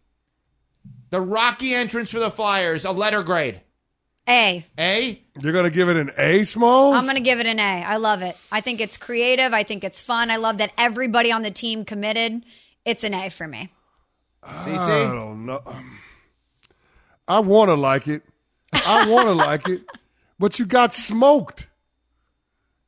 The 1.11 1.21
Rocky 1.21 1.75
entrance 1.75 2.11
for 2.11 2.21
the 2.21 2.31
Flyers, 2.31 2.85
a 2.85 2.93
letter 2.93 3.25
grade. 3.25 3.63
A. 4.29 4.65
A. 4.79 5.21
You're 5.41 5.53
going 5.53 5.65
to 5.65 5.71
give 5.71 5.89
it 5.89 5.97
an 5.97 6.13
A, 6.17 6.45
Smalls? 6.45 6.95
I'm 6.95 7.03
going 7.03 7.17
to 7.17 7.21
give 7.21 7.41
it 7.41 7.49
an 7.49 7.59
A. 7.59 7.83
I 7.83 7.97
love 7.97 8.23
it. 8.23 8.37
I 8.53 8.61
think 8.61 8.81
it's 8.81 8.97
creative. 8.97 9.53
I 9.53 9.65
think 9.65 9.83
it's 9.83 10.01
fun. 10.01 10.31
I 10.31 10.37
love 10.37 10.59
that 10.59 10.71
everybody 10.79 11.33
on 11.33 11.43
the 11.43 11.51
team 11.51 11.85
committed. 11.85 12.45
It's 12.85 13.03
an 13.03 13.13
A 13.13 13.29
for 13.29 13.49
me. 13.49 13.71
I 14.45 14.79
don't 15.13 15.47
know. 15.47 15.63
I 17.29 17.41
want 17.41 17.69
to 17.71 17.75
like 17.75 18.09
it. 18.09 18.23
I 18.73 19.09
want 19.09 19.27
to 19.27 19.33
like 19.35 19.69
it. 19.69 19.83
But 20.39 20.59
you 20.59 20.67
got 20.67 20.93
smoked. 20.93 21.69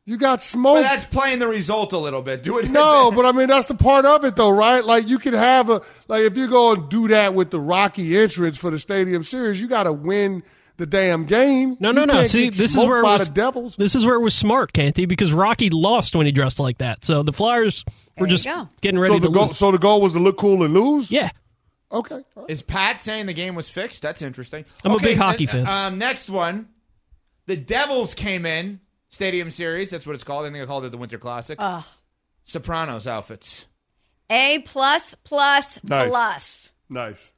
You 0.07 0.19
got 0.19 0.37
But 0.37 0.43
smoked. 0.43 0.83
that's 0.83 1.07
playing 1.07 1.39
the 1.39 1.49
result 1.49 1.95
a 1.95 1.99
little 1.99 2.21
bit. 2.21 2.43
Do 2.43 2.59
it. 2.59 2.69
no, 2.71 3.11
but 3.15 3.25
I 3.25 3.33
mean 3.33 3.49
that's 3.49 3.67
the 3.67 3.75
part 3.75 4.05
of 4.05 4.23
it 4.25 4.37
though, 4.37 4.51
right? 4.51 4.85
Like 4.85 5.09
you 5.09 5.19
can 5.19 5.33
have 5.35 5.71
a 5.71 5.81
like 6.09 6.23
if 6.23 6.37
you 6.37 6.47
go 6.49 6.73
and 6.73 6.89
do 6.91 7.09
that 7.09 7.33
with 7.35 7.51
the 7.51 7.61
Rocky 7.61 8.17
entrance 8.19 8.57
for 8.59 8.71
the 8.71 8.79
Stadium 8.79 9.23
Series, 9.23 9.61
you 9.61 9.67
got 9.67 9.85
to 9.85 9.93
win 9.95 10.43
the 10.77 10.85
damn 10.85 11.25
game. 11.25 11.77
No, 11.81 11.91
no, 11.93 12.03
You 12.03 12.07
no. 12.09 12.13
can't 12.15 12.29
See, 12.29 12.51
this 12.51 12.77
is 12.77 12.85
where 12.85 13.01
it 13.01 13.05
by 13.05 13.17
was, 13.17 13.29
the 13.29 13.35
Devils. 13.35 13.77
This 13.77 13.95
is 13.95 14.05
where 14.05 14.17
it 14.17 14.21
was 14.21 14.35
smart, 14.35 14.73
Canty, 14.75 15.07
because 15.07 15.33
Rocky 15.33 15.71
lost 15.71 16.15
when 16.17 16.27
he 16.27 16.33
dressed 16.33 16.59
like 16.59 16.79
that. 16.79 17.05
So 17.05 17.23
the 17.23 17.33
Flyers 17.33 17.85
were 18.19 18.27
There 18.27 18.27
you 18.27 18.31
just 18.37 18.45
go. 18.45 18.69
getting 18.83 18.99
ready 18.99 19.15
So 19.15 19.21
the 19.21 19.29
to 19.29 19.33
goal, 19.33 19.47
lose. 19.47 19.57
so 19.57 19.71
the 19.71 19.79
goal 19.79 20.01
was 20.03 20.13
to 20.15 20.19
look 20.19 20.37
cool 20.37 20.65
and 20.65 20.75
lose. 20.75 21.11
Yeah, 21.13 21.31
Okay. 21.95 22.23
Is 22.49 22.63
Pat 22.63 23.01
saying 23.01 23.27
the 23.27 23.33
game 23.33 23.55
was 23.55 23.69
fixed? 23.71 24.03
That's 24.03 24.21
interesting. 24.21 24.65
I'm 24.85 24.93
a 24.93 24.99
big 24.99 25.17
hockey 25.17 25.47
uh, 25.49 25.53
fan. 25.53 25.67
Um, 25.67 25.99
next 25.99 26.29
one, 26.29 26.69
the 27.47 27.57
Devils 27.57 28.15
came 28.15 28.45
in 28.45 28.81
Stadium 29.09 29.51
Series. 29.51 29.91
That's 29.91 30.07
what 30.07 30.15
it's 30.15 30.25
called. 30.25 30.45
I 30.47 30.51
think 30.51 30.63
I 30.63 30.67
called 30.67 30.85
it 30.85 30.91
the 30.91 30.99
Winter 30.99 31.19
Classic. 31.19 31.57
Ugh. 31.61 31.85
Sopranos 32.43 33.07
outfits. 33.07 33.67
A 34.29 34.59
plus 34.61 35.15
plus 35.25 35.79
Nice. 35.85 36.09
plus. 36.09 36.73
Nice. 36.89 37.33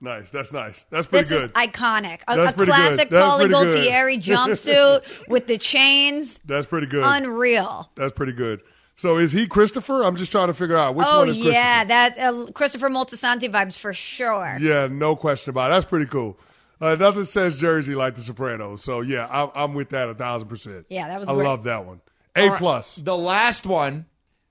Nice. 0.00 0.30
That's 0.30 0.52
nice. 0.52 0.86
That's 0.90 1.06
pretty 1.06 1.28
This 1.28 1.40
good. 1.42 1.50
is 1.50 1.52
iconic. 1.52 2.20
A, 2.28 2.36
That's 2.36 2.52
a 2.52 2.54
pretty 2.54 2.72
good. 2.72 2.76
classic 2.78 3.10
That's 3.10 3.26
Paulie 3.28 3.50
pretty. 3.50 3.54
Gualtieri 3.90 4.22
jumpsuit 4.22 5.28
with 5.28 5.46
the 5.48 5.58
chains. 5.58 6.38
That's 6.44 6.66
pretty 6.66 6.86
good. 6.86 7.02
Unreal. 7.04 7.90
That's 7.96 8.12
pretty 8.12 8.32
good. 8.32 8.60
So 8.98 9.16
is 9.16 9.30
he 9.30 9.46
Christopher? 9.46 10.02
I'm 10.02 10.16
just 10.16 10.32
trying 10.32 10.48
to 10.48 10.54
figure 10.54 10.76
out 10.76 10.96
which 10.96 11.06
oh 11.08 11.20
one 11.20 11.28
is 11.28 11.36
Christopher. 11.36 11.54
yeah, 11.54 11.84
that 11.84 12.18
uh, 12.18 12.46
Christopher 12.52 12.90
Moltisanti 12.90 13.48
vibes 13.48 13.78
for 13.78 13.92
sure. 13.92 14.56
Yeah, 14.60 14.88
no 14.90 15.14
question 15.14 15.50
about 15.50 15.70
it. 15.70 15.74
That's 15.74 15.84
pretty 15.84 16.06
cool. 16.06 16.36
Uh, 16.80 16.96
nothing 16.96 17.24
says 17.24 17.56
Jersey 17.56 17.94
like 17.94 18.16
the 18.16 18.22
Sopranos. 18.22 18.82
So 18.82 19.00
yeah, 19.00 19.28
I'm, 19.30 19.50
I'm 19.54 19.74
with 19.74 19.90
that 19.90 20.08
a 20.08 20.14
thousand 20.14 20.48
percent. 20.48 20.86
Yeah, 20.88 21.06
that 21.06 21.20
was 21.20 21.28
I 21.28 21.34
great. 21.34 21.46
love 21.46 21.62
that 21.64 21.86
one. 21.86 22.00
A 22.34 22.48
right, 22.48 22.58
plus. 22.58 22.96
The 22.96 23.16
last 23.16 23.66
one, 23.66 24.06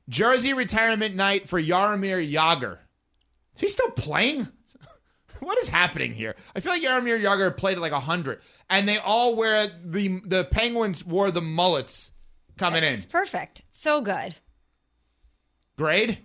Jersey 0.07 0.53
retirement 0.53 1.13
night 1.13 1.49
for 1.49 1.61
Jaromir 1.61 2.31
Jagr. 2.31 2.77
Is 3.55 3.61
he 3.61 3.67
still 3.67 3.91
playing? 3.91 4.47
What 5.39 5.59
is 5.59 5.69
happening 5.69 6.15
here? 6.15 6.35
I 6.55 6.61
feel 6.61 6.71
like 6.71 6.81
Jaromir 6.81 7.21
Jagr 7.21 7.55
played 7.55 7.77
at 7.77 7.81
like 7.81 7.91
hundred, 7.91 8.39
and 8.71 8.89
they 8.89 8.97
all 8.97 9.35
wear 9.35 9.67
the 9.67 10.19
the 10.25 10.45
Penguins 10.45 11.05
wore 11.05 11.29
the 11.29 11.43
mullets 11.43 12.09
coming 12.57 12.83
in. 12.83 12.93
It's 12.93 13.05
perfect. 13.05 13.63
So 13.71 14.01
good. 14.01 14.35
Grade. 15.77 16.19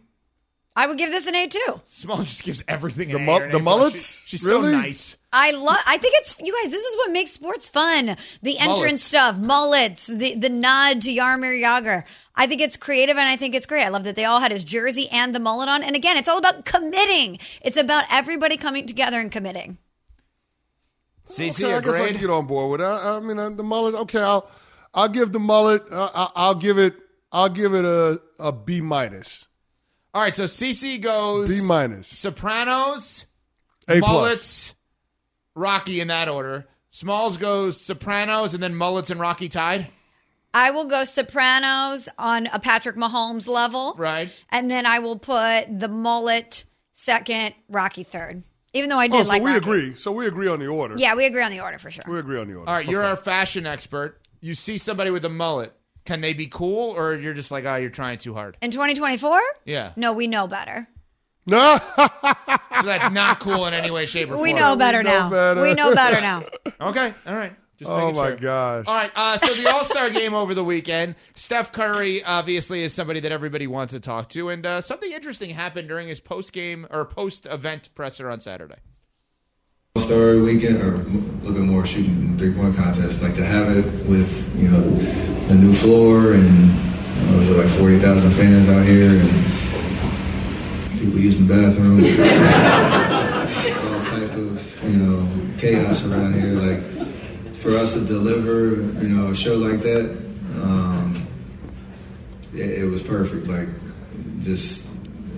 I 0.75 0.87
would 0.87 0.97
give 0.97 1.11
this 1.11 1.27
an 1.27 1.35
A 1.35 1.47
too. 1.49 1.83
Small 1.85 2.23
just 2.23 2.43
gives 2.45 2.65
everything 2.67 3.09
The 3.09 3.17
an 3.19 3.27
mu- 3.27 3.33
A 3.33 3.41
or 3.41 3.45
an 3.45 3.51
the 3.51 3.57
A 3.59 3.61
plus. 3.61 3.65
mullets? 3.79 4.15
She- 4.25 4.39
she's 4.39 4.45
Really? 4.45 4.73
so 4.73 4.79
nice. 4.81 5.17
I 5.31 5.51
love. 5.51 5.77
I 5.87 5.99
think 5.99 6.15
it's 6.17 6.35
you 6.41 6.55
guys. 6.63 6.71
This 6.71 6.83
is 6.83 6.97
what 6.97 7.11
makes 7.11 7.31
sports 7.31 7.69
fun. 7.69 8.17
The 8.43 8.59
entrance 8.59 8.79
Mullets. 8.81 9.03
stuff, 9.03 9.37
mullets, 9.39 10.07
the 10.07 10.35
the 10.35 10.49
nod 10.49 11.03
to 11.03 11.11
Jaromir 11.11 11.61
Jagr. 11.63 12.05
I 12.35 12.47
think 12.47 12.63
it's 12.63 12.79
creative 12.79 13.19
and 13.19 13.29
I 13.29 13.37
think 13.37 13.55
it's 13.55 13.67
great. 13.67 13.85
I 13.85 13.89
love 13.91 14.05
that 14.05 14.15
they 14.15 14.25
all 14.25 14.41
had 14.41 14.51
his 14.51 14.65
jersey 14.65 15.09
and 15.11 15.35
the 15.35 15.41
mullet 15.41 15.69
on. 15.69 15.83
And 15.83 15.95
again, 15.95 16.17
it's 16.17 16.29
all 16.29 16.39
about 16.39 16.65
committing. 16.65 17.39
It's 17.63 17.77
about 17.77 18.05
everybody 18.11 18.57
coming 18.57 18.87
together 18.87 19.21
and 19.21 19.31
committing. 19.31 19.77
CC, 21.27 21.65
okay, 21.65 21.73
a 21.73 21.77
I 21.77 21.81
guess 21.81 21.89
I 21.95 21.99
grade. 21.99 22.13
can 22.13 22.21
get 22.23 22.31
on 22.31 22.47
board 22.47 22.71
with 22.73 22.81
that. 22.81 22.87
I, 23.03 23.17
I 23.17 23.21
mean, 23.21 23.39
uh, 23.39 23.51
the 23.51 23.63
mullet. 23.63 23.95
Okay, 23.95 24.21
I'll 24.21 24.51
I'll 24.95 25.09
give 25.09 25.33
the 25.33 25.41
mullet. 25.41 25.83
Uh, 25.91 26.11
I, 26.15 26.29
I'll 26.37 26.55
give 26.55 26.79
it. 26.79 26.95
I'll 27.31 27.49
give 27.49 27.75
it 27.75 27.85
a 27.85 28.21
a 28.39 28.53
B 28.53 28.81
minus. 28.81 29.47
All 30.15 30.21
right, 30.23 30.37
so 30.37 30.45
CC 30.45 31.01
goes 31.01 31.49
B 31.49 31.65
minus. 31.67 32.07
Sopranos, 32.09 33.25
A 33.89 33.99
plus. 33.99 34.11
mullets, 34.13 34.75
Rocky 35.55 36.01
in 36.01 36.09
that 36.09 36.29
order. 36.29 36.67
Smalls 36.91 37.39
goes 37.39 37.81
Sopranos 37.81 38.53
and 38.53 38.63
then 38.63 38.75
mullets 38.75 39.09
and 39.11 39.19
Rocky 39.19 39.49
tied. 39.49 39.89
I 40.53 40.71
will 40.71 40.85
go 40.85 41.05
Sopranos 41.05 42.11
on 42.19 42.47
a 42.49 42.59
Patrick 42.59 42.97
Mahomes 42.97 43.49
level. 43.49 43.95
Right. 43.97 44.29
And 44.51 44.71
then 44.71 44.85
I 44.85 44.99
will 44.99 45.17
put 45.19 45.79
the 45.81 45.89
mullet 45.89 46.65
second, 46.93 47.55
Rocky 47.71 48.03
third. 48.05 48.43
Even 48.75 48.91
though 48.91 48.99
I 48.99 49.09
did 49.09 49.21
Oh, 49.21 49.23
so 49.23 49.29
like 49.31 49.41
we 49.43 49.49
Rocky. 49.53 49.59
agree. 49.59 49.95
So 49.95 50.13
we 50.13 50.27
agree 50.27 50.49
on 50.49 50.59
the 50.59 50.67
order. 50.67 50.97
Yeah, 50.99 51.15
we 51.15 51.25
agree 51.25 51.43
on 51.43 51.51
the 51.51 51.61
order 51.61 51.79
for 51.79 51.91
sure. 51.91 52.05
we 52.07 52.19
agree 52.19 52.39
on 52.39 52.49
the 52.49 52.55
order. 52.57 52.69
All 52.69 52.75
right, 52.77 52.87
you're 52.87 53.01
Okay. 53.03 53.09
our 53.11 53.17
fashion 53.17 53.67
expert. 53.67 54.19
You 54.43 54.55
see 54.55 54.77
somebody 54.77 55.11
with 55.11 55.25
a 55.25 55.31
mullet. 55.31 55.73
Can 56.05 56.21
they 56.21 56.35
be 56.35 56.49
cool 56.49 56.91
or 56.91 57.15
you're 57.17 57.33
just 57.33 57.51
like, 57.51 57.65
oh, 57.65 57.77
you're 57.77 57.89
trying 57.89 58.19
too 58.19 58.35
hard? 58.35 58.59
In 58.61 58.73
2024? 58.73 59.41
Yeah. 59.65 59.93
No, 59.97 60.13
we 60.13 60.27
know 60.27 60.47
better. 60.47 60.89
No. 61.47 61.79
So 62.81 62.89
that's 62.89 63.13
not 63.15 63.39
cool 63.39 63.67
in 63.67 63.75
any 63.75 63.93
way, 63.93 64.07
shape, 64.07 64.29
or 64.29 64.33
form. 64.33 64.43
We 64.43 64.55
know 64.55 64.75
better 64.75 65.05
now. 65.05 65.31
better. 65.31 65.63
We 65.63 65.75
know 65.75 65.95
better 65.95 66.21
now. 66.21 66.45
Okay, 66.81 67.15
all 67.27 67.35
right. 67.37 67.53
Just 67.77 67.89
oh 67.89 68.11
my 68.11 68.29
sure. 68.31 68.37
gosh. 68.37 68.85
All 68.89 68.95
right, 68.95 69.11
uh, 69.15 69.39
so 69.39 69.55
the 69.55 69.71
All 69.73 69.85
Star 69.85 70.11
game 70.11 70.35
over 70.35 70.53
the 70.53 70.65
weekend. 70.65 71.15
Steph 71.37 71.71
Curry 71.71 72.25
obviously 72.25 72.83
is 72.83 72.93
somebody 72.93 73.21
that 73.21 73.31
everybody 73.31 73.69
wants 73.69 73.93
to 73.93 74.01
talk 74.01 74.29
to, 74.31 74.49
and 74.49 74.67
uh, 74.67 74.81
something 74.81 75.13
interesting 75.13 75.51
happened 75.51 75.87
during 75.87 76.09
his 76.09 76.19
post 76.19 76.53
game 76.53 76.89
or 76.91 77.05
post 77.05 77.47
event 77.47 77.91
presser 77.95 78.29
on 78.29 78.41
Saturday. 78.41 78.77
Star 79.99 80.39
weekend, 80.39 80.81
or 80.81 80.95
a 80.95 80.99
little 81.45 81.53
bit 81.53 81.65
more 81.65 81.85
shooting 81.85 82.35
three 82.39 82.51
point 82.51 82.75
contest, 82.75 83.21
like 83.21 83.35
to 83.35 83.45
have 83.45 83.77
it 83.77 83.85
with 84.07 84.51
you 84.59 84.71
know 84.71 84.81
the 84.81 85.55
new 85.55 85.71
floor 85.75 86.33
and 86.33 86.49
you 86.49 87.27
know, 87.27 87.41
there's 87.41 87.59
like 87.59 87.79
forty 87.79 87.99
thousand 87.99 88.31
fans 88.31 88.71
out 88.71 88.87
here 88.87 89.21
and 89.21 89.31
people 90.99 91.21
using 91.21 91.47
bathrooms 91.47 92.07
all 93.85 94.01
type 94.01 94.35
of 94.35 94.91
you 94.91 94.97
know 94.97 95.29
chaos 95.59 96.07
around 96.07 96.41
here. 96.41 96.55
Like 96.55 96.81
for 97.57 97.77
us 97.77 97.93
to 97.93 98.01
deliver, 98.01 98.83
you 99.05 99.11
know, 99.15 99.33
a 99.33 99.35
show 99.35 99.57
like 99.57 99.81
that, 99.81 100.11
um, 100.63 101.15
it, 102.55 102.85
it 102.85 102.87
was 102.87 103.03
perfect. 103.03 103.47
Like 103.47 103.69
just 104.41 104.87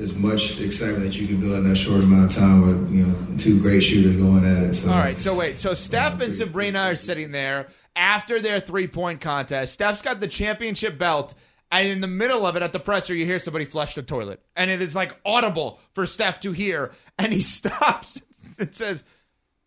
as 0.00 0.14
much 0.14 0.60
excitement 0.60 1.04
that 1.04 1.16
you 1.16 1.26
can 1.26 1.40
build 1.40 1.54
in 1.54 1.68
that 1.68 1.76
short 1.76 2.02
amount 2.02 2.32
of 2.32 2.38
time 2.38 2.60
with 2.62 2.92
you 2.92 3.06
know 3.06 3.38
two 3.38 3.60
great 3.60 3.80
shooters 3.80 4.16
going 4.16 4.44
at 4.44 4.62
it. 4.62 4.74
So 4.74 4.90
All 4.90 4.98
right, 4.98 5.18
so 5.18 5.34
wait, 5.34 5.58
so 5.58 5.74
Steph 5.74 6.20
and 6.20 6.34
Sabrina 6.34 6.80
are 6.80 6.96
sitting 6.96 7.30
there 7.30 7.68
after 7.96 8.40
their 8.40 8.60
three 8.60 8.86
point 8.88 9.20
contest. 9.20 9.74
Steph's 9.74 10.02
got 10.02 10.20
the 10.20 10.28
championship 10.28 10.98
belt 10.98 11.34
And 11.70 11.88
in 11.88 12.00
the 12.00 12.06
middle 12.06 12.44
of 12.46 12.56
it, 12.56 12.62
at 12.62 12.72
the 12.72 12.80
presser, 12.80 13.14
you 13.14 13.24
hear 13.24 13.38
somebody 13.38 13.64
flush 13.64 13.94
the 13.94 14.02
toilet, 14.02 14.40
and 14.56 14.70
it 14.70 14.82
is 14.82 14.94
like 14.94 15.16
audible 15.24 15.80
for 15.92 16.06
Steph 16.06 16.40
to 16.40 16.52
hear. 16.52 16.92
And 17.18 17.32
he 17.32 17.40
stops 17.58 18.20
and 18.58 18.74
says, 18.74 19.02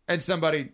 "And 0.08 0.22
somebody 0.22 0.70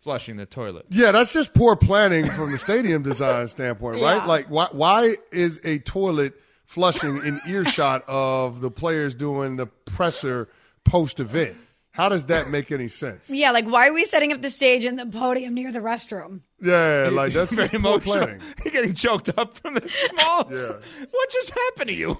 flushing 0.00 0.36
the 0.36 0.46
toilet." 0.46 0.86
Yeah, 0.90 1.12
that's 1.12 1.32
just 1.32 1.54
poor 1.54 1.76
planning 1.76 2.28
from 2.30 2.52
the 2.52 2.58
stadium 2.58 3.02
design 3.02 3.48
standpoint, 3.48 4.00
right? 4.00 4.16
Yeah. 4.18 4.24
Like, 4.26 4.46
why, 4.48 4.68
why 4.72 5.16
is 5.32 5.60
a 5.64 5.78
toilet 5.78 6.34
flushing 6.68 7.16
in 7.24 7.40
earshot 7.48 8.04
of 8.06 8.60
the 8.60 8.70
players 8.70 9.14
doing 9.14 9.56
the 9.56 9.66
presser 9.66 10.48
post 10.84 11.18
event? 11.18 11.56
How 11.92 12.08
does 12.08 12.26
that 12.26 12.48
make 12.48 12.70
any 12.70 12.86
sense? 12.86 13.28
Yeah, 13.28 13.50
like 13.50 13.66
why 13.66 13.88
are 13.88 13.92
we 13.92 14.04
setting 14.04 14.32
up 14.32 14.40
the 14.40 14.50
stage 14.50 14.84
and 14.84 14.96
the 14.96 15.06
podium 15.06 15.54
near 15.54 15.72
the 15.72 15.80
restroom? 15.80 16.42
Yeah, 16.62 17.08
like 17.10 17.32
that's 17.32 17.50
very 17.54 17.68
just 17.68 17.82
poor 17.82 17.94
emotional. 17.94 18.24
planning. 18.26 18.42
You're 18.64 18.72
getting 18.72 18.94
choked 18.94 19.36
up 19.36 19.54
from 19.56 19.74
the 19.74 19.88
smalls. 19.88 20.52
Yeah. 20.52 21.06
What 21.10 21.30
just 21.30 21.50
happened 21.50 21.88
to 21.88 21.94
you? 21.94 22.18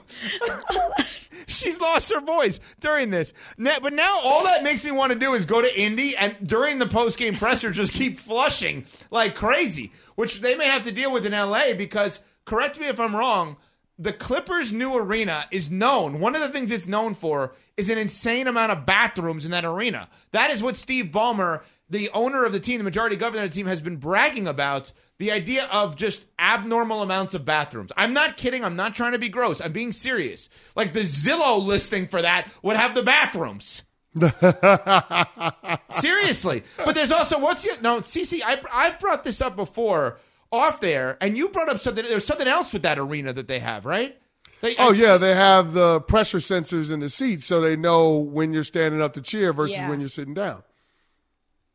She's 1.46 1.80
lost 1.80 2.12
her 2.12 2.20
voice 2.20 2.58
during 2.80 3.10
this. 3.10 3.32
Now, 3.56 3.76
but 3.80 3.92
now 3.92 4.18
all 4.24 4.42
that 4.44 4.64
makes 4.64 4.84
me 4.84 4.90
want 4.90 5.12
to 5.12 5.18
do 5.18 5.34
is 5.34 5.46
go 5.46 5.60
to 5.62 5.80
Indy 5.80 6.16
and 6.16 6.34
during 6.42 6.78
the 6.80 6.86
post 6.86 7.16
game 7.16 7.34
presser 7.36 7.70
just 7.70 7.92
keep 7.92 8.18
flushing 8.18 8.84
like 9.12 9.36
crazy, 9.36 9.92
which 10.16 10.40
they 10.40 10.56
may 10.56 10.66
have 10.66 10.82
to 10.82 10.92
deal 10.92 11.12
with 11.12 11.24
in 11.24 11.32
LA 11.32 11.74
because 11.76 12.20
correct 12.46 12.80
me 12.80 12.88
if 12.88 12.98
I'm 12.98 13.14
wrong. 13.14 13.56
The 14.00 14.12
Clippers' 14.12 14.72
new 14.72 14.96
arena 14.96 15.46
is 15.50 15.72
known. 15.72 16.20
One 16.20 16.36
of 16.36 16.40
the 16.40 16.50
things 16.50 16.70
it's 16.70 16.86
known 16.86 17.14
for 17.14 17.52
is 17.76 17.90
an 17.90 17.98
insane 17.98 18.46
amount 18.46 18.70
of 18.70 18.86
bathrooms 18.86 19.44
in 19.44 19.50
that 19.50 19.64
arena. 19.64 20.08
That 20.30 20.52
is 20.52 20.62
what 20.62 20.76
Steve 20.76 21.06
Ballmer, 21.06 21.62
the 21.90 22.08
owner 22.10 22.44
of 22.44 22.52
the 22.52 22.60
team, 22.60 22.78
the 22.78 22.84
majority 22.84 23.16
governor 23.16 23.42
of 23.42 23.50
the 23.50 23.54
team, 23.56 23.66
has 23.66 23.80
been 23.80 23.96
bragging 23.96 24.46
about. 24.46 24.92
The 25.18 25.32
idea 25.32 25.66
of 25.72 25.96
just 25.96 26.26
abnormal 26.38 27.02
amounts 27.02 27.34
of 27.34 27.44
bathrooms. 27.44 27.90
I'm 27.96 28.12
not 28.12 28.36
kidding. 28.36 28.64
I'm 28.64 28.76
not 28.76 28.94
trying 28.94 29.12
to 29.12 29.18
be 29.18 29.28
gross. 29.28 29.60
I'm 29.60 29.72
being 29.72 29.90
serious. 29.90 30.48
Like 30.76 30.92
the 30.92 31.00
Zillow 31.00 31.60
listing 31.60 32.06
for 32.06 32.22
that 32.22 32.48
would 32.62 32.76
have 32.76 32.94
the 32.94 33.02
bathrooms. 33.02 33.82
Seriously. 35.90 36.62
But 36.76 36.94
there's 36.94 37.10
also 37.10 37.40
what's 37.40 37.64
the 37.64 37.82
no, 37.82 38.00
CC, 38.00 38.40
I 38.44 38.60
I've 38.72 39.00
brought 39.00 39.24
this 39.24 39.40
up 39.40 39.56
before 39.56 40.18
off 40.50 40.80
there, 40.80 41.16
and 41.20 41.36
you 41.36 41.48
brought 41.50 41.68
up 41.68 41.80
something 41.80 42.04
there's 42.04 42.24
something 42.24 42.48
else 42.48 42.72
with 42.72 42.82
that 42.82 42.98
arena 42.98 43.32
that 43.32 43.48
they 43.48 43.58
have, 43.58 43.84
right? 43.84 44.16
They, 44.60 44.74
Oh 44.78 44.92
yeah, 44.92 45.18
they 45.18 45.34
have 45.34 45.72
the 45.72 46.00
pressure 46.00 46.38
sensors 46.38 46.90
in 46.90 47.00
the 47.00 47.10
seats, 47.10 47.44
so 47.44 47.60
they 47.60 47.76
know 47.76 48.18
when 48.18 48.52
you're 48.52 48.64
standing 48.64 49.00
up 49.00 49.14
to 49.14 49.20
cheer 49.20 49.52
versus 49.52 49.76
Yeah. 49.76 49.88
when 49.88 50.00
you're 50.00 50.08
sitting 50.08 50.34
down. 50.34 50.62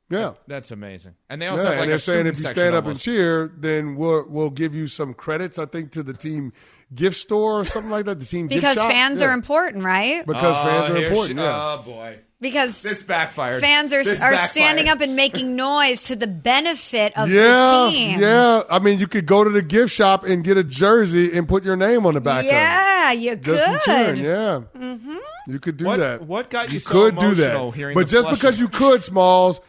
Yeah, 0.09 0.33
That's 0.47 0.69
amazing. 0.69 1.15
And 1.29 1.41
they 1.41 1.47
also 1.47 1.63
yeah, 1.63 1.69
have 1.69 1.77
like 1.77 1.81
and 1.83 1.89
they're 1.89 1.95
a 1.95 1.99
saying 1.99 2.27
if 2.27 2.35
you 2.37 2.41
section 2.41 2.55
stand 2.55 2.75
up 2.75 2.85
and 2.85 2.99
cheer, 2.99 3.51
then 3.57 3.95
we'll 3.95 4.25
we'll 4.27 4.49
give 4.51 4.75
you 4.75 4.87
some 4.87 5.13
credits. 5.13 5.57
I 5.57 5.65
think 5.65 5.91
to 5.93 6.03
the 6.03 6.13
team 6.13 6.53
gift 6.93 7.17
store 7.17 7.61
or 7.61 7.65
something 7.65 7.89
like 7.89 8.05
that. 8.05 8.19
The 8.19 8.25
team 8.25 8.45
gift 8.47 8.61
Because 8.61 8.77
shop? 8.77 8.91
fans 8.91 9.21
Yeah. 9.21 9.27
are 9.29 9.31
important, 9.33 9.83
right? 9.83 10.23
Because 10.27 10.55
Oh, 10.55 10.69
fans 10.69 10.89
uh, 10.89 10.93
are 10.93 11.05
important. 11.05 11.39
she- 11.39 11.43
yeah. 11.43 11.77
Oh 11.79 11.83
boy. 11.83 12.19
Because 12.43 12.81
This 12.83 13.01
backfired. 13.01 13.61
fans 13.61 13.93
are 13.93 14.03
This 14.03 14.17
are 14.21 14.31
backfired. 14.31 14.49
standing 14.51 14.89
up 14.89 15.01
and 15.01 15.15
making 15.23 15.55
noise 15.55 16.03
to 16.03 16.15
the 16.15 16.27
benefit 16.27 17.17
of 17.17 17.29
yeah, 17.29 17.85
the 17.85 17.91
team. 17.91 18.19
yeah. 18.19 18.61
I 18.69 18.77
mean, 18.79 18.99
you 18.99 19.07
could 19.07 19.25
go 19.25 19.43
to 19.43 19.49
the 19.49 19.61
gift 19.63 19.93
shop 19.93 20.25
and 20.25 20.43
get 20.43 20.57
a 20.57 20.63
jersey 20.63 21.35
and 21.35 21.47
put 21.49 21.63
your 21.63 21.75
name 21.75 22.05
on 22.05 22.13
the 22.13 22.21
back 22.21 22.45
Yeah, 22.45 23.11
of 23.11 23.17
it. 23.17 23.21
you 23.21 23.35
Just 23.37 23.85
could. 23.85 23.93
cheering, 23.93 24.23
yeah. 24.23 24.61
Mm-hmm. 24.77 25.15
You 25.47 25.59
could 25.59 25.77
do 25.77 25.85
What- 25.85 25.99
that. 25.99 26.21
what 26.23 26.49
got 26.49 26.71
you 26.71 26.79
so 26.79 26.91
could 26.91 27.15
do 27.17 27.25
emotional 27.27 27.71
that. 27.71 27.77
hearing 27.77 27.95
But 27.95 28.07
the 28.07 28.11
just 28.11 28.23
flushing? 28.27 28.35
because 28.35 28.59
you 28.59 28.67
could, 28.67 29.03
Smalls, 29.03 29.59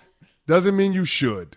doesn't 0.47 0.77
mean 0.77 0.93
you 0.93 1.05
should. 1.07 1.57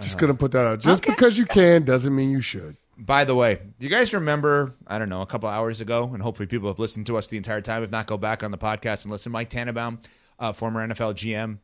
Just 0.00 0.14
Uh-huh. 0.14 0.20
gonna 0.20 0.34
put 0.34 0.52
that 0.52 0.66
out. 0.66 0.78
Just 0.80 1.02
because 1.04 1.36
you 1.36 1.44
can 1.44 1.82
doesn't 1.82 2.14
mean 2.14 2.30
you 2.30 2.40
should. 2.40 2.76
By 3.00 3.24
the 3.24 3.34
way, 3.34 3.54
do 3.78 3.86
you 3.86 3.88
guys 3.88 4.12
remember, 4.12 4.74
I 4.86 4.98
don't 4.98 5.08
know, 5.08 5.22
a 5.22 5.26
couple 5.26 5.48
hours 5.48 5.80
ago, 5.80 6.10
and 6.12 6.20
hopefully 6.22 6.46
people 6.46 6.68
have 6.68 6.80
listened 6.80 7.06
to 7.06 7.16
us 7.16 7.28
the 7.28 7.36
entire 7.36 7.60
time. 7.60 7.84
If 7.84 7.90
not, 7.92 8.06
go 8.08 8.16
back 8.18 8.42
on 8.42 8.50
the 8.50 8.58
podcast 8.58 9.04
and 9.04 9.12
listen. 9.12 9.30
Mike 9.30 9.50
Tannenbaum, 9.50 10.00
uh, 10.38 10.52
former 10.52 10.86
NFL 10.86 11.14
GM, 11.14 11.58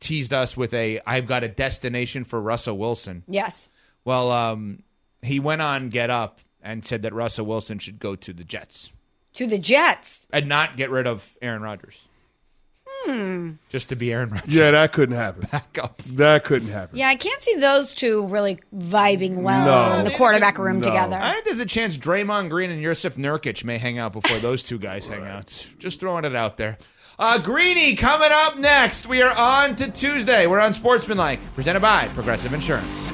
teased 0.00 0.34
us 0.34 0.56
with 0.58 0.74
a 0.74 1.00
I've 1.06 1.26
got 1.26 1.42
a 1.42 1.48
destination 1.48 2.24
for 2.24 2.38
Russell 2.40 2.76
Wilson. 2.76 3.22
Yes. 3.26 3.68
Well, 4.04 4.30
um, 4.30 4.82
he 5.22 5.40
went 5.40 5.62
on 5.62 5.88
Get 5.88 6.10
Up 6.10 6.40
and 6.62 6.84
said 6.84 7.02
that 7.02 7.14
Russell 7.14 7.46
Wilson 7.46 7.78
should 7.78 7.98
go 7.98 8.14
to 8.16 8.32
the 8.34 8.44
Jets 8.44 8.92
To 9.34 9.46
the 9.46 9.58
Jets. 9.58 10.26
and 10.32 10.46
not 10.48 10.76
get 10.76 10.90
rid 10.90 11.06
of 11.06 11.34
Aaron 11.40 11.62
Rodgers. 11.62 12.06
Just 13.68 13.88
to 13.90 13.96
be 13.96 14.12
Aaron 14.12 14.30
Rodgers. 14.30 14.48
Yeah, 14.54 14.70
that 14.70 14.92
couldn't 14.92 15.16
happen. 15.16 15.46
Back 15.52 15.78
up. 15.82 15.96
That 15.98 16.44
couldn't 16.44 16.68
happen. 16.68 16.96
Yeah, 16.98 17.08
I 17.08 17.16
can't 17.16 17.40
see 17.42 17.56
those 17.56 17.94
two 17.94 18.26
really 18.26 18.58
vibing 18.76 19.42
well 19.42 19.92
No. 19.94 19.98
in 19.98 20.04
the 20.04 20.10
quarterback 20.10 20.58
room 20.58 20.78
No. 20.78 20.84
together. 20.84 21.18
I 21.20 21.32
think 21.32 21.44
there's 21.44 21.60
a 21.60 21.66
chance 21.66 21.96
Draymond 21.98 22.48
Green 22.50 22.70
and 22.70 22.82
Jusuf 22.82 23.16
Nurkic 23.16 23.64
may 23.64 23.78
hang 23.78 23.98
out 23.98 24.12
before 24.12 24.38
those 24.38 24.62
two 24.62 24.78
guys 24.78 25.06
hang 25.06 25.24
out. 25.26 25.66
Just 25.78 26.00
throwing 26.00 26.24
it 26.24 26.34
out 26.34 26.56
there. 26.56 26.78
Uh, 27.18 27.38
Greeny 27.38 27.94
coming 27.94 28.30
up 28.32 28.58
next. 28.58 29.06
We 29.06 29.22
are 29.22 29.34
on 29.36 29.76
to 29.76 29.90
Tuesday. 29.90 30.46
We're 30.46 30.58
Unsportsmanlike, 30.58 31.54
presented 31.54 31.80
by 31.80 32.08
Progressive 32.08 32.52
Insurance. 32.52 33.08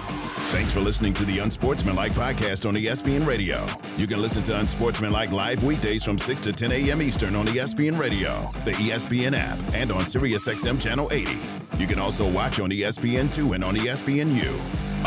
Thanks 0.50 0.72
for 0.72 0.80
listening 0.80 1.12
to 1.12 1.24
the 1.24 1.38
Unsportsmanlike 1.38 2.12
podcast 2.12 2.66
on 2.68 2.74
ESPN 2.74 3.24
Radio. 3.24 3.64
You 3.96 4.08
can 4.08 4.20
listen 4.20 4.42
to 4.44 4.58
Unsportsmanlike 4.58 5.30
live 5.30 5.62
weekdays 5.62 6.02
from 6.02 6.18
6 6.18 6.40
to 6.40 6.52
10 6.52 6.72
a.m. 6.72 7.00
Eastern 7.00 7.36
on 7.36 7.46
ESPN 7.46 7.96
Radio, 7.96 8.50
the 8.64 8.72
ESPN 8.72 9.36
app, 9.36 9.60
and 9.74 9.92
on 9.92 10.00
SiriusXM 10.00 10.82
Channel 10.82 11.08
80. 11.12 11.38
You 11.78 11.86
can 11.86 12.00
also 12.00 12.28
watch 12.28 12.58
on 12.58 12.72
E 12.72 12.80
ESPN2 12.80 13.54
and 13.54 13.62
on 13.62 13.76
ESPNU. 13.76 14.60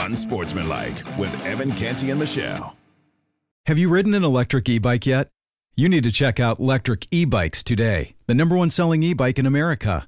Unsportsmanlike 0.06 1.04
with 1.18 1.36
Evan 1.46 1.74
Canty 1.74 2.12
and 2.12 2.20
Michelle. 2.22 2.78
Have 3.66 3.78
you 3.78 3.90
ridden 3.90 4.14
an 4.14 4.24
electric 4.24 4.70
e 4.70 4.80
bike 4.80 5.06
yet? 5.06 5.28
You 5.76 5.90
need 5.90 6.06
to 6.06 6.12
check 6.14 6.40
out 6.40 6.60
Lectric 6.60 7.06
E 7.12 7.26
Bikes 7.26 7.64
today, 7.64 8.16
the 8.28 8.34
number 8.34 8.56
one 8.56 8.70
selling 8.70 9.04
e 9.04 9.14
bike 9.14 9.40
in 9.40 9.46
America. 9.46 10.08